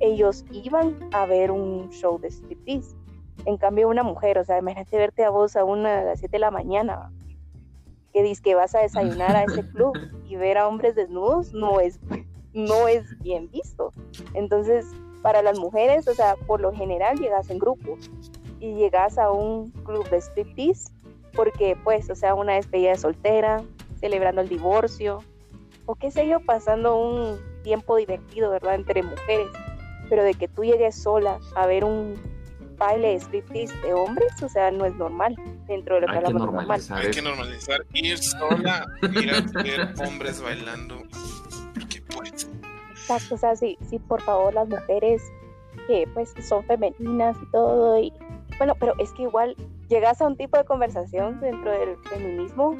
ellos 0.00 0.44
iban 0.50 0.96
a 1.12 1.24
ver 1.24 1.52
un 1.52 1.88
show 1.90 2.18
de 2.18 2.28
striptease. 2.28 2.96
En 3.44 3.56
cambio, 3.56 3.88
una 3.88 4.02
mujer, 4.02 4.38
o 4.38 4.44
sea, 4.44 4.58
imagínate 4.58 4.96
verte 4.96 5.24
a 5.24 5.30
vos 5.30 5.54
a 5.54 5.64
una 5.64 6.00
a 6.00 6.04
las 6.04 6.18
7 6.18 6.32
de 6.32 6.40
la 6.40 6.50
mañana, 6.50 7.12
que 8.12 8.24
dices 8.24 8.40
que 8.40 8.56
vas 8.56 8.74
a 8.74 8.80
desayunar 8.80 9.36
a 9.36 9.44
ese 9.44 9.68
club 9.70 9.96
y 10.28 10.34
ver 10.34 10.58
a 10.58 10.66
hombres 10.66 10.96
desnudos, 10.96 11.54
no 11.54 11.78
es, 11.78 12.00
no 12.52 12.88
es 12.88 13.04
bien 13.20 13.48
visto. 13.52 13.92
Entonces, 14.34 14.84
para 15.22 15.42
las 15.42 15.60
mujeres, 15.60 16.08
o 16.08 16.14
sea, 16.14 16.34
por 16.48 16.60
lo 16.60 16.72
general 16.72 17.18
llegas 17.20 17.50
en 17.50 17.58
grupo 17.60 17.96
y 18.58 18.74
llegas 18.74 19.16
a 19.16 19.30
un 19.30 19.70
club 19.84 20.08
de 20.10 20.20
striptease 20.20 20.92
porque, 21.36 21.76
pues, 21.84 22.10
o 22.10 22.16
sea, 22.16 22.34
una 22.34 22.54
despedida 22.54 22.90
de 22.90 22.96
soltera, 22.96 23.62
celebrando 24.00 24.40
el 24.40 24.48
divorcio, 24.48 25.20
o 25.88 25.94
qué 25.94 26.10
sé 26.10 26.28
yo, 26.28 26.40
pasando 26.40 26.96
un 26.96 27.40
tiempo 27.62 27.96
divertido, 27.96 28.50
¿verdad?, 28.50 28.74
entre 28.74 29.02
mujeres. 29.02 29.48
Pero 30.10 30.22
de 30.22 30.34
que 30.34 30.46
tú 30.46 30.62
llegues 30.62 31.02
sola 31.02 31.38
a 31.56 31.66
ver 31.66 31.82
un 31.82 32.14
baile 32.76 33.08
de 33.08 33.14
striptease 33.20 33.74
de 33.78 33.94
hombres, 33.94 34.30
o 34.42 34.50
sea, 34.50 34.70
no 34.70 34.84
es 34.84 34.94
normal 34.96 35.34
dentro 35.66 35.94
de 35.94 36.02
lo 36.02 36.06
que 36.08 36.16
hablamos 36.18 36.42
normal. 36.42 36.80
Hay 36.90 37.10
que 37.10 37.22
normalizar 37.22 37.86
ir 37.94 38.18
sola, 38.18 38.86
ir 39.18 39.30
a 39.32 39.62
ver 39.62 39.94
hombres 40.06 40.42
bailando. 40.42 40.96
Porque 41.72 42.02
pues, 42.14 42.50
Exacto, 42.90 43.36
o 43.36 43.38
sea, 43.38 43.56
sí, 43.56 43.78
sí, 43.88 43.98
por 43.98 44.20
favor, 44.20 44.52
las 44.52 44.68
mujeres 44.68 45.22
que 45.86 46.06
pues 46.12 46.34
son 46.46 46.64
femeninas 46.64 47.34
y 47.42 47.50
todo, 47.50 47.98
y 47.98 48.12
bueno, 48.58 48.74
pero 48.78 48.92
es 48.98 49.10
que 49.12 49.22
igual 49.22 49.56
llegas 49.88 50.20
a 50.20 50.26
un 50.26 50.36
tipo 50.36 50.58
de 50.58 50.66
conversación 50.66 51.40
dentro 51.40 51.70
del 51.70 51.96
feminismo, 52.10 52.76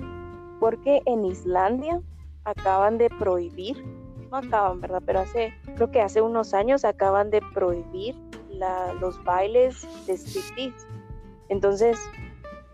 porque 0.60 1.00
en 1.06 1.24
Islandia 1.24 2.02
acaban 2.50 2.98
de 2.98 3.08
prohibir, 3.10 3.84
no 4.30 4.38
acaban, 4.38 4.80
¿verdad? 4.80 5.02
Pero 5.04 5.20
hace, 5.20 5.52
creo 5.76 5.90
que 5.90 6.00
hace 6.00 6.20
unos 6.22 6.54
años 6.54 6.84
acaban 6.84 7.30
de 7.30 7.40
prohibir 7.54 8.14
la- 8.50 8.92
los 8.94 9.22
bailes 9.24 9.86
de 10.06 10.14
striptease. 10.16 10.86
Entonces, 11.48 11.98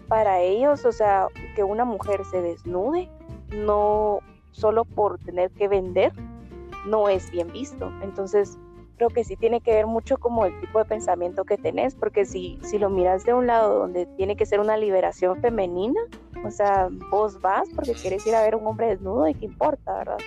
para 0.09 0.41
ellos, 0.41 0.85
o 0.85 0.93
sea, 0.93 1.29
que 1.55 1.63
una 1.65 1.85
mujer 1.85 2.25
se 2.25 2.41
desnude, 2.43 3.09
no 3.53 4.21
solo 4.51 4.85
por 4.85 5.19
tener 5.19 5.51
que 5.51 5.69
vender, 5.69 6.13
no 6.87 7.09
es 7.09 7.31
bien 7.31 7.53
visto. 7.53 7.91
Entonces, 8.03 8.59
creo 8.97 9.11
que 9.11 9.25
sí 9.25 9.37
tiene 9.37 9.61
que 9.61 9.73
ver 9.73 9.87
mucho 9.87 10.17
como 10.19 10.47
el 10.47 10.59
tipo 10.61 10.79
de 10.79 10.85
pensamiento 10.85 11.45
que 11.45 11.57
tenés, 11.57 11.95
porque 11.95 12.25
si, 12.25 12.59
si 12.63 12.79
lo 12.79 12.91
miras 12.91 13.25
de 13.25 13.35
un 13.35 13.47
lado 13.47 13.79
donde 13.79 14.07
tiene 14.17 14.37
que 14.37 14.47
ser 14.47 14.61
una 14.61 14.77
liberación 14.77 15.41
femenina, 15.41 16.01
o 16.45 16.51
sea, 16.51 16.89
vos 17.11 17.41
vas 17.41 17.69
porque 17.75 17.93
quieres 17.95 18.27
ir 18.27 18.35
a 18.35 18.43
ver 18.43 18.55
un 18.55 18.67
hombre 18.67 18.89
desnudo 18.89 19.29
y 19.29 19.35
qué 19.35 19.47
importa, 19.47 19.99
¿verdad? 19.99 20.19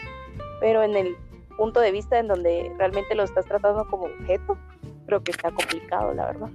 Pero 0.59 0.83
en 0.83 0.95
el 0.95 1.15
punto 1.57 1.79
de 1.79 1.91
vista 1.91 2.19
en 2.19 2.27
donde 2.27 2.71
realmente 2.77 3.15
lo 3.15 3.23
estás 3.23 3.45
tratando 3.45 3.85
como 3.87 4.05
objeto, 4.05 4.57
creo 5.05 5.23
que 5.23 5.31
está 5.31 5.51
complicado, 5.51 6.13
la 6.13 6.25
verdad. 6.25 6.49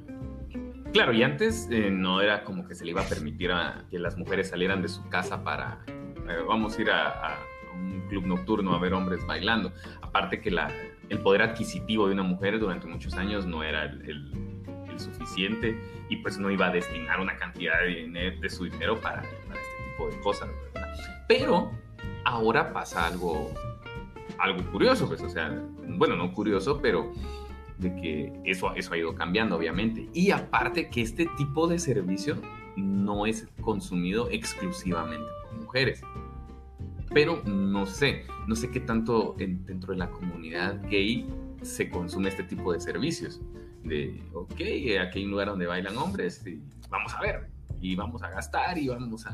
Claro, 0.93 1.13
y 1.13 1.23
antes 1.23 1.69
eh, 1.71 1.91
no 1.91 2.21
era 2.21 2.45
como 2.45 2.67
que 2.67 2.75
se 2.75 2.85
le 2.85 2.91
iba 2.91 3.01
a 3.01 3.07
permitir 3.07 3.51
a 3.51 3.87
que 3.91 3.99
las 3.99 4.19
mujeres 4.19 4.51
salieran 4.51 4.83
de 4.83 4.89
su 4.89 5.09
casa 5.09 5.43
para, 5.43 5.79
eh, 5.89 6.45
vamos 6.47 6.79
a 6.79 6.83
ir 6.83 6.91
a, 6.91 7.09
a 7.09 7.39
un 7.75 8.03
club 8.09 8.27
nocturno 8.27 8.75
a 8.75 8.79
ver 8.79 8.93
hombres 8.95 9.27
bailando. 9.27 9.73
Aparte 10.01 10.41
que 10.41 10.51
la, 10.51 10.71
el 11.09 11.19
poder 11.21 11.43
adquisitivo 11.43 12.07
de 12.09 12.15
una 12.15 12.23
mujer 12.23 12.59
durante 12.59 12.87
muchos 12.87 13.15
años 13.15 13.47
no 13.47 13.63
era 13.63 13.85
el, 13.85 14.03
el- 14.09 14.53
el 14.91 15.01
suficiente 15.01 15.75
y 16.11 16.17
pues 16.17 16.37
no 16.39 16.51
iba 16.51 16.67
a 16.67 16.71
destinar 16.71 17.19
una 17.19 17.37
cantidad 17.39 17.81
de, 17.81 17.87
dinero, 18.05 18.39
de 18.41 18.51
su 18.51 18.65
dinero 18.65 19.01
para, 19.01 19.23
para 19.23 19.59
este 19.61 19.91
tipo 19.91 20.09
de 20.11 20.21
cosas, 20.21 20.51
¿verdad? 20.75 20.93
Pero 21.27 21.71
ahora 22.27 22.75
pasa 22.75 23.07
algo, 23.07 23.51
algo 24.39 24.63
curioso, 24.71 25.09
pues, 25.09 25.23
o 25.23 25.31
sea, 25.31 25.63
bueno, 25.97 26.15
no 26.17 26.31
curioso, 26.35 26.79
pero 26.83 27.11
de 27.79 27.95
que 27.97 28.33
eso, 28.45 28.75
eso 28.75 28.93
ha 28.93 28.99
ido 28.99 29.15
cambiando, 29.15 29.57
obviamente. 29.57 30.09
Y 30.13 30.31
aparte 30.31 30.91
que 30.91 31.01
este 31.01 31.27
tipo 31.39 31.67
de 31.67 31.79
servicio 31.79 32.37
no 32.77 33.25
es 33.25 33.49
consumido 33.63 34.29
exclusivamente 34.31 35.27
por 35.45 35.59
mujeres. 35.63 36.03
Pero 37.15 37.43
no 37.45 37.87
sé, 37.87 38.25
no 38.47 38.55
sé 38.57 38.71
qué 38.71 38.81
tanto 38.81 39.37
en- 39.39 39.65
dentro 39.67 39.93
de 39.93 39.99
la 39.99 40.11
comunidad 40.11 40.81
gay 40.89 41.27
se 41.63 41.91
consume 41.91 42.29
este 42.29 42.43
tipo 42.45 42.73
de 42.73 42.81
servicios. 42.81 43.41
De, 43.85 44.23
ok, 44.33 44.53
aquí 45.01 45.19
hay 45.19 45.25
un 45.25 45.31
lugar 45.33 45.49
donde 45.49 45.67
bailan 45.67 45.97
hombres 45.99 46.47
y 46.47 46.61
vamos 46.89 47.13
a 47.15 47.21
ver, 47.21 47.49
y 47.81 47.95
vamos 47.97 48.23
a 48.23 48.31
gastar 48.31 48.79
y 48.79 48.89
vamos 48.89 49.27
a... 49.27 49.31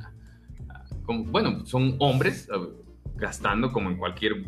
a- 0.71 0.85
como, 1.05 1.25
bueno, 1.25 1.65
son 1.67 1.97
hombres 1.99 2.49
eh, 2.53 2.69
gastando 3.17 3.71
como 3.73 3.91
en 3.91 3.97
cualquier, 3.97 4.45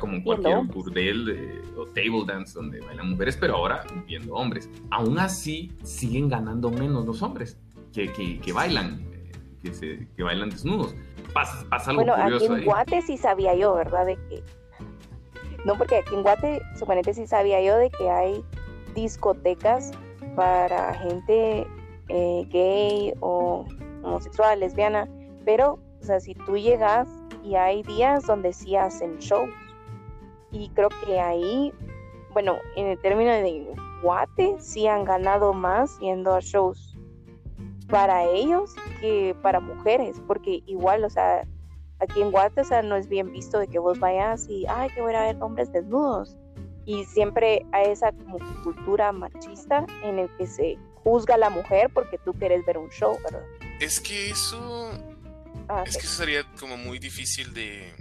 como 0.00 0.14
en 0.14 0.22
cualquier 0.22 0.62
burdel 0.64 1.28
eh, 1.30 1.60
o 1.76 1.86
table 1.86 2.24
dance 2.26 2.54
donde 2.54 2.80
bailan 2.80 3.10
mujeres, 3.10 3.36
pero 3.36 3.56
ahora 3.56 3.84
viendo 4.06 4.34
hombres. 4.34 4.68
Aún 4.90 5.18
así 5.18 5.72
siguen 5.82 6.28
ganando 6.28 6.70
menos 6.70 7.04
los 7.06 7.20
hombres 7.22 7.58
que, 7.92 8.12
que, 8.12 8.38
que 8.38 8.52
bailan, 8.52 9.00
eh, 9.12 9.32
que, 9.62 9.74
se, 9.74 10.08
que 10.16 10.22
bailan 10.22 10.50
desnudos. 10.50 10.94
Pasa, 11.32 11.64
pasa 11.70 11.90
algo 11.90 12.04
Bueno, 12.04 12.14
aquí 12.14 12.44
en 12.46 12.52
ahí. 12.54 12.64
Guate 12.64 13.02
sí 13.02 13.16
sabía 13.16 13.54
yo, 13.54 13.74
¿verdad? 13.74 14.06
De 14.06 14.16
que... 14.16 14.42
No, 15.64 15.76
porque 15.76 15.96
aquí 15.98 16.14
en 16.14 16.22
Guate, 16.22 16.60
suponete 16.78 17.14
sí 17.14 17.26
sabía 17.26 17.62
yo 17.62 17.76
de 17.76 17.90
que 17.90 18.10
hay 18.10 18.44
discotecas 18.94 19.92
para 20.34 20.94
gente 20.94 21.66
eh, 22.08 22.46
gay 22.50 23.14
o 23.20 23.66
homosexual, 24.02 24.58
lesbiana, 24.60 25.08
pero, 25.44 25.78
o 26.00 26.04
sea, 26.04 26.20
si 26.20 26.34
tú 26.34 26.56
llegas 26.56 27.08
y 27.44 27.54
hay 27.54 27.82
días 27.82 28.26
donde 28.26 28.52
sí 28.52 28.76
hacen 28.76 29.18
shows, 29.18 29.50
y 30.50 30.68
creo 30.70 30.90
que 31.06 31.18
ahí, 31.18 31.72
bueno, 32.32 32.56
en 32.76 32.88
el 32.88 32.98
término 33.00 33.30
de 33.30 33.74
Guate, 34.02 34.56
sí 34.58 34.86
han 34.86 35.04
ganado 35.04 35.52
más 35.52 35.98
yendo 36.00 36.34
a 36.34 36.40
shows 36.40 36.91
para 37.92 38.24
ellos 38.24 38.74
que 39.00 39.36
para 39.42 39.60
mujeres, 39.60 40.16
porque 40.26 40.62
igual, 40.66 41.04
o 41.04 41.10
sea, 41.10 41.46
aquí 42.00 42.20
en 42.22 42.30
Guate, 42.32 42.62
o 42.62 42.64
sea, 42.64 42.82
no 42.82 42.96
es 42.96 43.06
bien 43.06 43.30
visto 43.30 43.58
de 43.60 43.68
que 43.68 43.78
vos 43.78 44.00
vayas 44.00 44.48
y, 44.48 44.64
ay, 44.66 44.88
que 44.94 45.00
voy 45.02 45.14
a 45.14 45.20
ver 45.22 45.36
hombres 45.40 45.70
desnudos. 45.72 46.36
Y 46.86 47.04
siempre 47.04 47.64
hay 47.70 47.90
esa 47.92 48.10
como 48.10 48.38
cultura 48.64 49.12
machista 49.12 49.86
en 50.02 50.18
el 50.18 50.28
que 50.36 50.46
se 50.48 50.78
juzga 51.04 51.34
a 51.34 51.38
la 51.38 51.50
mujer 51.50 51.90
porque 51.94 52.18
tú 52.18 52.32
quieres 52.32 52.64
ver 52.66 52.78
un 52.78 52.88
show, 52.90 53.16
¿verdad? 53.22 53.44
es 53.78 54.00
que 54.00 54.30
eso 54.30 54.90
Ah, 55.68 55.84
Es 55.86 55.94
sí. 55.94 56.00
que 56.00 56.06
eso 56.06 56.16
sería 56.16 56.44
como 56.58 56.76
muy 56.76 56.98
difícil 56.98 57.54
de, 57.54 57.92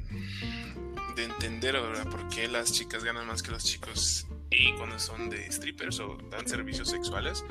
de 1.15 1.23
entender, 1.25 1.73
¿verdad? 1.73 2.09
¿Por 2.09 2.27
qué 2.29 2.47
las 2.47 2.71
chicas 2.73 3.03
ganan 3.03 3.27
más 3.27 3.43
que 3.43 3.51
los 3.51 3.63
chicos 3.63 4.25
y 4.49 4.73
cuando 4.77 4.97
son 4.99 5.29
de 5.29 5.49
strippers 5.51 5.99
o 5.99 6.17
dan 6.31 6.47
servicios 6.47 6.89
sexuales? 6.89 7.45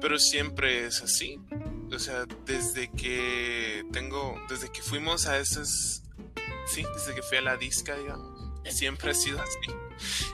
Pero 0.00 0.18
siempre 0.18 0.86
es 0.86 1.02
así. 1.02 1.40
O 1.92 1.98
sea, 1.98 2.24
desde 2.44 2.90
que 2.90 3.84
tengo, 3.92 4.40
desde 4.48 4.70
que 4.70 4.82
fuimos 4.82 5.26
a 5.26 5.38
esas, 5.38 6.02
sí, 6.66 6.84
desde 6.94 7.14
que 7.14 7.22
fui 7.22 7.38
a 7.38 7.42
la 7.42 7.56
disca, 7.56 7.96
digamos, 7.96 8.34
siempre 8.70 9.10
ha 9.10 9.14
sido 9.14 9.40
así. 9.40 9.58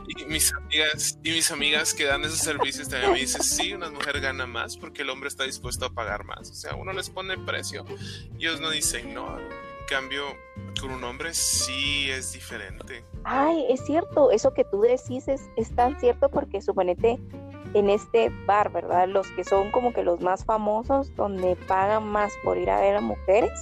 Y 0.07 0.25
mis 0.25 0.53
amigas, 0.55 1.19
y 1.23 1.31
mis 1.31 1.51
amigas 1.51 1.95
que 1.95 2.05
dan 2.05 2.25
esos 2.25 2.39
servicios 2.39 2.89
también 2.89 3.13
me 3.13 3.21
dicen, 3.21 3.43
sí, 3.43 3.75
una 3.75 3.91
mujer 3.91 4.21
gana 4.21 4.47
más 4.47 4.77
porque 4.77 5.03
el 5.03 5.11
hombre 5.11 5.29
está 5.29 5.45
dispuesto 5.45 5.85
a 5.85 5.91
pagar 5.91 6.25
más. 6.25 6.51
O 6.51 6.55
sea, 6.55 6.75
uno 6.75 6.93
les 6.93 7.11
pone 7.11 7.35
el 7.35 7.45
precio 7.45 7.85
ellos 8.39 8.61
no 8.61 8.71
dicen 8.71 9.13
no. 9.13 9.39
En 9.39 9.87
cambio, 9.89 10.25
con 10.81 10.93
un 10.93 11.03
hombre 11.05 11.35
sí 11.35 12.11
es 12.11 12.33
diferente. 12.33 13.05
Ay, 13.25 13.67
es 13.69 13.85
cierto, 13.85 14.31
eso 14.31 14.55
que 14.55 14.65
tú 14.65 14.83
decís 14.83 15.27
es, 15.29 15.43
es 15.57 15.75
tan 15.75 15.99
cierto 15.99 16.31
porque 16.31 16.63
suponete 16.63 17.19
en 17.75 17.91
este 17.91 18.31
bar, 18.47 18.73
¿verdad? 18.73 19.09
Los 19.09 19.29
que 19.33 19.45
son 19.45 19.71
como 19.71 19.93
que 19.93 20.03
los 20.03 20.21
más 20.21 20.45
famosos, 20.45 21.15
donde 21.17 21.57
pagan 21.69 22.07
más 22.09 22.33
por 22.43 22.59
ir 22.59 22.71
a 22.71 22.81
ver 22.81 22.97
a 22.97 23.01
mujeres, 23.01 23.53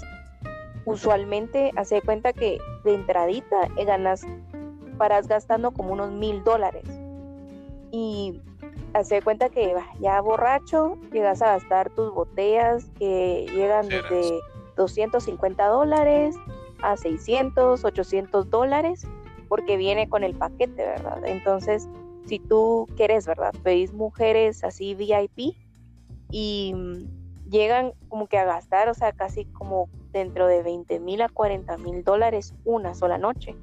usualmente 0.85 1.71
hace 1.77 2.01
cuenta 2.01 2.33
que 2.33 2.59
de 2.85 2.95
entradita 2.95 3.69
eh, 3.77 3.85
ganas, 3.85 4.27
paras 4.97 5.29
gastando 5.29 5.71
como 5.73 5.93
unos 5.93 6.11
mil 6.11 6.43
dólares. 6.45 6.85
Y 7.91 8.41
hace 8.95 9.23
cuenta 9.23 9.49
que 9.51 9.75
ya 10.01 10.21
borracho, 10.21 10.97
llegas 11.13 11.43
a 11.43 11.53
gastar 11.53 11.91
tus 11.91 12.13
botellas 12.13 12.87
que 12.99 13.47
llegan 13.53 13.89
desde 13.89 14.41
250 14.77 15.67
dólares 15.67 16.37
a 16.83 16.97
600, 16.97 17.85
800 17.85 18.51
dólares 18.51 19.07
porque 19.49 19.77
viene 19.77 20.09
con 20.09 20.25
el 20.25 20.35
paquete, 20.35 20.85
¿verdad? 20.85 21.25
Entonces, 21.25 21.89
si 22.29 22.39
tú 22.39 22.87
quieres, 22.97 23.27
¿verdad? 23.27 23.55
Pedís 23.63 23.93
mujeres 23.93 24.63
así 24.63 24.95
VIP 24.95 25.57
y 26.31 26.73
mm, 26.75 27.49
llegan 27.49 27.93
como 28.09 28.27
que 28.29 28.39
a 28.39 28.45
gastar, 28.45 28.89
o 28.89 28.95
sea, 28.95 29.13
casi 29.13 29.47
como 29.47 29.89
dentro 30.13 30.47
de 30.47 30.63
20 30.63 31.01
mil 31.01 31.23
a 31.23 31.29
40 31.29 31.79
mil 31.79 32.05
dólares 32.05 32.55
una 32.65 32.95
sola 32.95 33.19
noche. 33.19 33.57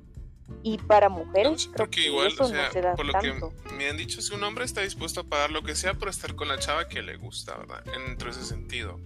Y 0.61 0.77
para 0.77 1.09
mujeres, 1.09 1.65
creo 1.65 1.77
Porque 1.77 2.01
que 2.01 2.07
igual, 2.07 2.27
eso 2.27 2.43
o 2.43 2.47
sea, 2.47 2.67
no 2.67 2.71
se 2.71 2.81
da 2.81 2.95
por 2.95 3.05
lo 3.05 3.13
tanto. 3.13 3.53
que 3.67 3.73
me 3.73 3.89
han 3.89 3.97
dicho, 3.97 4.21
si 4.21 4.33
un 4.33 4.43
hombre 4.43 4.65
está 4.65 4.81
dispuesto 4.81 5.21
a 5.21 5.23
pagar 5.23 5.51
lo 5.51 5.63
que 5.63 5.75
sea 5.75 5.95
por 5.95 6.07
estar 6.09 6.35
con 6.35 6.47
la 6.47 6.59
chava 6.59 6.87
que 6.87 7.01
le 7.01 7.17
gusta, 7.17 7.57
¿verdad? 7.57 7.83
Dentro 7.85 8.31
de 8.31 8.39
ese 8.39 8.47
sentido. 8.47 8.99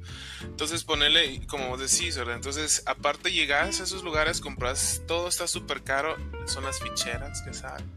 Entonces, 0.43 0.83
ponerle, 0.83 1.45
como 1.47 1.69
vos 1.69 1.79
decís, 1.79 2.17
¿verdad? 2.17 2.35
Entonces, 2.35 2.83
aparte 2.85 3.31
llegas 3.31 3.79
a 3.79 3.83
esos 3.83 4.03
lugares, 4.03 4.41
compras, 4.41 5.01
todo 5.07 5.27
está 5.27 5.47
súper 5.47 5.81
caro, 5.83 6.17
son 6.45 6.65
las 6.65 6.79
ficheras, 6.79 7.41
que 7.41 7.53
saben. 7.53 7.89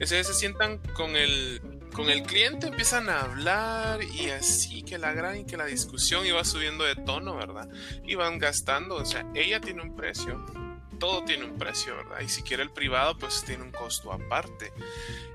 O 0.00 0.06
sea, 0.06 0.22
se 0.22 0.34
sientan 0.34 0.78
con 0.94 1.16
el, 1.16 1.60
con 1.92 2.08
el 2.08 2.22
cliente 2.22 2.68
empiezan 2.68 3.08
a 3.08 3.22
hablar 3.22 4.02
y 4.02 4.30
así 4.30 4.82
que 4.82 4.98
la 4.98 5.12
gran 5.12 5.38
y 5.38 5.44
que 5.44 5.56
la 5.56 5.66
discusión 5.66 6.26
iba 6.26 6.44
subiendo 6.44 6.84
de 6.84 6.96
tono, 6.96 7.36
¿verdad? 7.36 7.68
Iban 8.04 8.38
gastando, 8.38 8.96
o 8.96 9.04
sea, 9.04 9.26
ella 9.34 9.60
tiene 9.60 9.82
un 9.82 9.96
precio, 9.96 10.44
todo 10.98 11.24
tiene 11.24 11.44
un 11.44 11.58
precio, 11.58 11.96
¿verdad? 11.96 12.20
Y 12.20 12.28
si 12.28 12.42
quiere 12.42 12.62
el 12.62 12.70
privado, 12.70 13.18
pues 13.18 13.44
tiene 13.44 13.62
un 13.62 13.72
costo 13.72 14.12
aparte. 14.12 14.72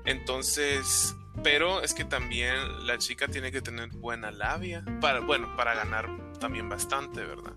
Entonces, 0.04 1.16
pero 1.42 1.82
es 1.82 1.94
que 1.94 2.04
también 2.04 2.86
la 2.86 2.98
chica 2.98 3.28
tiene 3.28 3.50
que 3.50 3.62
tener 3.62 3.88
buena 3.88 4.30
labia 4.30 4.84
para, 5.00 5.20
bueno, 5.20 5.56
para 5.56 5.74
ganar 5.74 6.08
también 6.38 6.68
bastante, 6.68 7.24
¿verdad? 7.24 7.54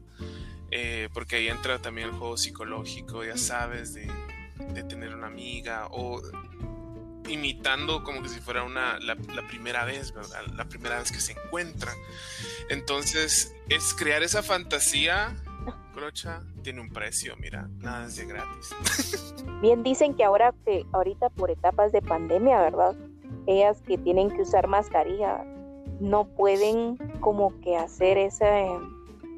Eh, 0.72 1.10
porque 1.14 1.38
ahí 1.38 1.48
entra 1.48 1.80
también 1.80 2.10
el 2.10 2.14
juego 2.14 2.38
psicológico, 2.38 3.24
ya 3.24 3.38
sabes, 3.38 3.94
de, 3.94 4.10
tener 4.90 5.14
una 5.14 5.28
amiga 5.28 5.88
o 5.92 6.22
imitando 7.28 8.04
como 8.04 8.22
que 8.22 8.30
si 8.30 8.40
fuera 8.40 8.64
una, 8.64 9.00
la, 9.00 9.16
primera 9.48 9.86
vez, 9.86 10.14
¿verdad? 10.14 10.46
La 10.56 10.66
primera 10.66 11.00
vez 11.00 11.12
que 11.12 11.20
se 11.20 11.34
encuentran. 11.34 11.96
Entonces, 12.70 13.54
es 13.70 13.94
crear 13.94 14.24
esa 14.24 14.44
fantasía, 14.44 15.36
Crocha, 15.96 16.44
tiene 16.62 16.82
un 16.82 16.90
precio, 16.90 17.36
mira, 17.40 17.70
nada 17.80 18.08
es 18.08 18.18
de 18.18 18.26
gratis. 18.26 18.76
Bien 19.62 19.82
dicen 19.82 20.14
que 20.14 20.26
ahora 20.26 20.54
que 20.66 20.86
ahorita 20.92 21.30
por 21.30 21.50
etapas 21.50 21.92
de 21.92 22.02
pandemia, 22.02 22.60
¿verdad? 22.60 22.96
Ellas 23.48 23.82
que 23.82 23.98
tienen 23.98 24.30
que 24.30 24.42
usar 24.42 24.68
mascarilla 24.68 25.44
no 26.02 26.26
pueden 26.26 26.98
como 27.22 27.60
que 27.62 27.78
hacer 27.78 28.18
ese 28.18 28.68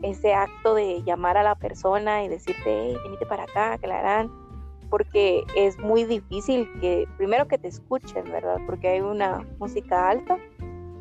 ese 0.01 0.33
acto 0.33 0.75
de 0.75 1.03
llamar 1.03 1.37
a 1.37 1.43
la 1.43 1.55
persona 1.55 2.23
y 2.23 2.27
decirte, 2.27 2.63
hey, 2.65 2.97
venite 3.03 3.25
para 3.25 3.43
acá, 3.43 3.73
harán 3.73 4.31
porque 4.89 5.43
es 5.55 5.77
muy 5.79 6.05
difícil 6.05 6.69
que, 6.79 7.07
primero 7.17 7.47
que 7.47 7.57
te 7.57 7.67
escuchen, 7.67 8.23
¿verdad? 8.31 8.57
Porque 8.65 8.87
hay 8.87 9.01
una 9.01 9.45
música 9.59 10.09
alta 10.09 10.37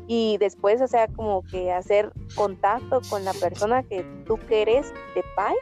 y 0.07 0.37
después, 0.37 0.81
o 0.81 0.87
sea, 0.87 1.07
como 1.07 1.43
que 1.43 1.71
hacer 1.71 2.11
contacto 2.35 3.01
con 3.09 3.25
la 3.25 3.33
persona 3.33 3.83
que 3.83 4.05
tú 4.25 4.37
quieres 4.47 4.93
de 5.15 5.23
PAI. 5.35 5.55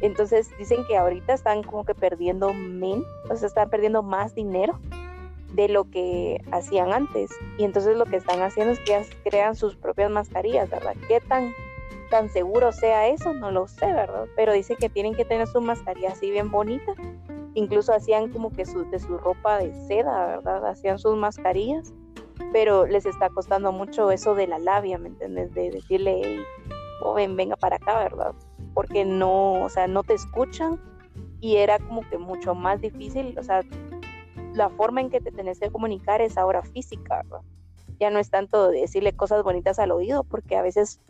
Entonces 0.00 0.50
dicen 0.58 0.84
que 0.86 0.96
ahorita 0.96 1.34
están 1.34 1.62
como 1.62 1.84
que 1.84 1.94
perdiendo 1.94 2.52
men, 2.52 3.04
o 3.30 3.36
sea, 3.36 3.48
están 3.48 3.70
perdiendo 3.70 4.02
más 4.02 4.34
dinero 4.34 4.78
de 5.54 5.68
lo 5.68 5.90
que 5.90 6.42
hacían 6.52 6.92
antes. 6.92 7.30
Y 7.58 7.64
entonces 7.64 7.96
lo 7.96 8.04
que 8.04 8.16
están 8.16 8.42
haciendo 8.42 8.72
es 8.72 8.80
que 8.80 9.02
crean 9.24 9.54
sus 9.56 9.76
propias 9.76 10.10
mascarillas, 10.10 10.68
¿verdad? 10.68 10.94
¿Qué 11.08 11.20
tan, 11.20 11.52
tan 12.10 12.28
seguro 12.30 12.72
sea 12.72 13.08
eso? 13.08 13.32
No 13.32 13.50
lo 13.50 13.68
sé, 13.68 13.86
¿verdad? 13.86 14.26
Pero 14.36 14.52
dice 14.52 14.76
que 14.76 14.88
tienen 14.88 15.14
que 15.14 15.24
tener 15.24 15.46
su 15.46 15.60
mascarilla 15.60 16.10
así 16.10 16.30
bien 16.30 16.50
bonita 16.50 16.94
incluso 17.56 17.92
hacían 17.94 18.30
como 18.30 18.52
que 18.52 18.66
su, 18.66 18.88
de 18.90 18.98
su 18.98 19.16
ropa 19.16 19.58
de 19.58 19.72
seda, 19.88 20.26
¿verdad? 20.26 20.66
Hacían 20.66 20.98
sus 20.98 21.16
mascarillas, 21.16 21.92
pero 22.52 22.86
les 22.86 23.06
está 23.06 23.28
costando 23.30 23.72
mucho 23.72 24.10
eso 24.10 24.34
de 24.34 24.46
la 24.46 24.58
labia, 24.58 24.98
¿me 24.98 25.08
entiendes? 25.08 25.52
De 25.54 25.70
decirle, 25.70 26.44
joven, 27.00 27.36
venga 27.36 27.56
para 27.56 27.76
acá, 27.76 27.98
¿verdad? 27.98 28.34
Porque 28.74 29.04
no, 29.04 29.64
o 29.64 29.68
sea, 29.68 29.86
no 29.86 30.02
te 30.02 30.14
escuchan 30.14 30.80
y 31.40 31.56
era 31.56 31.78
como 31.78 32.02
que 32.08 32.18
mucho 32.18 32.54
más 32.54 32.80
difícil, 32.80 33.38
o 33.38 33.42
sea, 33.42 33.62
la 34.54 34.70
forma 34.70 35.00
en 35.00 35.10
que 35.10 35.20
te 35.20 35.32
tenés 35.32 35.60
que 35.60 35.70
comunicar 35.70 36.20
es 36.20 36.38
ahora 36.38 36.62
física, 36.62 37.22
¿verdad? 37.22 37.42
Ya 37.98 38.10
no 38.10 38.18
es 38.18 38.30
tanto 38.30 38.68
decirle 38.68 39.14
cosas 39.14 39.42
bonitas 39.42 39.78
al 39.78 39.90
oído, 39.90 40.24
porque 40.24 40.56
a 40.56 40.62
veces 40.62 41.00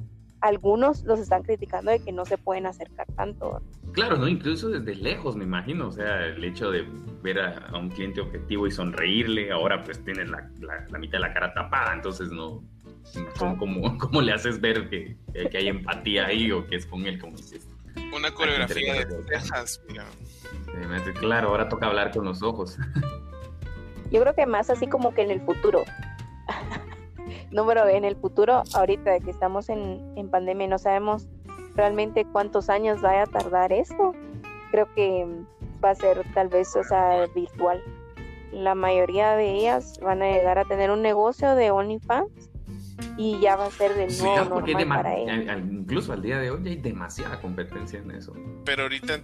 algunos 0.41 1.05
los 1.05 1.19
están 1.19 1.43
criticando 1.43 1.91
de 1.91 2.01
que 2.01 2.13
no 2.13 2.25
se 2.25 2.39
pueden 2.39 2.67
acercar 2.67 3.07
tanto. 3.17 3.63
Claro, 3.93 4.17
¿no? 4.17 4.29
Incluso 4.29 4.69
desde 4.69 4.95
lejos, 4.95 5.37
me 5.37 5.45
imagino. 5.45 5.89
O 5.89 5.93
sea, 5.93 6.27
el 6.27 6.43
hecho 6.45 6.71
de 6.71 6.87
ver 7.23 7.41
a, 7.41 7.77
un 7.77 7.89
cliente 7.89 8.21
objetivo 8.21 8.67
y 8.67 8.71
sonreírle, 8.71 9.51
ahora 9.51 9.83
pues 9.83 10.03
tiene 10.05 10.27
la, 10.27 10.51
la, 10.61 10.99
mitad 10.99 11.19
de 11.19 11.21
la 11.21 11.33
cara 11.33 11.55
tapada, 11.55 11.95
entonces 11.95 12.31
no. 12.31 12.63
¿Cómo, 13.39 13.99
cómo 13.99 14.21
le 14.21 14.33
haces 14.33 14.61
ver 14.61 14.89
que, 14.89 15.17
que, 15.33 15.59
hay 15.59 15.69
empatía 15.69 16.27
ahí 16.27 16.51
o 16.51 16.67
que 16.67 16.77
es 16.77 16.87
con 16.87 17.07
él, 17.07 17.19
como 17.21 17.37
dices? 17.37 17.69
Una 18.15 18.33
coreografía 18.33 18.95
de 18.95 19.07
Texas, 19.25 19.81
mira. 19.89 20.05
Claro, 21.21 21.49
ahora 21.49 21.69
toca 21.69 21.87
hablar 21.87 22.11
con 22.11 22.25
los 22.25 22.43
ojos. 22.43 22.79
Yo 24.11 24.21
creo 24.21 24.35
que 24.35 24.47
más 24.47 24.71
así 24.71 24.87
como 24.87 25.15
que 25.15 25.23
en 25.23 25.31
el 25.31 25.41
futuro. 25.41 25.85
Número 27.51 27.87
en 27.89 28.05
el 28.05 28.17
futuro, 28.17 28.63
ahorita 28.75 29.21
que 29.21 29.31
estamos 29.31 29.69
en, 29.69 30.13
en 30.17 30.29
pandemia, 30.29 30.67
no 30.67 30.79
sabemos 30.79 31.29
realmente 31.75 32.25
cuántos 32.25 32.69
años 32.69 33.01
vaya 33.01 33.23
a 33.23 33.27
tardar 33.27 33.73
esto. 33.73 34.13
Creo 34.71 34.93
que 34.95 35.27
va 35.85 35.91
a 35.91 35.95
ser 35.95 36.23
tal 36.35 36.49
vez, 36.49 36.75
o 36.77 36.83
sea, 36.85 37.27
virtual. 37.35 37.83
La 38.53 38.75
mayoría 38.75 39.37
de 39.37 39.53
ellas 39.53 39.99
van 40.01 40.23
a 40.23 40.31
llegar 40.31 40.59
a 40.59 40.65
tener 40.65 40.91
un 40.91 41.03
negocio 41.03 41.55
de 41.55 41.71
OnlyFans 41.71 42.51
y 43.19 43.39
ya 43.41 43.57
va 43.57 43.67
a 43.67 43.71
ser 43.71 43.95
de 43.95 44.07
nuevo 44.19 44.61
normal 44.61 44.89
para 44.89 45.17
ellos. 45.17 45.63
Incluso 45.71 46.13
al 46.13 46.23
día 46.23 46.39
de 46.39 46.51
hoy 46.51 46.67
hay 46.67 46.77
demasiada 46.77 47.41
competencia 47.41 47.99
en 47.99 48.11
eso. 48.13 48.33
Pero 48.65 48.85
ahorita 48.85 49.21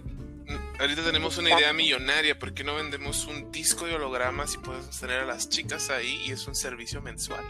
ahorita 0.79 1.03
tenemos 1.03 1.37
una 1.37 1.57
idea 1.57 1.73
millonaria, 1.73 2.37
¿por 2.37 2.53
qué 2.53 2.63
no 2.63 2.75
vendemos 2.75 3.27
un 3.27 3.51
disco 3.51 3.85
de 3.85 3.95
hologramas 3.95 4.55
y 4.55 4.57
podemos 4.57 4.99
tener 4.99 5.21
a 5.21 5.25
las 5.25 5.49
chicas 5.49 5.89
ahí 5.89 6.21
y 6.25 6.31
es 6.31 6.47
un 6.47 6.55
servicio 6.55 7.01
mensual? 7.01 7.43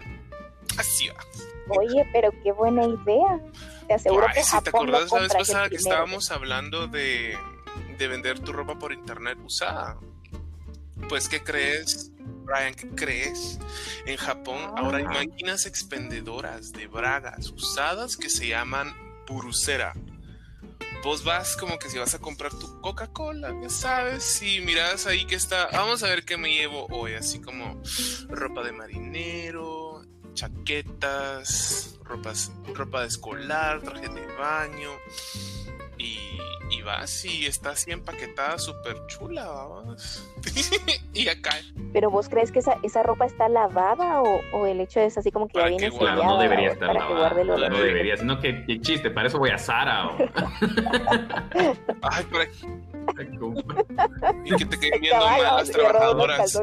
Así 0.78 1.09
va. 1.09 1.24
Oye, 1.70 2.07
pero 2.11 2.32
qué 2.43 2.51
buena 2.51 2.86
idea. 2.86 3.39
Te 3.88 3.93
aseguro 3.93 4.28
que 4.34 4.43
si 4.43 4.61
te 4.61 4.70
acordás 4.70 5.11
la 5.11 5.20
vez 5.20 5.34
pasada 5.34 5.70
que 5.70 5.76
estábamos 5.76 6.32
hablando 6.32 6.88
de, 6.88 7.38
de 7.97 8.07
vender 8.07 8.39
tu 8.39 8.53
ropa 8.53 8.78
por 8.78 8.93
internet 8.93 9.38
usada. 9.43 9.97
Pues, 11.09 11.28
¿qué 11.28 11.43
crees? 11.43 12.11
Brian, 12.45 12.74
¿qué 12.74 12.89
crees? 12.89 13.59
En 14.05 14.18
Japón 14.18 14.74
ahora 14.78 14.97
hay 14.97 15.05
máquinas 15.05 15.66
expendedoras 15.66 16.72
de 16.74 16.88
bragas 16.88 17.49
usadas 17.49 18.18
que 18.18 18.30
se 18.30 18.47
llaman 18.47 18.93
Purusera. 19.26 19.93
Vos 21.03 21.26
vas 21.26 21.57
como 21.57 21.78
que 21.80 21.89
si 21.89 21.97
vas 21.97 22.14
a 22.16 22.20
comprar 22.20 22.51
tu 22.51 22.80
Coca-Cola, 22.80 23.53
ya 23.61 23.70
sabes, 23.70 24.41
y 24.41 24.61
miras 24.61 25.05
ahí 25.05 25.26
que 25.26 25.36
está, 25.36 25.68
vamos 25.74 26.01
a 26.01 26.07
ver 26.07 26.24
qué 26.24 26.38
me 26.38 26.53
llevo 26.53 26.88
hoy, 26.91 27.14
así 27.16 27.41
como 27.41 27.82
ropa 28.30 28.64
de 28.64 28.72
marinero, 28.72 29.82
chaquetas, 30.34 31.99
ropas, 32.03 32.51
ropa 32.73 33.01
de 33.01 33.07
escolar, 33.07 33.81
traje 33.81 34.09
de 34.09 34.27
baño. 34.38 34.89
Y, 35.97 36.17
y 36.69 36.81
vas 36.81 37.23
y 37.23 37.45
está 37.45 37.71
así 37.71 37.91
empaquetada, 37.91 38.57
súper 38.57 39.05
chula, 39.07 39.45
vamos. 39.45 40.27
y 41.13 41.27
acá. 41.27 41.51
Pero 41.93 42.09
vos 42.09 42.27
crees 42.27 42.51
que 42.51 42.59
esa, 42.59 42.77
esa 42.84 43.03
ropa 43.03 43.25
está 43.25 43.47
lavada 43.47 44.21
o, 44.21 44.41
o 44.53 44.65
el 44.65 44.81
hecho 44.81 44.99
es 44.99 45.17
así 45.17 45.31
como 45.31 45.47
que 45.47 45.59
ya 45.59 45.67
viene 45.67 45.91
sellada, 45.91 46.23
No 46.23 46.39
debería 46.39 46.71
estar 46.71 46.93
lavada. 46.93 47.43
No, 47.43 47.57
no 47.57 47.77
debería, 47.77 48.17
sino 48.17 48.39
que, 48.39 48.65
chiste, 48.81 49.11
para 49.11 49.27
eso 49.27 49.38
voy 49.39 49.51
a 49.51 49.57
Sara. 49.57 50.09
Ay, 52.01 52.23
por 52.25 52.41
aquí. 52.41 52.67
y 54.45 54.55
que 54.55 54.66
te 54.66 54.80
queden 54.80 55.01
viendo 55.01 55.26
mal 55.26 55.41
las 55.41 55.72
trabajadoras. 55.72 56.59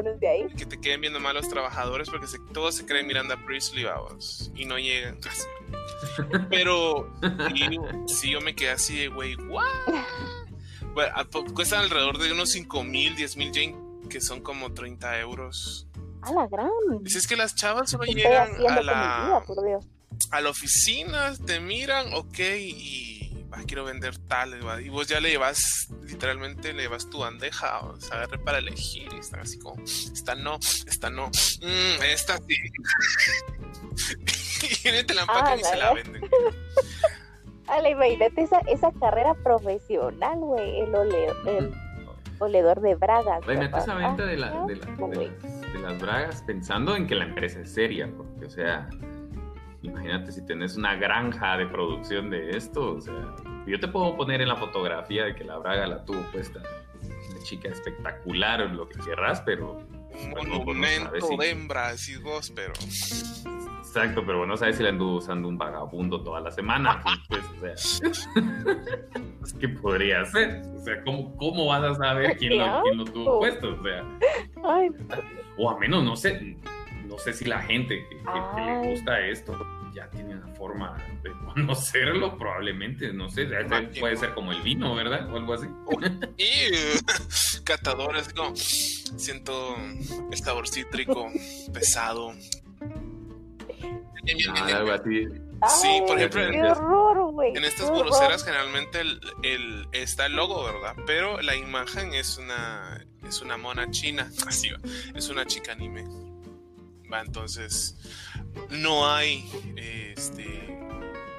Que 0.57 0.65
te 0.65 0.79
queden 0.79 1.01
viendo 1.01 1.19
mal 1.19 1.35
los 1.35 1.49
trabajadores 1.49 2.09
porque 2.09 2.27
todos 2.53 2.75
se 2.75 2.85
creen 2.85 3.07
Miranda 3.07 3.37
Priestley, 3.45 3.83
vamos. 3.83 4.51
Y 4.55 4.65
no 4.65 4.77
llegan 4.77 5.19
casi. 5.19 5.47
Pero 6.49 7.11
si 8.07 8.31
yo 8.31 8.41
me 8.41 8.55
quedé 8.55 8.71
así 8.71 8.97
de, 8.97 9.07
güey, 9.07 9.35
¿what? 9.35 9.65
Bueno, 10.93 11.13
cuestan 11.53 11.81
alrededor 11.81 12.17
de 12.17 12.31
unos 12.33 12.51
5 12.51 12.83
mil, 12.83 13.15
10 13.15 13.37
mil 13.37 13.51
yen, 13.51 14.01
que 14.09 14.19
son 14.19 14.41
como 14.41 14.73
30 14.73 15.19
euros. 15.19 15.87
A 16.21 16.33
la 16.33 16.47
gran. 16.47 16.69
Dices 17.01 17.27
que 17.27 17.35
las 17.35 17.55
chavas 17.55 17.89
solo 17.89 18.03
llegan 18.03 18.55
a 18.67 18.81
la, 18.81 19.43
a 20.31 20.41
la 20.41 20.49
oficina, 20.49 21.33
te 21.45 21.59
miran, 21.59 22.13
ok, 22.13 22.39
y 22.59 23.10
quiero 23.65 23.85
vender 23.85 24.17
tal, 24.27 24.59
y 24.83 24.89
vos 24.89 25.07
ya 25.07 25.19
le 25.19 25.29
llevas, 25.29 25.87
literalmente 26.03 26.73
le 26.73 26.83
llevas 26.83 27.09
tu 27.09 27.19
bandeja, 27.19 27.79
o 27.81 27.99
sea, 27.99 28.27
para 28.43 28.59
elegir, 28.59 29.09
y 29.13 29.19
están 29.19 29.41
así 29.41 29.59
como, 29.59 29.81
esta 29.83 30.35
no, 30.35 30.57
esta 30.87 31.09
no, 31.09 31.27
mm, 31.27 32.03
esta 32.03 32.37
sí. 32.37 32.55
y 34.83 35.03
te 35.03 35.13
la 35.13 35.21
empacan 35.21 35.59
y 35.59 35.63
se 35.63 35.77
la 35.77 35.93
venden. 35.93 36.21
Ale, 37.67 37.91
imagínate 37.91 38.41
esa, 38.41 38.59
esa 38.67 38.91
carrera 38.99 39.33
profesional, 39.35 40.39
güey, 40.39 40.81
el, 40.81 40.93
el 41.47 41.73
oledor 42.39 42.81
de 42.81 42.95
bragas. 42.95 43.43
Imagínate 43.43 43.77
esa 43.77 43.95
venta 43.95 44.25
de, 44.25 44.37
la, 44.37 44.65
de, 44.65 44.75
de, 44.75 45.79
las 45.79 45.99
bragas 45.99 46.43
pensando 46.45 46.95
en 46.95 47.07
que 47.07 47.15
la 47.15 47.25
empresa 47.25 47.61
es 47.61 47.73
seria, 47.73 48.09
porque, 48.17 48.45
o 48.45 48.49
sea, 48.49 48.89
imagínate 49.81 50.31
si 50.31 50.45
tenés 50.45 50.77
una 50.77 50.95
granja 50.95 51.57
de 51.57 51.65
producción 51.67 52.29
de 52.29 52.51
esto, 52.51 52.95
o 52.95 53.01
sea, 53.01 53.35
yo 53.65 53.79
te 53.79 53.87
puedo 53.87 54.15
poner 54.15 54.41
en 54.41 54.49
la 54.49 54.55
fotografía 54.55 55.25
de 55.25 55.35
que 55.35 55.43
la 55.43 55.57
braga 55.57 55.87
la 55.87 56.05
tuvo 56.05 56.21
puesta 56.31 56.61
una 57.29 57.43
chica 57.43 57.69
espectacular 57.69 58.61
o 58.61 58.67
lo 58.69 58.87
que 58.87 58.99
querrás, 58.99 59.41
pero... 59.41 59.77
Un 60.13 60.49
monumento 60.49 61.37
de 61.37 61.49
hembra, 61.49 61.91
decís 61.91 62.21
vos, 62.21 62.51
pero... 62.55 62.73
Exacto, 63.79 64.23
pero 64.25 64.39
bueno, 64.39 64.55
sabes 64.55 64.77
si 64.77 64.83
la 64.83 64.89
anduvo 64.89 65.17
usando 65.17 65.47
un 65.47 65.57
vagabundo 65.57 66.21
toda 66.21 66.39
la 66.39 66.51
semana, 66.51 67.01
pues, 67.27 67.43
o 67.45 67.59
sea... 67.59 68.41
¿Qué 69.59 69.67
podría 69.69 70.23
ser? 70.25 70.61
O 70.75 70.79
sea, 70.79 71.03
¿cómo, 71.03 71.35
cómo 71.35 71.67
vas 71.67 71.83
a 71.83 71.95
saber 71.95 72.37
quién 72.37 72.57
lo, 72.57 72.81
quién 72.83 72.97
lo 72.97 73.05
tuvo 73.05 73.39
puesto? 73.39 73.73
O 73.73 73.83
sea... 73.83 74.03
Ay. 74.63 74.89
O 75.57 75.69
a 75.69 75.77
menos, 75.77 76.03
no 76.03 76.15
sé, 76.15 76.57
no 77.11 77.17
sé 77.17 77.33
si 77.33 77.43
la 77.43 77.61
gente 77.61 78.07
que, 78.07 78.15
le 78.15 78.89
gusta 78.89 79.19
esto 79.19 79.53
ya 79.93 80.09
tiene 80.09 80.35
una 80.35 80.47
forma 80.55 80.97
de 81.21 81.31
conocerlo, 81.53 82.37
probablemente, 82.37 83.11
no 83.11 83.29
sé, 83.29 83.45
puede 83.99 84.15
ser 84.15 84.33
como 84.33 84.53
el 84.53 84.61
vino, 84.61 84.95
¿verdad? 84.95 85.29
O 85.29 85.35
algo 85.35 85.53
así. 85.53 85.67
y 86.37 87.63
catadores, 87.65 88.33
como 88.33 88.55
siento 88.55 89.75
el 90.31 90.37
sabor 90.37 90.69
cítrico 90.69 91.29
pesado. 91.73 92.31
Ah, 94.49 94.65
algo 94.77 94.91
así. 94.93 95.27
Sí, 95.81 96.01
por 96.07 96.17
ejemplo, 96.17 97.43
en, 97.43 97.65
estas 97.65 97.91
pulseras 97.91 98.45
generalmente 98.45 99.01
el, 99.01 99.87
está 99.91 100.27
el 100.27 100.35
logo, 100.37 100.63
¿verdad? 100.63 100.95
Pero 101.05 101.41
la 101.41 101.57
imagen 101.57 102.13
es 102.13 102.37
una 102.37 103.05
es 103.27 103.41
una 103.41 103.57
mona 103.57 103.91
china, 103.91 104.31
así 104.47 104.69
va, 104.69 104.79
es 105.13 105.27
una 105.27 105.45
chica 105.45 105.73
anime. 105.73 106.30
Va, 107.11 107.21
entonces 107.21 107.97
no 108.69 109.09
hay 109.09 109.49
este 109.75 110.71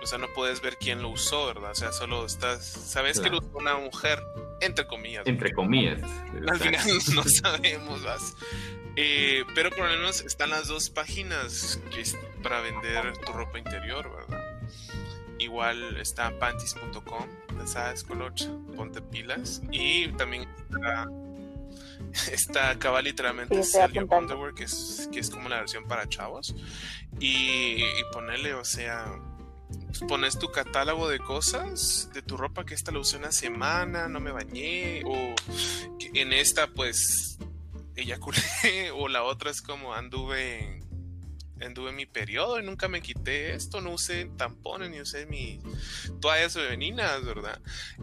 o 0.03 0.07
sea, 0.07 0.18
no 0.18 0.27
puedes 0.35 0.61
ver 0.61 0.79
quién 0.79 1.01
lo 1.01 1.11
usó, 1.11 1.47
¿verdad? 1.47 1.70
O 1.70 1.75
sea, 1.75 1.93
solo 1.93 2.27
estás, 2.27 2.64
sabes 2.64 3.20
que 3.20 3.31
lo 3.31 3.39
usó 3.39 3.51
una 3.55 3.77
mujer, 3.77 4.20
entre 4.61 4.85
comillas. 4.87 5.25
Entre 5.27 5.53
comillas. 5.53 6.03
Al 6.49 6.59
final 6.59 6.87
no 7.14 7.23
sabemos, 7.23 8.03
¿vas? 8.03 8.37
Eh, 8.97 9.45
pero 9.55 9.70
por 9.70 9.87
lo 9.87 9.97
menos 9.97 10.20
están 10.23 10.51
las 10.51 10.66
dos 10.66 10.91
páginas 10.91 11.81
que 11.95 12.01
es 12.01 12.18
para 12.43 12.61
vender 12.61 13.16
tu 13.18 13.33
ropa 13.33 13.59
interior, 13.59 14.11
¿verdad? 14.12 14.61
Igual 15.39 15.97
está 15.97 16.37
panties.com, 16.39 17.29
sabes, 17.64 18.03
colocha, 18.03 18.51
ponte 18.77 19.01
pilas. 19.01 19.62
Y 19.70 20.09
también 20.09 20.49
está, 20.68 21.07
está 22.33 22.71
acá 22.71 23.01
literalmente 23.01 23.55
Underwear, 23.57 24.55
que 24.55 24.65
es, 24.65 25.09
que 25.13 25.21
es 25.21 25.31
como 25.31 25.49
la 25.49 25.61
versión 25.61 25.87
para 25.87 26.09
chavos. 26.09 26.55
Y, 27.19 27.83
y 27.83 28.05
ponerle, 28.13 28.55
o 28.55 28.65
sea, 28.65 29.07
pones 30.09 30.39
tu 30.39 30.51
catálogo 30.51 31.09
de 31.09 31.19
cosas 31.19 32.11
de 32.13 32.23
tu 32.23 32.37
ropa 32.37 32.65
que 32.65 32.75
esta 32.75 32.93
lo 32.93 33.01
usé 33.01 33.17
una 33.17 33.33
semana, 33.33 34.09
no 34.09 34.21
me 34.21 34.33
bañé, 34.33 35.03
o 35.05 35.35
en 36.15 36.33
esta 36.33 36.67
pues 36.69 37.39
eyaculé, 37.97 38.43
o 38.95 39.09
la 39.09 39.23
otra 39.23 39.51
es 39.51 39.63
como 39.63 39.95
anduve 39.95 40.81
anduve 41.61 41.93
mi 41.93 42.07
periodo 42.07 42.59
y 42.59 42.65
nunca 42.65 42.89
me 42.89 43.03
quité 43.03 43.55
esto, 43.55 43.81
no 43.81 43.93
usé 43.93 44.25
tampones 44.37 44.91
ni 44.91 45.01
usé 45.01 45.27
mi 45.27 45.61
toallas 46.21 46.55
femeninas, 46.55 47.25
¿verdad? 47.25 47.61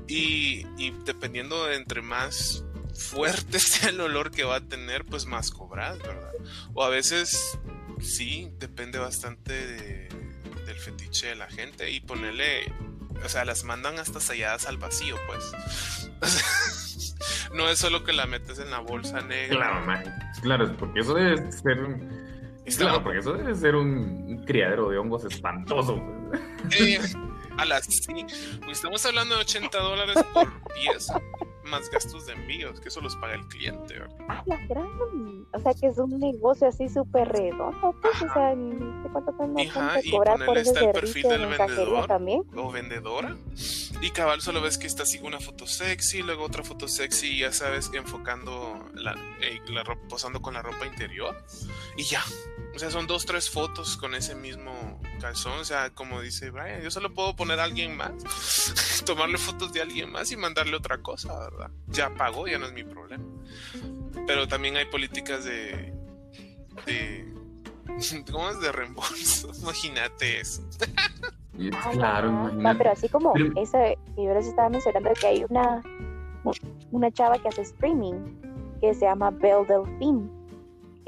Y, 0.08 0.66
y 0.78 0.92
dependiendo 1.04 1.66
de 1.66 1.76
entre 1.76 2.02
más 2.02 2.64
fuerte 3.00 3.60
sea 3.60 3.90
el 3.90 4.02
olor 4.02 4.32
que 4.32 4.44
va 4.44 4.58
a 4.58 4.62
tener, 4.62 5.06
pues 5.06 5.26
más 5.26 5.52
cobras, 5.52 5.98
¿verdad? 6.00 6.34
O 6.74 6.84
a 6.84 6.90
veces 6.90 7.58
sí, 8.00 8.52
depende 8.60 9.00
bastante 9.00 9.54
de, 9.54 10.10
del 10.66 10.78
fetiche 10.78 11.28
de 11.28 11.36
la 11.36 11.50
gente 11.50 11.90
y 11.90 12.00
ponerle, 12.02 12.72
o 13.24 13.30
sea, 13.30 13.46
las 13.46 13.64
mandan 13.64 13.98
hasta 13.98 14.20
selladas 14.20 14.68
al 14.68 14.78
vacío, 14.78 15.16
pues. 15.28 15.52
no 17.54 17.70
es 17.70 17.80
solo 17.80 18.04
que 18.04 18.14
la 18.14 18.26
metes 18.26 18.60
en 18.60 18.72
la 18.72 18.80
bolsa 18.80 19.22
negra. 19.22 19.58
Claro, 19.58 19.86
man. 19.86 20.04
claro, 20.42 20.78
porque 20.78 21.00
eso 21.00 21.14
debe 21.14 21.52
ser 21.52 21.80
un... 21.84 22.30
Claro, 22.78 23.04
porque 23.04 23.20
eso 23.20 23.34
debe 23.34 23.56
ser 23.56 23.76
un 23.76 24.44
criadero 24.46 24.90
de 24.90 25.00
hongos 25.00 25.26
espantoso. 25.26 26.00
Pues. 26.68 27.16
a 27.58 27.66
las 27.66 27.86
sí. 27.86 28.26
Estamos 28.70 29.04
hablando 29.08 29.34
de 29.36 29.42
80 29.42 29.80
dólares 29.80 30.18
por 30.32 30.52
pieza 30.76 31.20
más 31.70 31.90
gastos 31.90 32.26
de 32.26 32.34
envíos, 32.34 32.80
que 32.80 32.90
eso 32.90 33.02
los 33.02 33.16
paga 33.16 33.36
el 33.36 33.48
cliente. 33.48 33.96
Ah, 34.28 34.44
la 34.46 34.58
gran. 34.68 34.88
O 35.54 35.60
sea, 35.60 35.74
que 35.74 35.88
es 35.88 35.98
un 35.98 36.20
negocio 36.20 36.68
así 36.68 36.90
súper 36.90 37.30
redondo, 37.30 37.96
pues, 38.02 38.22
o 38.22 38.34
sea, 38.34 38.54
cuánto 39.12 39.34
y 40.04 40.12
cobrar 40.12 40.46
por 40.46 40.58
ese 40.58 40.86
el 40.86 40.92
perfil 40.92 41.24
del 41.24 41.46
vendedor 41.48 42.08
también. 42.08 42.44
o 42.56 42.72
vendedora. 42.72 43.36
Y 44.02 44.12
cabal, 44.12 44.42
solo 44.42 44.62
ves 44.62 44.78
que 44.78 44.88
está 44.88 45.04
así 45.04 45.20
una 45.20 45.40
foto 45.40 45.68
sexy, 45.68 46.22
luego 46.22 46.46
otra 46.46 46.64
foto 46.64 46.88
sexy, 46.88 47.40
ya 47.40 47.52
sabes, 47.52 47.92
enfocando 47.94 48.80
la, 48.94 49.14
eh, 49.42 49.60
la 49.70 49.84
posando 50.08 50.42
con 50.42 50.54
la 50.54 50.62
ropa 50.62 50.86
interior. 50.86 51.36
Y 51.98 52.04
ya. 52.04 52.22
O 52.76 52.80
sea, 52.80 52.92
son 52.92 53.08
dos, 53.08 53.26
tres 53.26 53.50
fotos 53.50 53.98
con 53.98 54.14
ese 54.16 54.36
mismo 54.36 55.02
calzón. 55.20 55.60
O 55.60 55.66
sea, 55.66 55.90
como 55.90 56.22
dice 56.22 56.52
Brian, 56.52 56.82
yo 56.82 56.92
solo 56.92 57.14
puedo 57.14 57.36
poner 57.36 57.60
a 57.60 57.64
alguien 57.64 57.98
más, 57.98 59.04
tomarle 59.06 59.38
fotos 59.38 59.74
de 59.74 59.82
alguien 59.82 60.12
más 60.12 60.32
y 60.32 60.38
mandarle 60.38 60.76
otra 60.76 61.00
cosa, 61.00 61.38
¿verdad? 61.40 61.72
Ya 61.88 62.14
pagó, 62.14 62.48
ya 62.48 62.58
no 62.58 62.68
es 62.68 62.74
mi 62.74 62.84
problema. 62.84 63.24
Pero 64.28 64.48
también 64.48 64.78
hay 64.78 64.86
políticas 64.86 65.44
de. 65.46 65.94
de 66.86 67.34
¿Cómo 68.32 68.50
es 68.50 68.60
de 68.62 68.72
reembolso? 68.72 69.52
Imagínate 69.62 70.40
eso. 70.40 70.62
claro, 71.92 72.52
No, 72.52 72.78
pero 72.78 72.92
así 72.92 73.10
como 73.10 73.34
esa 73.56 73.80
que 74.16 74.24
yo 74.24 74.34
les 74.34 74.46
estaba 74.46 74.70
mencionando 74.70 75.12
que 75.20 75.28
hay 75.28 75.46
una, 75.50 75.82
una 76.92 77.12
chava 77.12 77.38
que 77.40 77.48
hace 77.48 77.64
streaming 77.64 78.40
que 78.80 78.94
se 78.94 79.02
llama 79.02 79.32
Belle 79.32 79.66
Delphine 79.66 80.39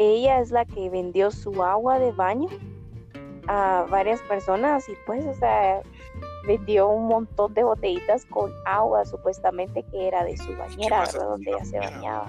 ella 0.01 0.39
es 0.39 0.51
la 0.51 0.65
que 0.65 0.89
vendió 0.89 1.31
su 1.31 1.63
agua 1.63 1.99
de 1.99 2.11
baño 2.11 2.49
a 3.47 3.85
varias 3.89 4.21
personas 4.21 4.87
y 4.89 4.93
pues, 5.05 5.25
o 5.25 5.33
sea, 5.33 5.81
vendió 6.47 6.89
un 6.89 7.07
montón 7.07 7.53
de 7.53 7.63
botellitas 7.63 8.25
con 8.25 8.51
agua 8.65 9.05
supuestamente 9.05 9.83
que 9.83 10.07
era 10.07 10.23
de 10.23 10.37
su 10.37 10.55
bañera, 10.55 11.01
¿verdad? 11.01 11.29
Donde 11.29 11.51
ella 11.51 11.65
se 11.65 11.79
bañaba. 11.79 12.27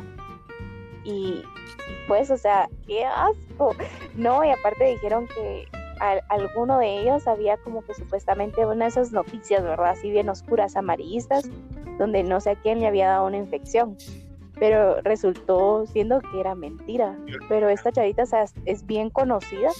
Y, 1.05 1.43
pues, 2.07 2.31
o 2.31 2.37
sea, 2.37 2.68
qué 2.87 3.05
asco. 3.05 3.75
No, 4.14 4.45
y 4.45 4.51
aparte 4.51 4.85
dijeron 4.85 5.27
que 5.29 5.66
alguno 6.29 6.79
de 6.79 7.01
ellos 7.01 7.27
había 7.29 7.57
como 7.59 7.83
que 7.83 7.95
supuestamente 7.95 8.66
una 8.66 8.85
de 8.85 8.91
esas 8.91 9.12
noticias, 9.12 9.62
¿verdad? 9.62 9.91
Así 9.91 10.11
bien 10.11 10.29
oscuras, 10.29 10.77
amarillistas, 10.77 11.49
donde 11.99 12.23
no 12.25 12.41
sé 12.41 12.51
a 12.51 12.57
quién 12.57 12.81
le 12.81 12.89
había 12.89 13.09
dado 13.09 13.27
una 13.27 13.37
infección 13.37 13.97
pero 14.62 15.00
resultó 15.02 15.84
siendo 15.86 16.20
que 16.20 16.38
era 16.38 16.54
mentira. 16.54 17.18
Pero 17.48 17.68
esta 17.68 17.90
chavita 17.90 18.22
es 18.64 18.86
bien 18.86 19.10
conocida 19.10 19.70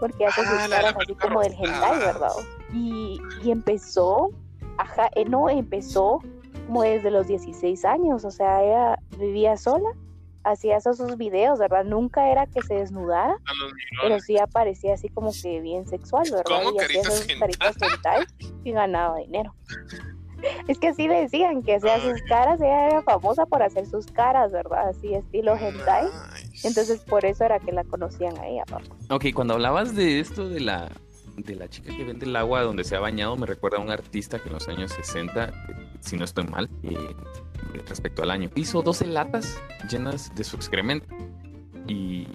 porque 0.00 0.26
hace 0.26 0.40
sus 0.40 0.58
ah, 0.58 0.66
caras 0.68 0.96
así 1.00 1.14
como 1.14 1.40
del 1.42 1.52
hentai, 1.52 2.00
¿verdad? 2.00 2.32
Y, 2.72 3.20
y 3.44 3.52
empezó, 3.52 4.30
ajá, 4.78 5.10
eh, 5.14 5.26
no, 5.26 5.48
empezó 5.48 6.18
como 6.66 6.82
desde 6.82 7.12
los 7.12 7.28
16 7.28 7.84
años, 7.84 8.24
o 8.24 8.32
sea, 8.32 8.64
ella 8.64 8.98
vivía 9.16 9.56
sola, 9.56 9.90
hacía 10.42 10.78
esos 10.78 10.96
sus 10.96 11.16
videos, 11.16 11.60
¿verdad? 11.60 11.84
Nunca 11.84 12.28
era 12.28 12.48
que 12.48 12.62
se 12.62 12.74
desnudara, 12.74 13.38
pero 14.02 14.18
sí 14.18 14.40
aparecía 14.40 14.94
así 14.94 15.08
como 15.08 15.30
que 15.40 15.60
bien 15.60 15.86
sexual, 15.86 16.24
¿verdad? 16.32 16.62
y 16.74 16.82
hacía 16.82 17.00
esas 17.02 17.26
caritas 17.38 17.76
hentai 17.80 18.24
y 18.64 18.72
ganaba 18.72 19.18
dinero. 19.18 19.54
Es 20.68 20.78
que 20.78 20.88
así 20.88 21.08
decían 21.08 21.62
que 21.62 21.76
hacía 21.76 22.00
sus 22.00 22.20
caras, 22.22 22.60
ella 22.60 22.88
era 22.88 23.02
famosa 23.02 23.46
por 23.46 23.62
hacer 23.62 23.86
sus 23.86 24.06
caras, 24.06 24.52
¿verdad? 24.52 24.88
Así 24.88 25.14
estilo 25.14 25.56
hentai. 25.56 26.06
Entonces 26.64 27.00
por 27.00 27.24
eso 27.24 27.44
era 27.44 27.58
que 27.58 27.72
la 27.72 27.84
conocían 27.84 28.36
a 28.38 28.46
ella, 28.46 28.64
papá. 28.64 28.84
Ok, 29.10 29.26
cuando 29.34 29.54
hablabas 29.54 29.94
de 29.94 30.20
esto 30.20 30.48
de 30.48 30.60
la 30.60 30.90
de 31.36 31.54
la 31.54 31.68
chica 31.68 31.94
que 31.94 32.02
vende 32.02 32.24
el 32.24 32.34
agua 32.34 32.62
donde 32.62 32.82
se 32.82 32.96
ha 32.96 33.00
bañado, 33.00 33.36
me 33.36 33.46
recuerda 33.46 33.76
a 33.76 33.80
un 33.80 33.90
artista 33.90 34.38
que 34.38 34.48
en 34.48 34.54
los 34.54 34.68
años 34.68 34.92
60, 34.92 35.52
si 36.00 36.16
no 36.16 36.24
estoy 36.24 36.44
mal, 36.44 36.70
eh, 36.82 36.96
respecto 37.86 38.22
al 38.22 38.30
año, 38.30 38.50
hizo 38.54 38.80
12 38.80 39.06
latas 39.06 39.60
llenas 39.90 40.34
de 40.34 40.44
su 40.44 40.56
excremento. 40.56 41.06
Y 41.86 42.26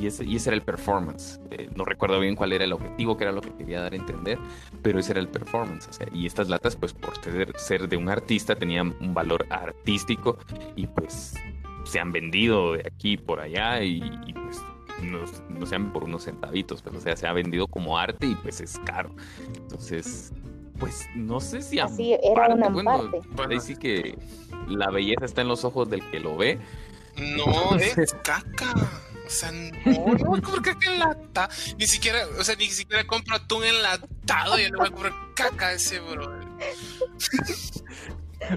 y 0.00 0.06
ese, 0.06 0.24
y 0.24 0.36
ese 0.36 0.50
era 0.50 0.56
el 0.56 0.62
performance. 0.62 1.40
Eh, 1.50 1.68
no 1.74 1.84
recuerdo 1.84 2.20
bien 2.20 2.36
cuál 2.36 2.52
era 2.52 2.64
el 2.64 2.72
objetivo, 2.72 3.16
que 3.16 3.24
era 3.24 3.32
lo 3.32 3.40
que 3.40 3.52
quería 3.54 3.80
dar 3.80 3.92
a 3.92 3.96
entender, 3.96 4.38
pero 4.82 4.98
ese 4.98 5.12
era 5.12 5.20
el 5.20 5.28
performance. 5.28 5.88
y 6.12 6.26
estas 6.26 6.48
latas, 6.48 6.76
pues 6.76 6.92
por 6.92 7.14
ser, 7.56 7.88
de 7.88 7.96
un 7.96 8.08
artista, 8.08 8.56
tenían 8.56 8.94
un 9.00 9.14
valor 9.14 9.46
artístico 9.50 10.38
y 10.74 10.86
pues 10.86 11.34
se 11.84 12.00
han 12.00 12.12
vendido 12.12 12.72
de 12.74 12.82
aquí 12.86 13.16
por 13.16 13.40
allá 13.40 13.82
y, 13.82 14.00
pues 14.32 14.60
no, 15.02 15.20
no, 15.48 15.66
sean 15.66 15.92
por 15.92 16.04
unos 16.04 16.24
centavitos, 16.24 16.82
pero 16.82 16.98
o 16.98 17.00
sea, 17.00 17.16
se 17.16 17.26
ha 17.26 17.32
vendido 17.32 17.66
como 17.66 17.98
arte 17.98 18.26
y 18.26 18.34
pues 18.34 18.60
es 18.60 18.78
caro. 18.80 19.14
Entonces, 19.54 20.32
pues 20.78 21.06
no 21.14 21.40
sé 21.40 21.62
si 21.62 21.78
Así 21.78 22.14
era 22.14 22.54
una 22.54 22.70
parte. 23.34 23.60
Sí 23.60 23.76
que 23.76 24.18
la 24.68 24.90
belleza 24.90 25.24
está 25.24 25.42
en 25.42 25.48
los 25.48 25.64
ojos 25.64 25.88
del 25.88 26.02
que 26.10 26.20
lo 26.20 26.36
ve. 26.36 26.58
No, 27.18 27.76
es 27.76 28.14
caca. 28.22 28.74
O 29.26 29.30
sea, 29.30 29.50
no, 29.52 30.14
no 30.14 30.24
voy 30.24 30.38
a 30.38 30.42
comprar 30.42 30.62
caca 30.62 30.92
enlatada. 30.92 31.48
Ni 31.78 31.86
siquiera, 31.86 32.20
o 32.38 32.44
sea, 32.44 32.54
ni 32.56 32.66
siquiera 32.66 33.04
compro 33.06 33.36
atún 33.36 33.64
enlatado 33.64 34.58
y 34.58 34.70
no 34.70 34.78
voy 34.78 34.86
a 34.86 34.90
comprar 34.90 35.12
caca 35.34 35.72
ese, 35.72 36.00
bro. 36.00 36.40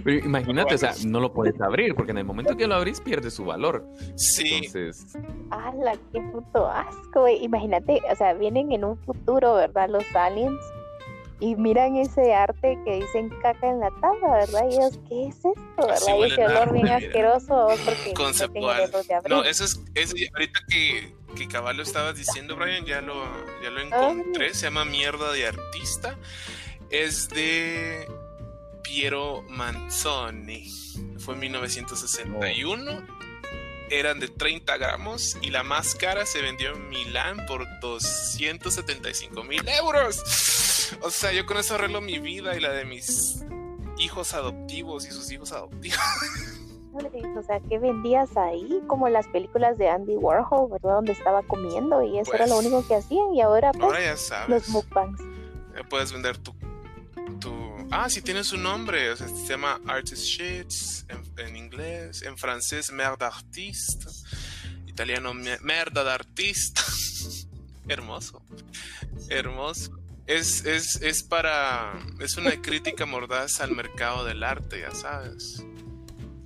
Pero 0.04 0.26
imagínate, 0.26 0.76
o 0.76 0.78
sea, 0.78 0.94
no 1.06 1.20
lo 1.20 1.34
puedes 1.34 1.60
abrir, 1.62 1.96
porque 1.96 2.12
en 2.12 2.20
el 2.20 2.26
momento 2.26 2.56
que 2.56 2.68
lo 2.68 2.76
abrís 2.76 3.02
pierde 3.02 3.32
su 3.32 3.46
valor. 3.46 3.88
Sí. 4.16 4.66
Entonces. 4.66 5.18
¡Hala, 5.52 5.94
qué 6.12 6.22
puto 6.32 6.68
asco! 6.68 7.28
Imagínate, 7.28 8.02
o 8.12 8.16
sea, 8.16 8.34
vienen 8.34 8.72
en 8.72 8.84
un 8.84 8.98
futuro, 8.98 9.56
¿verdad? 9.56 9.90
Los 9.90 10.04
aliens 10.16 10.60
y 11.40 11.56
miran 11.56 11.96
ese 11.96 12.34
arte 12.34 12.78
que 12.84 12.96
dicen 12.96 13.30
caca 13.42 13.70
en 13.70 13.80
la 13.80 13.90
tabla, 14.02 14.34
¿verdad? 14.34 14.64
Y 14.70 14.74
ellos, 14.76 15.00
¿qué 15.08 15.28
es 15.28 15.36
esto? 15.38 15.54
¿verdad? 15.78 16.16
y 16.18 16.24
ese 16.24 16.46
olor 16.46 16.74
bien 16.74 16.90
asqueroso 16.90 17.68
porque 17.86 18.14
conceptual. 18.16 18.92
No, 19.30 19.44
eso 19.44 19.64
es, 19.64 19.80
ahorita 20.34 20.60
que 20.70 21.20
que 21.36 21.48
caballo 21.48 21.84
estabas 21.84 22.18
diciendo, 22.18 22.56
Brian, 22.56 22.86
ya 22.86 23.02
lo, 23.02 23.24
ya 23.64 23.70
lo 23.70 23.82
encontré. 23.82 24.54
Se 24.54 24.64
llama 24.64 24.84
Mierda 24.86 25.32
de 25.32 25.48
Artista. 25.48 26.18
Es 26.90 27.30
de 27.30 28.08
Piero 28.84 29.44
Manzoni. 29.48 30.70
Fue 31.20 31.36
en 31.36 31.40
1961 31.42 33.19
eran 33.90 34.20
de 34.20 34.28
30 34.28 34.78
gramos 34.78 35.38
y 35.42 35.50
la 35.50 35.64
más 35.64 35.96
cara 35.96 36.26
se 36.26 36.42
vendió 36.42 36.74
en 36.74 36.90
Milán 36.90 37.46
por 37.46 37.66
275 37.82 39.44
mil 39.44 39.68
euros. 39.68 40.94
O 41.02 41.10
sea, 41.10 41.32
yo 41.32 41.46
con 41.46 41.58
eso 41.58 41.76
arreglo 41.76 42.02
mi 42.02 42.20
vida 42.20 42.56
y 42.56 42.60
la 42.60 42.72
de 42.72 42.86
mis 42.86 43.44
hijos 43.98 44.34
adoptivos 44.34 45.06
y 45.08 45.12
sus 45.12 45.32
hijos 45.32 45.52
adoptivos. 45.52 46.00
O 47.38 47.44
sea, 47.44 47.60
¿qué 47.70 47.80
vendías 47.80 48.36
ahí? 48.36 48.82
Como 48.88 49.08
las 49.10 49.28
películas 49.28 49.78
de 49.78 49.90
Andy 49.90 50.16
Warhol, 50.16 50.70
¿verdad? 50.72 50.96
Donde 50.96 51.14
estaba 51.14 51.44
comiendo 51.44 52.04
y 52.04 52.20
eso 52.20 52.34
era 52.34 52.48
lo 52.48 52.56
pues, 52.56 52.66
único 52.66 52.88
que 52.88 52.96
hacían 52.96 53.34
y 53.34 53.42
ahora, 53.42 53.72
pues, 53.72 53.84
ahora 53.84 54.02
ya 54.02 54.18
sabes. 54.18 54.50
los 54.50 54.70
mukbangs. 54.70 55.22
puedes 55.90 56.12
vender 56.12 56.38
tu, 56.38 56.54
tu... 57.40 57.69
Ah, 57.92 58.08
sí 58.10 58.22
tiene 58.22 58.44
su 58.44 58.58
nombre, 58.58 59.16
se 59.18 59.48
llama 59.48 59.80
Artist 59.88 60.24
Sheets 60.24 61.06
en, 61.38 61.56
inglés, 61.56 62.22
en 62.22 62.38
francés 62.38 62.92
Merde 62.92 63.26
Artiste, 63.26 64.06
italiano 64.86 65.34
Merda 65.34 66.04
de. 66.04 67.48
Hermoso, 67.88 68.44
hermoso. 69.30 69.98
Es, 70.28 70.64
es, 70.66 71.02
es 71.02 71.24
para... 71.24 72.00
es 72.20 72.38
una 72.38 72.62
crítica 72.62 73.08
mordaz 73.08 73.62
al 73.62 73.72
mercado 73.72 74.24
del 74.24 74.44
arte, 74.44 74.82
ya 74.82 74.94
sabes 74.94 75.64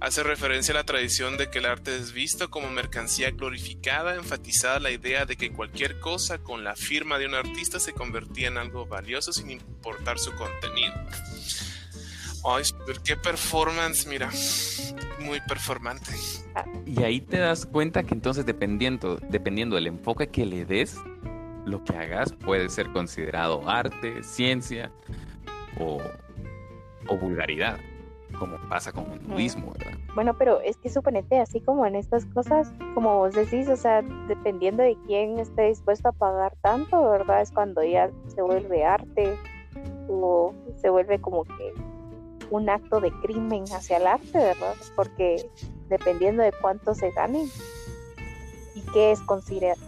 hace 0.04 0.22
referencia 0.22 0.74
a 0.74 0.76
la 0.76 0.84
tradición 0.84 1.38
de 1.38 1.50
que 1.50 1.60
el 1.60 1.66
arte 1.66 1.96
es 1.96 2.12
visto 2.12 2.52
como 2.52 2.70
mercancía 2.70 3.32
glorificada, 3.32 4.16
enfatizada 4.16 4.80
la 4.80 4.92
idea 4.92 5.26
de 5.26 5.38
que 5.38 5.54
cualquier 5.54 6.02
cosa 6.02 6.40
con 6.40 6.66
la 6.66 6.76
firma 6.76 7.18
de 7.18 7.26
un 7.26 7.36
artista 7.36 7.80
se 7.80 7.94
convertía 7.94 8.50
en 8.50 8.58
algo 8.58 8.86
valioso 8.86 9.32
sin 9.32 9.50
importar 9.50 10.20
su 10.20 10.34
contenido. 10.36 10.94
Ay, 12.44 12.64
qué 13.06 13.16
performance, 13.16 14.06
mira, 14.06 14.30
muy 15.20 15.40
performante. 15.48 16.12
Y 16.86 17.02
ahí 17.04 17.22
te 17.22 17.38
das 17.38 17.66
cuenta 17.66 18.04
que 18.04 18.14
entonces 18.14 18.46
dependiendo, 18.46 19.18
dependiendo 19.30 19.78
del 19.78 19.88
enfoque 19.88 20.28
que 20.28 20.46
le 20.46 20.66
des, 20.66 20.98
lo 21.66 21.82
que 21.86 21.96
hagas 21.96 22.34
puede 22.34 22.68
ser 22.68 22.92
considerado 22.92 23.70
arte, 23.70 24.22
ciencia 24.22 24.92
o, 25.80 26.02
o 27.08 27.18
vulgaridad 27.18 27.80
como 28.34 28.58
pasa 28.70 28.92
con 28.92 29.12
el 29.12 29.28
nudismo, 29.28 29.74
¿verdad? 29.74 29.98
Bueno, 30.16 30.38
pero 30.38 30.60
es 30.62 30.78
que 30.78 30.90
suponete, 30.90 31.40
así 31.40 31.60
como 31.62 31.86
en 31.86 31.96
estas 31.96 32.26
cosas, 32.26 32.72
como 32.94 33.18
vos 33.18 33.34
decís, 33.34 33.68
o 33.68 33.76
sea, 33.76 34.02
dependiendo 34.28 34.84
de 34.84 34.98
quién 35.08 35.40
esté 35.40 35.70
dispuesto 35.70 36.10
a 36.10 36.12
pagar 36.12 36.56
tanto, 36.62 37.10
¿verdad? 37.10 37.42
Es 37.42 37.52
cuando 37.52 37.84
ya 37.84 38.12
se 38.28 38.42
vuelve 38.42 38.86
arte 38.86 39.38
o 40.10 40.54
se 40.82 40.90
vuelve 40.90 41.20
como 41.20 41.44
que 41.44 41.74
un 42.52 42.70
acto 42.70 43.00
de 43.00 43.12
crimen 43.22 43.64
hacia 43.72 43.98
el 43.98 44.08
arte, 44.08 44.38
¿verdad? 44.38 44.76
Porque 44.96 45.50
dependiendo 45.90 46.44
de 46.44 46.52
cuánto 46.52 46.94
se 46.94 47.12
gane 47.12 47.48
y 48.76 48.82
qué 48.94 49.12
es 49.12 49.20
considerado. 49.22 49.82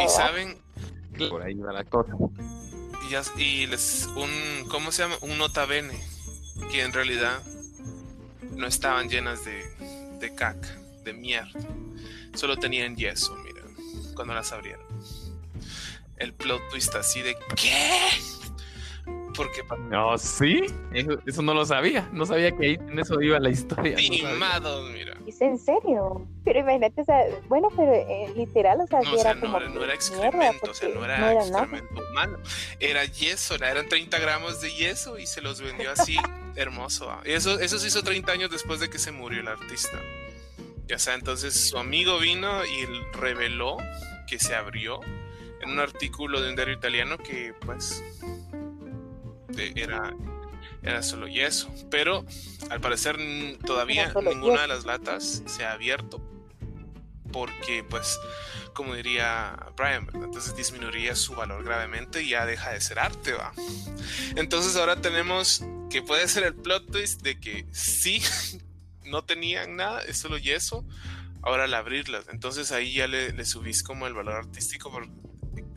y 0.00 0.08
saben, 0.08 0.56
por 1.28 1.42
ahí 1.42 1.54
va 1.54 1.72
la 1.72 1.84
cosa. 1.84 2.16
Y, 3.36 3.42
y 3.42 3.66
les, 3.66 4.06
un, 4.16 4.68
¿cómo 4.70 4.90
se 4.90 5.02
llama? 5.02 5.16
Un 5.20 5.36
nota 5.36 5.66
bene, 5.66 6.00
que 6.70 6.82
en 6.82 6.92
realidad 6.92 7.42
no 8.56 8.66
estaban 8.66 9.08
llenas 9.08 9.44
de, 9.44 9.64
de 10.20 10.34
caca, 10.34 10.68
de 11.04 11.12
mierda. 11.12 11.60
Solo 12.34 12.56
tenían 12.56 12.96
yeso, 12.96 13.36
mira, 13.44 13.62
cuando 14.14 14.34
las 14.34 14.52
abrieron. 14.52 14.86
El 16.16 16.32
plot 16.32 16.62
twist 16.70 16.94
así 16.94 17.20
de 17.20 17.36
¿qué? 17.56 18.08
Porque 19.34 19.62
no, 19.88 20.18
sí, 20.18 20.66
eso, 20.92 21.42
no 21.42 21.54
lo 21.54 21.64
sabía. 21.64 22.08
No 22.12 22.26
sabía 22.26 22.52
que 22.52 22.66
ahí 22.66 22.74
en 22.74 22.98
eso 22.98 23.20
iba 23.20 23.38
la 23.38 23.50
historia. 23.50 23.96
Timado, 23.96 24.84
mira. 24.90 25.16
¿Es 25.26 25.40
en 25.40 25.58
serio? 25.58 26.26
Pero 26.44 26.60
imagínate, 26.60 27.00
o 27.00 27.04
sea, 27.04 27.24
bueno, 27.48 27.68
pero 27.76 27.92
eh, 27.92 28.32
literal, 28.36 28.80
o 28.80 28.86
sea, 28.86 29.00
no, 29.00 29.18
era 29.18 29.40
como. 29.40 29.60
No, 29.60 29.84
era 29.84 29.94
excremento, 29.94 30.70
o 30.70 30.74
sea, 30.74 30.88
no 30.88 31.04
era, 31.04 31.32
excremento 31.32 32.02
humano. 32.10 32.38
Era 32.80 33.04
yeso, 33.04 33.54
eran 33.54 33.88
30 33.88 34.18
gramos 34.18 34.60
de 34.60 34.72
yeso 34.72 35.18
y 35.18 35.26
se 35.26 35.40
los 35.40 35.60
vendió 35.60 35.92
así 35.92 36.16
hermoso. 36.56 37.10
Y 37.24 37.32
eso, 37.32 37.58
eso 37.60 37.78
se 37.78 37.88
hizo 37.88 38.02
30 38.02 38.32
años 38.32 38.50
después 38.50 38.80
de 38.80 38.90
que 38.90 38.98
se 38.98 39.12
murió 39.12 39.40
el 39.40 39.48
artista. 39.48 39.98
Ya 40.86 40.98
sea, 40.98 41.14
entonces 41.14 41.68
su 41.68 41.78
amigo 41.78 42.18
vino 42.18 42.64
y 42.64 42.84
reveló 43.16 43.78
que 44.26 44.38
se 44.38 44.54
abrió 44.54 45.00
en 45.62 45.70
un 45.70 45.78
artículo 45.78 46.40
de 46.40 46.50
un 46.50 46.56
diario 46.56 46.74
italiano 46.74 47.18
que 47.18 47.54
pues 47.64 48.02
era, 49.56 50.14
era 50.82 51.02
solo 51.02 51.28
yeso. 51.28 51.72
Pero 51.90 52.24
al 52.70 52.80
parecer 52.80 53.16
todavía 53.64 54.12
ninguna 54.22 54.62
de 54.62 54.68
las 54.68 54.84
latas 54.84 55.42
se 55.46 55.64
ha 55.64 55.72
abierto 55.72 56.20
porque 57.32 57.82
pues 57.88 58.18
como 58.74 58.94
diría 58.94 59.56
Brian, 59.76 60.08
entonces 60.14 60.56
disminuiría 60.56 61.14
su 61.14 61.34
valor 61.34 61.64
gravemente 61.64 62.22
y 62.22 62.30
ya 62.30 62.46
deja 62.46 62.70
de 62.70 62.80
ser 62.80 62.98
arte, 62.98 63.32
va. 63.32 63.52
Entonces 64.36 64.76
ahora 64.76 64.96
tenemos 64.96 65.64
que 65.90 66.02
puede 66.02 66.26
ser 66.28 66.44
el 66.44 66.54
plot 66.54 66.90
twist 66.90 67.22
de 67.22 67.38
que 67.38 67.66
sí, 67.72 68.22
no 69.04 69.24
tenían 69.24 69.76
nada, 69.76 70.00
es 70.02 70.18
solo 70.18 70.38
yeso, 70.38 70.84
ahora 71.42 71.64
al 71.64 71.74
abrirlas, 71.74 72.26
entonces 72.30 72.72
ahí 72.72 72.94
ya 72.94 73.06
le, 73.06 73.44
subís 73.44 73.82
como 73.82 74.06
el 74.06 74.14
valor 74.14 74.34
artístico 74.34 74.90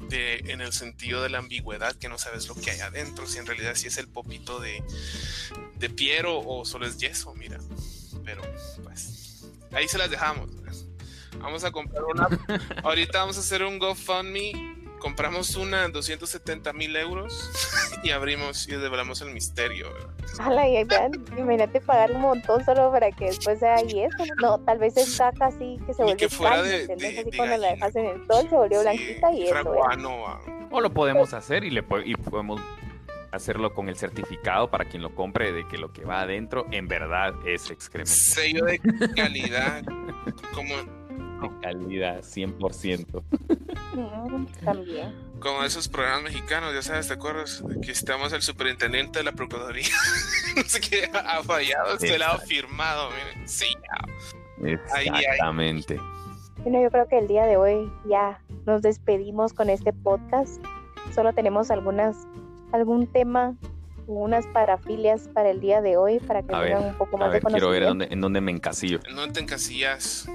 de, 0.09 0.37
en 0.51 0.61
el 0.61 0.73
sentido 0.73 1.21
de 1.21 1.29
la 1.29 1.39
ambigüedad, 1.39 1.95
que 1.95 2.09
no 2.09 2.17
sabes 2.17 2.47
lo 2.47 2.55
que 2.55 2.71
hay 2.71 2.79
adentro, 2.79 3.27
si 3.27 3.37
en 3.39 3.45
realidad 3.45 3.75
sí 3.75 3.87
es 3.87 3.97
el 3.97 4.07
popito 4.07 4.59
de, 4.59 4.83
de 5.77 5.89
Piero 5.89 6.39
o 6.39 6.65
solo 6.65 6.85
es 6.85 6.97
yeso, 6.97 7.33
mira. 7.35 7.59
Pero 8.23 8.41
pues 8.83 9.45
ahí 9.71 9.87
se 9.87 9.97
las 9.97 10.09
dejamos. 10.09 10.49
Vamos 11.39 11.63
a 11.63 11.71
comprar 11.71 12.03
una. 12.03 12.27
Ahorita 12.83 13.19
vamos 13.19 13.37
a 13.37 13.41
hacer 13.41 13.63
un 13.63 13.77
GoFundMe. 13.77 14.74
Compramos 15.05 15.55
una 15.55 15.87
270 15.87 16.73
mil 16.73 16.95
euros 16.95 17.51
y 18.03 18.09
abrimos 18.09 18.67
y 18.67 18.71
develamos 18.71 19.21
el 19.21 19.29
misterio. 19.29 19.85
Ala, 20.39 20.67
y 20.67 20.83
imagínate 21.37 21.79
pagar 21.79 22.11
un 22.11 22.21
montón 22.21 22.65
solo 22.65 22.91
para 22.91 23.11
que 23.11 23.25
después 23.25 23.59
sea 23.59 23.83
y 23.83 23.99
eso. 24.01 24.23
No, 24.41 24.57
tal 24.61 24.79
vez 24.79 24.97
es 24.97 25.15
caca 25.15 25.45
así 25.45 25.77
que 25.85 25.93
se 25.93 26.01
vuelve 26.01 26.17
que 26.17 26.27
fuera 26.27 26.63
de, 26.63 26.85
así 26.91 27.37
cuando 27.37 27.55
la 27.55 27.67
dejas 27.67 27.95
en 27.95 28.05
el 28.07 28.25
sol 28.25 28.47
se 28.49 28.55
volvió 28.55 28.81
blanquita 28.81 29.31
y 29.31 29.43
eso. 29.43 29.75
O 30.71 30.81
lo 30.81 30.91
podemos 30.91 31.35
hacer 31.35 31.63
y 31.65 31.69
le 31.69 31.85
y 32.03 32.15
podemos 32.15 32.59
hacerlo 33.31 33.75
con 33.75 33.89
el 33.89 33.97
certificado 33.97 34.71
para 34.71 34.85
quien 34.85 35.03
lo 35.03 35.13
compre 35.13 35.51
de 35.51 35.67
que 35.67 35.77
lo 35.77 35.93
que 35.93 36.03
va 36.03 36.21
adentro 36.21 36.65
en 36.71 36.87
verdad 36.87 37.35
es 37.45 37.69
excremento. 37.69 38.11
Sello 38.11 38.65
de 38.65 38.79
calidad. 39.15 39.83
como 40.55 41.04
calidad, 41.61 42.21
100%. 42.21 43.23
también. 44.63 45.13
Como 45.39 45.63
esos 45.63 45.87
programas 45.87 46.23
mexicanos, 46.23 46.73
ya 46.73 46.81
sabes, 46.81 47.07
¿te 47.07 47.13
acuerdas? 47.13 47.63
Que 47.81 47.91
estamos 47.91 48.33
el 48.33 48.41
superintendente 48.41 49.19
de 49.19 49.25
la 49.25 49.31
Procuraduría. 49.33 49.87
no 50.55 50.63
sé 50.63 50.79
qué 50.79 51.09
ha 51.13 51.43
fallado, 51.43 51.95
este 51.95 52.17
lado 52.17 52.39
firmado. 52.39 53.09
Sí, 53.45 53.75
Exactamente. 54.63 55.99
Bueno, 56.63 56.81
yo 56.81 56.89
creo 56.89 57.07
que 57.07 57.19
el 57.19 57.27
día 57.27 57.45
de 57.45 57.57
hoy 57.57 57.91
ya 58.09 58.39
nos 58.65 58.81
despedimos 58.81 59.53
con 59.53 59.69
este 59.69 59.93
podcast. 59.93 60.63
Solo 61.13 61.33
tenemos 61.33 61.69
algunas 61.69 62.15
algún 62.71 63.07
tema 63.07 63.55
unas 64.07 64.45
parafilias 64.47 65.27
para 65.29 65.49
el 65.49 65.59
día 65.59 65.81
de 65.81 65.97
hoy 65.97 66.19
para 66.19 66.41
que 66.41 66.49
tengan 66.49 66.85
un 66.85 66.95
poco 66.95 67.17
más 67.17 67.31
de 67.31 67.41
conocimiento. 67.41 67.69
Quiero 67.71 67.97
ver 67.97 68.11
en 68.11 68.21
dónde 68.21 68.41
me 68.41 68.51
encasillo. 68.51 68.99
¿En 69.07 69.15
dónde 69.15 69.33
te 69.33 69.39
encasillas? 69.39 70.29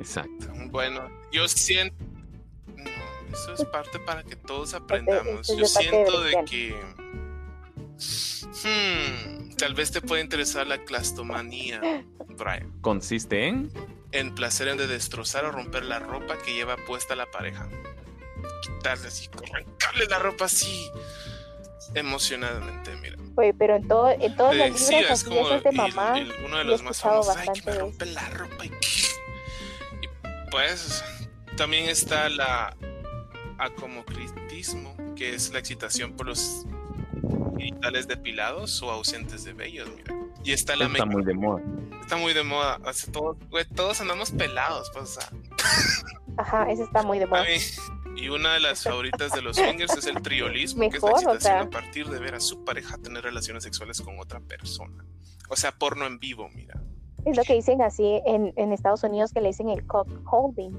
Exacto. 0.00 0.46
Bueno, 0.70 1.08
yo 1.30 1.46
siento. 1.46 1.94
No, 2.74 3.32
eso 3.32 3.54
es 3.54 3.64
parte 3.66 3.98
para 4.00 4.22
que 4.22 4.34
todos 4.34 4.74
aprendamos. 4.74 5.46
Yo 5.48 5.66
siento 5.66 6.22
de 6.22 6.44
que. 6.46 6.74
Hmm, 8.64 9.54
tal 9.56 9.74
vez 9.74 9.92
te 9.92 10.00
puede 10.00 10.22
interesar 10.22 10.66
la 10.66 10.78
clastomanía, 10.84 11.80
Brian. 12.28 12.72
¿Consiste 12.80 13.46
en? 13.46 13.70
En 14.12 14.34
placer 14.34 14.68
en 14.68 14.78
de 14.78 14.86
destrozar 14.86 15.44
o 15.44 15.52
romper 15.52 15.84
la 15.84 15.98
ropa 15.98 16.38
que 16.38 16.54
lleva 16.54 16.76
puesta 16.76 17.14
la 17.14 17.30
pareja. 17.30 17.68
Quitarle 18.62 19.08
así, 19.08 19.28
arrancarle 19.52 20.06
la 20.06 20.18
ropa 20.18 20.46
así 20.46 20.90
emocionadamente, 21.94 22.96
mira. 22.96 23.16
Oye, 23.36 23.54
pero 23.54 23.76
en 23.76 23.88
todo, 23.88 24.10
en 24.10 24.36
todos 24.36 24.54
los 24.54 24.66
libros 24.66 24.80
sí, 24.80 24.94
es 24.94 25.24
como 25.24 25.48
de 25.48 25.72
mamá, 25.72 26.14
uno 26.44 26.58
de 26.58 26.64
los 26.64 26.82
más 26.82 27.00
famosos, 27.00 27.36
ay, 27.36 27.48
que 27.54 27.70
me 27.70 27.78
rompe 27.78 28.06
la 28.06 28.28
ropa 28.30 28.64
y 28.64 28.70
pues 30.50 31.04
también 31.56 31.88
está 31.88 32.28
la 32.28 32.76
acomocritismo, 33.58 34.96
que 35.14 35.34
es 35.34 35.50
la 35.50 35.58
excitación 35.58 36.14
por 36.14 36.26
los 36.26 36.66
genitales 37.58 38.08
depilados 38.08 38.82
o 38.82 38.90
ausentes 38.90 39.44
de 39.44 39.52
vellos, 39.52 39.88
mira. 39.94 40.14
Y 40.42 40.52
está 40.52 40.76
la 40.76 40.86
Está 40.86 41.04
muy 41.04 41.24
de 41.24 41.34
moda. 41.34 41.62
Está 42.00 42.16
muy 42.16 42.32
de 42.32 42.42
moda. 42.42 42.78
todos, 43.12 43.36
todos 43.74 44.00
andamos 44.00 44.30
pelados, 44.30 44.90
pues, 44.92 45.16
o 45.16 45.20
sea. 45.20 45.30
Ajá, 46.38 46.70
ese 46.70 46.84
está 46.84 47.02
muy 47.02 47.18
de 47.18 47.26
moda. 47.26 47.44
Y 48.16 48.28
una 48.28 48.54
de 48.54 48.60
las 48.60 48.82
favoritas 48.82 49.32
de 49.32 49.42
los 49.42 49.56
swingers 49.56 49.96
es 49.96 50.06
el 50.06 50.20
triolismo, 50.20 50.80
que 50.90 50.96
es 50.96 51.02
la 51.02 51.10
Mejor, 51.10 51.28
o 51.28 51.34
excitación 51.34 51.40
sea. 51.40 51.60
a 51.62 51.70
partir 51.70 52.08
de 52.08 52.18
ver 52.18 52.34
a 52.34 52.40
su 52.40 52.64
pareja 52.64 52.98
tener 52.98 53.22
relaciones 53.22 53.62
sexuales 53.62 54.00
con 54.00 54.18
otra 54.18 54.40
persona. 54.40 55.04
O 55.48 55.56
sea, 55.56 55.72
porno 55.72 56.06
en 56.06 56.18
vivo, 56.18 56.48
mira. 56.54 56.80
Es 57.24 57.36
lo 57.36 57.42
que 57.44 57.54
dicen 57.54 57.82
así 57.82 58.20
en, 58.26 58.52
en 58.56 58.72
Estados 58.72 59.02
Unidos 59.04 59.32
que 59.32 59.40
le 59.40 59.48
dicen 59.48 59.68
el 59.68 59.86
cock 59.86 60.08
holding, 60.30 60.72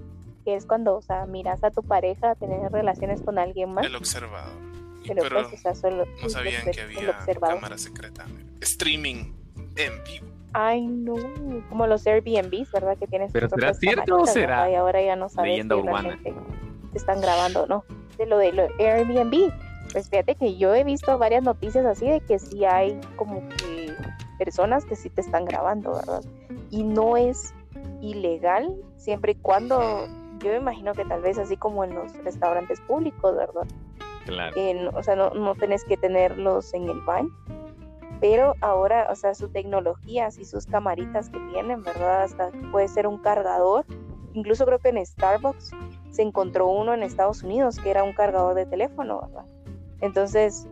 que 0.44 0.56
es 0.56 0.66
cuando, 0.66 0.96
o 0.96 1.02
sea, 1.02 1.26
miras 1.26 1.64
a 1.64 1.72
tu 1.72 1.84
pareja 1.84 2.36
tener 2.36 2.72
relaciones 2.72 3.22
con 3.22 3.38
alguien 3.38 3.74
más, 3.74 3.86
El 3.86 3.96
observador. 3.96 4.52
Y- 5.04 5.08
pero, 5.08 5.24
pero 5.24 5.42
pues, 5.50 5.54
o 5.54 5.58
sea, 5.58 5.76
solo 5.76 6.06
no 6.22 6.30
sabían 6.30 6.70
que 6.72 6.82
había 6.82 7.18
cámara 7.40 7.78
secreta. 7.78 8.26
Streaming 8.62 9.34
en 9.76 10.04
vivo. 10.04 10.28
Ay, 10.54 10.86
no, 10.86 11.16
como 11.70 11.88
los 11.88 12.06
Airbnbs, 12.06 12.72
¿verdad? 12.72 12.98
Que 12.98 13.08
tienes 13.08 13.32
Pero 13.32 13.48
¿será 13.50 13.74
cierto 13.74 14.20
o 14.20 14.26
será 14.26 14.66
ahora 14.78 15.02
ya 15.02 15.16
no 15.16 15.30
sabes 15.30 15.52
leyenda 15.52 15.76
si 15.76 15.82
urbana? 15.82 16.10
realmente 16.10 16.34
te 16.92 16.98
están 16.98 17.22
grabando 17.22 17.66
no. 17.68 17.86
De 18.18 18.26
lo 18.26 18.38
de 18.38 18.52
lo 18.52 18.68
Airbnb, 18.78 19.50
pues 19.94 20.10
fíjate 20.10 20.36
que 20.36 20.58
yo 20.58 20.76
he 20.76 20.84
visto 20.84 21.18
varias 21.18 21.42
noticias 21.44 21.86
así 21.86 22.08
de 22.10 22.20
que 22.20 22.38
sí 22.38 22.66
hay 22.66 23.00
como 23.16 23.48
que 23.50 23.71
personas 24.44 24.86
que 24.86 24.96
sí 24.96 25.12
te 25.12 25.22
están 25.22 25.46
grabando, 25.46 25.94
¿verdad? 25.94 26.24
Y 26.72 26.84
no 26.84 27.16
es 27.16 27.54
ilegal 28.02 28.76
siempre 28.98 29.34
y 29.34 29.36
cuando, 29.36 30.08
yo 30.40 30.50
me 30.50 30.56
imagino 30.58 30.94
que 30.96 31.06
tal 31.06 31.22
vez 31.22 31.38
así 31.38 31.58
como 31.58 31.84
en 31.84 31.94
los 31.94 32.12
restaurantes 32.24 32.82
públicos, 32.82 33.36
¿verdad? 33.36 33.68
Claro. 34.26 34.56
No- 34.58 34.98
o 34.98 35.04
sea, 35.04 35.16
no, 35.16 35.30
no 35.30 35.54
tenés 35.54 35.86
que 35.86 35.96
tenerlos 35.96 36.74
en 36.74 36.90
el 36.90 37.00
baño. 37.02 37.30
Pero 38.20 38.56
ahora, 38.62 39.08
o 39.12 39.16
sea, 39.16 39.36
su 39.36 39.50
tecnología, 39.50 40.26
así 40.26 40.44
sus 40.44 40.66
camaritas 40.66 41.30
que 41.30 41.40
tienen, 41.52 41.84
¿verdad? 41.84 42.24
Hasta 42.24 42.50
puede 42.72 42.88
ser 42.88 43.06
un 43.06 43.20
cargador. 43.20 43.86
Incluso 44.34 44.66
creo 44.66 44.80
que 44.80 44.90
en 44.90 45.06
Starbucks 45.06 45.70
se 46.10 46.24
encontró 46.24 46.66
uno 46.68 46.96
en 46.96 47.04
Estados 47.04 47.44
Unidos 47.44 47.78
que 47.78 47.92
era 47.92 48.04
un 48.04 48.14
cargador 48.14 48.56
de 48.56 48.66
teléfono, 48.66 49.22
¿verdad? 49.22 49.46
Entonces 50.02 50.68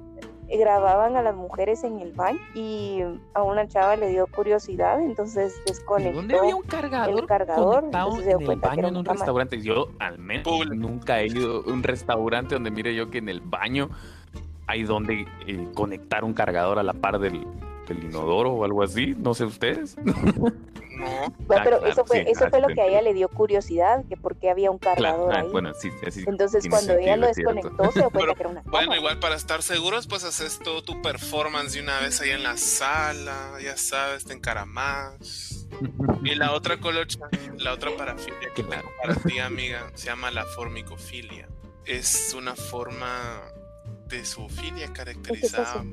grababan 0.58 1.16
a 1.16 1.22
las 1.22 1.36
mujeres 1.36 1.84
en 1.84 2.00
el 2.00 2.14
baño 2.14 2.40
y 2.56 3.02
a 3.34 3.44
una 3.44 3.68
chava 3.68 3.96
le 3.96 4.10
dio 4.10 4.28
curiosidad, 4.28 5.02
entonces 5.02 5.62
desconectó. 5.66 6.18
¿Dónde 6.18 6.38
había 6.38 6.56
un 6.56 6.64
cargador, 6.64 7.20
el 7.20 7.26
cargador, 7.26 7.76
conectado 7.76 8.08
entonces 8.08 8.24
se 8.24 8.30
dio 8.30 8.40
en 8.40 8.52
el 8.52 8.60
baño 8.60 8.88
en 8.88 8.98
un 8.98 9.06
restaurante? 9.06 9.62
Yo 9.62 9.90
al 10.00 10.18
menos 10.18 10.68
nunca 10.76 11.22
he 11.22 11.28
ido 11.28 11.64
a 11.66 11.72
un 11.72 11.84
restaurante 11.84 12.56
donde 12.56 12.72
mire 12.72 12.96
yo 12.96 13.10
que 13.10 13.20
en 13.20 13.30
el 13.30 13.42
baño 13.42 13.90
hay 14.68 14.84
donde 14.84 15.26
eh, 15.48 15.68
conectar 15.74 16.24
un 16.24 16.34
cargador 16.34 16.80
a 16.80 16.84
la 16.84 16.94
par 16.94 17.20
del, 17.20 17.46
del 17.90 18.04
inodoro 18.06 18.52
o 18.54 18.64
algo 18.64 18.82
así. 18.84 19.16
No 19.18 19.34
sé 19.34 19.46
ustedes. 19.46 19.96
No. 21.00 21.06
Bueno, 21.08 21.32
Ah, 21.32 21.32
pero 21.48 21.78
claro, 21.80 21.86
eso 21.86 22.06
fue, 22.06 22.26
sí, 22.26 22.32
eso 22.32 22.44
ah, 22.46 22.50
fue 22.50 22.60
lo 22.60 22.68
que 22.68 22.82
a 22.82 22.88
ella 22.88 23.02
le 23.02 23.14
dio 23.14 23.30
curiosidad, 23.30 24.04
que 24.10 24.18
por 24.18 24.36
qué 24.36 24.50
había 24.50 24.70
un 24.70 24.80
cargador 24.80 25.30
Claro, 25.30 25.44
ah, 25.44 25.46
ahí. 25.46 25.52
bueno, 25.54 25.74
sí, 25.74 25.90
así. 26.06 26.26
Entonces 26.28 26.68
cuando 26.70 26.92
ella 26.98 27.16
lo 27.16 27.28
desconectó 27.28 27.90
se 27.94 28.00
dio 28.02 28.10
cuenta 28.10 28.20
Pero, 28.20 28.36
que 28.36 28.42
era 28.42 28.50
una 28.50 28.62
Bueno, 28.66 28.94
igual 28.98 29.18
para 29.18 29.36
estar 29.36 29.64
seguros, 29.64 30.08
pues 30.08 30.26
haces 30.26 30.60
todo 30.60 30.84
tu 30.84 31.02
performance 31.02 31.72
de 31.72 31.80
una 31.82 32.02
vez 32.02 32.20
ahí 32.20 32.32
en 32.32 32.44
la 32.44 32.58
sala, 32.58 33.54
ya 33.64 33.78
sabes, 33.78 34.26
te 34.26 34.34
encaramás. 34.34 35.68
Y 36.26 36.36
la 36.36 36.52
otra 36.52 36.82
colocha, 36.82 37.20
la 37.58 37.72
otra 37.74 37.92
parafilia 37.96 38.50
que 38.54 38.62
Claro. 38.66 38.82
tengo 38.82 38.94
para 39.02 39.16
ti, 39.16 39.40
amiga, 39.40 39.90
se 39.94 40.08
llama 40.08 40.32
la 40.32 40.44
formicofilia. 40.44 41.48
Es 41.86 42.34
una 42.38 42.56
forma 42.58 43.42
de 44.10 44.26
zoofilia 44.26 44.92
caracterizada 44.94 45.84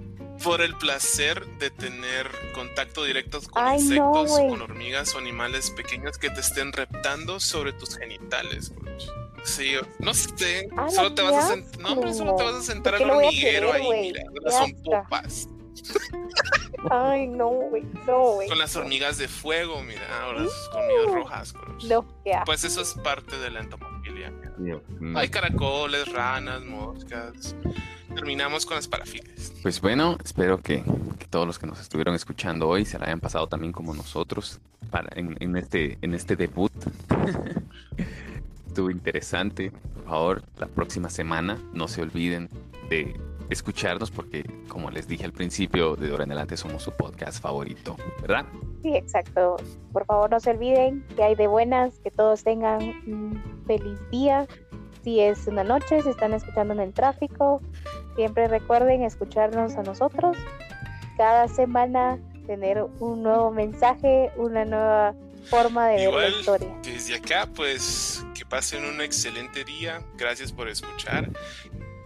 por 0.43 0.61
el 0.61 0.77
placer 0.77 1.47
de 1.59 1.71
tener 1.71 2.29
contacto 2.55 3.05
directo 3.05 3.41
con 3.51 3.63
Ay, 3.65 3.79
no, 3.79 3.83
insectos, 3.85 4.31
güey. 4.31 4.49
con 4.49 4.63
hormigas 4.63 5.15
o 5.15 5.19
animales 5.19 5.71
pequeños 5.71 6.19
que 6.19 6.31
te 6.31 6.41
estén 6.41 6.73
reptando 6.73 7.41
sobre 7.41 7.73
tus 7.73 7.97
genitales. 7.97 8.71
colocha. 8.71 9.13
Sí, 9.45 9.75
no 10.01 10.13
sé, 10.13 10.69
¡Hala, 10.77 10.91
solo 10.91 11.15
te 11.15 11.23
vas 11.23 11.45
a 11.45 11.49
sentar, 11.49 11.81
no, 11.81 11.93
hombre, 11.93 12.13
solo 12.15 12.35
te 12.35 12.43
vas 12.43 12.55
a 12.57 12.63
sentar 12.63 12.95
¿Por 12.95 12.99
qué 12.99 13.05
al 13.05 13.11
hormiguero 13.13 13.73
querer, 13.73 13.83
ahí, 13.83 14.13
mira, 14.13 14.23
son 14.51 14.83
popas. 14.83 15.49
Ay, 16.91 17.29
no, 17.29 17.49
güey, 17.49 17.85
no, 18.07 18.33
güey. 18.33 18.49
Con 18.49 18.59
las 18.59 18.75
hormigas 18.77 19.19
de 19.19 19.29
fuego, 19.29 19.83
mira, 19.83 20.03
o 20.29 20.33
las 20.33 20.51
hormigas 20.73 21.15
rojas. 21.15 21.55
No, 21.89 21.99
asco. 21.99 22.45
Pues 22.45 22.65
eso 22.65 22.81
es 22.81 22.95
parte 22.95 23.39
de 23.39 23.51
la 23.51 23.61
entomofilia. 23.61 23.86
Mío. 24.59 24.83
Hay 25.15 25.29
caracoles, 25.29 26.11
ranas, 26.13 26.65
moscas. 26.65 27.55
Terminamos 28.15 28.65
con 28.65 28.77
las 28.77 28.89
parafilias. 28.89 29.53
Pues 29.63 29.81
bueno, 29.81 30.17
espero 30.25 30.63
que, 30.63 30.83
que 31.19 31.27
todos 31.27 31.47
los 31.47 31.59
que 31.59 31.67
nos 31.67 31.81
estuvieron 31.81 32.15
escuchando 32.15 32.69
hoy 32.69 32.85
se 32.85 32.99
la 32.99 33.07
hayan 33.07 33.21
pasado 33.21 33.47
también 33.47 33.73
como 33.73 33.95
nosotros 33.95 34.61
para, 34.91 35.09
en, 35.17 35.37
en 35.41 35.57
este, 35.57 35.99
en 36.01 36.15
este 36.15 36.37
debut. 36.37 36.73
Estuvo 38.67 38.91
interesante. 38.91 39.71
Por 39.95 40.05
favor, 40.05 40.43
la 40.59 40.67
próxima 40.67 41.11
semana 41.11 41.59
no 41.73 41.89
se 41.89 42.03
olviden 42.03 42.49
de 42.89 43.19
escucharnos 43.51 44.11
porque, 44.11 44.45
como 44.69 44.91
les 44.91 45.07
dije 45.07 45.25
al 45.25 45.33
principio, 45.33 45.97
de 45.97 46.11
ahora 46.11 46.25
en 46.25 46.33
adelante 46.33 46.57
somos 46.57 46.83
su 46.83 46.93
podcast 46.93 47.41
favorito, 47.43 47.97
¿verdad? 48.21 48.47
Sí, 48.83 48.95
exacto. 48.95 49.57
Por 49.93 50.05
favor, 50.07 50.31
no 50.31 50.41
se 50.41 50.51
olviden 50.51 51.05
que 51.17 51.23
hay 51.23 51.35
de 51.35 51.47
buenas, 51.47 51.99
que 52.01 52.11
todos 52.11 52.45
tengan 52.45 52.81
un 53.07 53.63
feliz 53.67 53.99
día. 54.11 54.47
Si 55.03 55.21
es 55.21 55.47
una 55.47 55.63
noche, 55.65 56.03
si 56.03 56.09
están 56.09 56.33
escuchando 56.35 56.75
en 56.75 56.81
el 56.81 56.93
tráfico, 56.93 57.61
siempre 58.17 58.49
recuerden 58.49 59.03
escucharnos 59.03 59.77
a 59.77 59.83
nosotros. 59.83 60.37
Cada 61.17 61.49
semana 61.49 62.19
tener 62.47 62.83
un 63.01 63.23
nuevo 63.23 63.51
mensaje, 63.51 64.31
una 64.37 64.65
nueva 64.65 65.15
forma 65.49 65.89
de 65.89 65.97
ver 65.97 66.09
Igual, 66.09 66.33
la 66.33 66.39
historia. 66.39 66.69
desde 66.83 67.15
acá, 67.15 67.49
pues 67.55 68.25
que 68.35 68.45
pasen 68.45 68.85
un 68.85 69.01
excelente 69.01 69.65
día. 69.65 70.01
Gracias 70.17 70.53
por 70.53 70.69
escuchar. 70.69 71.31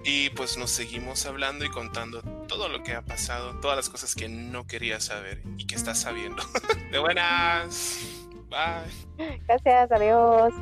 Y 0.04 0.30
pues 0.30 0.56
nos 0.56 0.70
seguimos 0.70 1.26
hablando 1.26 1.64
y 1.64 1.68
contando 1.68 2.22
todo 2.48 2.68
lo 2.68 2.82
que 2.82 2.94
ha 2.94 3.02
pasado, 3.02 3.60
todas 3.60 3.76
las 3.76 3.88
cosas 3.88 4.14
que 4.14 4.28
no 4.28 4.66
querías 4.66 5.04
saber 5.04 5.42
y 5.58 5.66
que 5.66 5.74
estás 5.74 6.00
sabiendo. 6.00 6.42
De 6.90 6.98
buenas. 6.98 8.00
Bye. 8.48 9.38
Gracias, 9.46 9.92
adiós. 9.92 10.52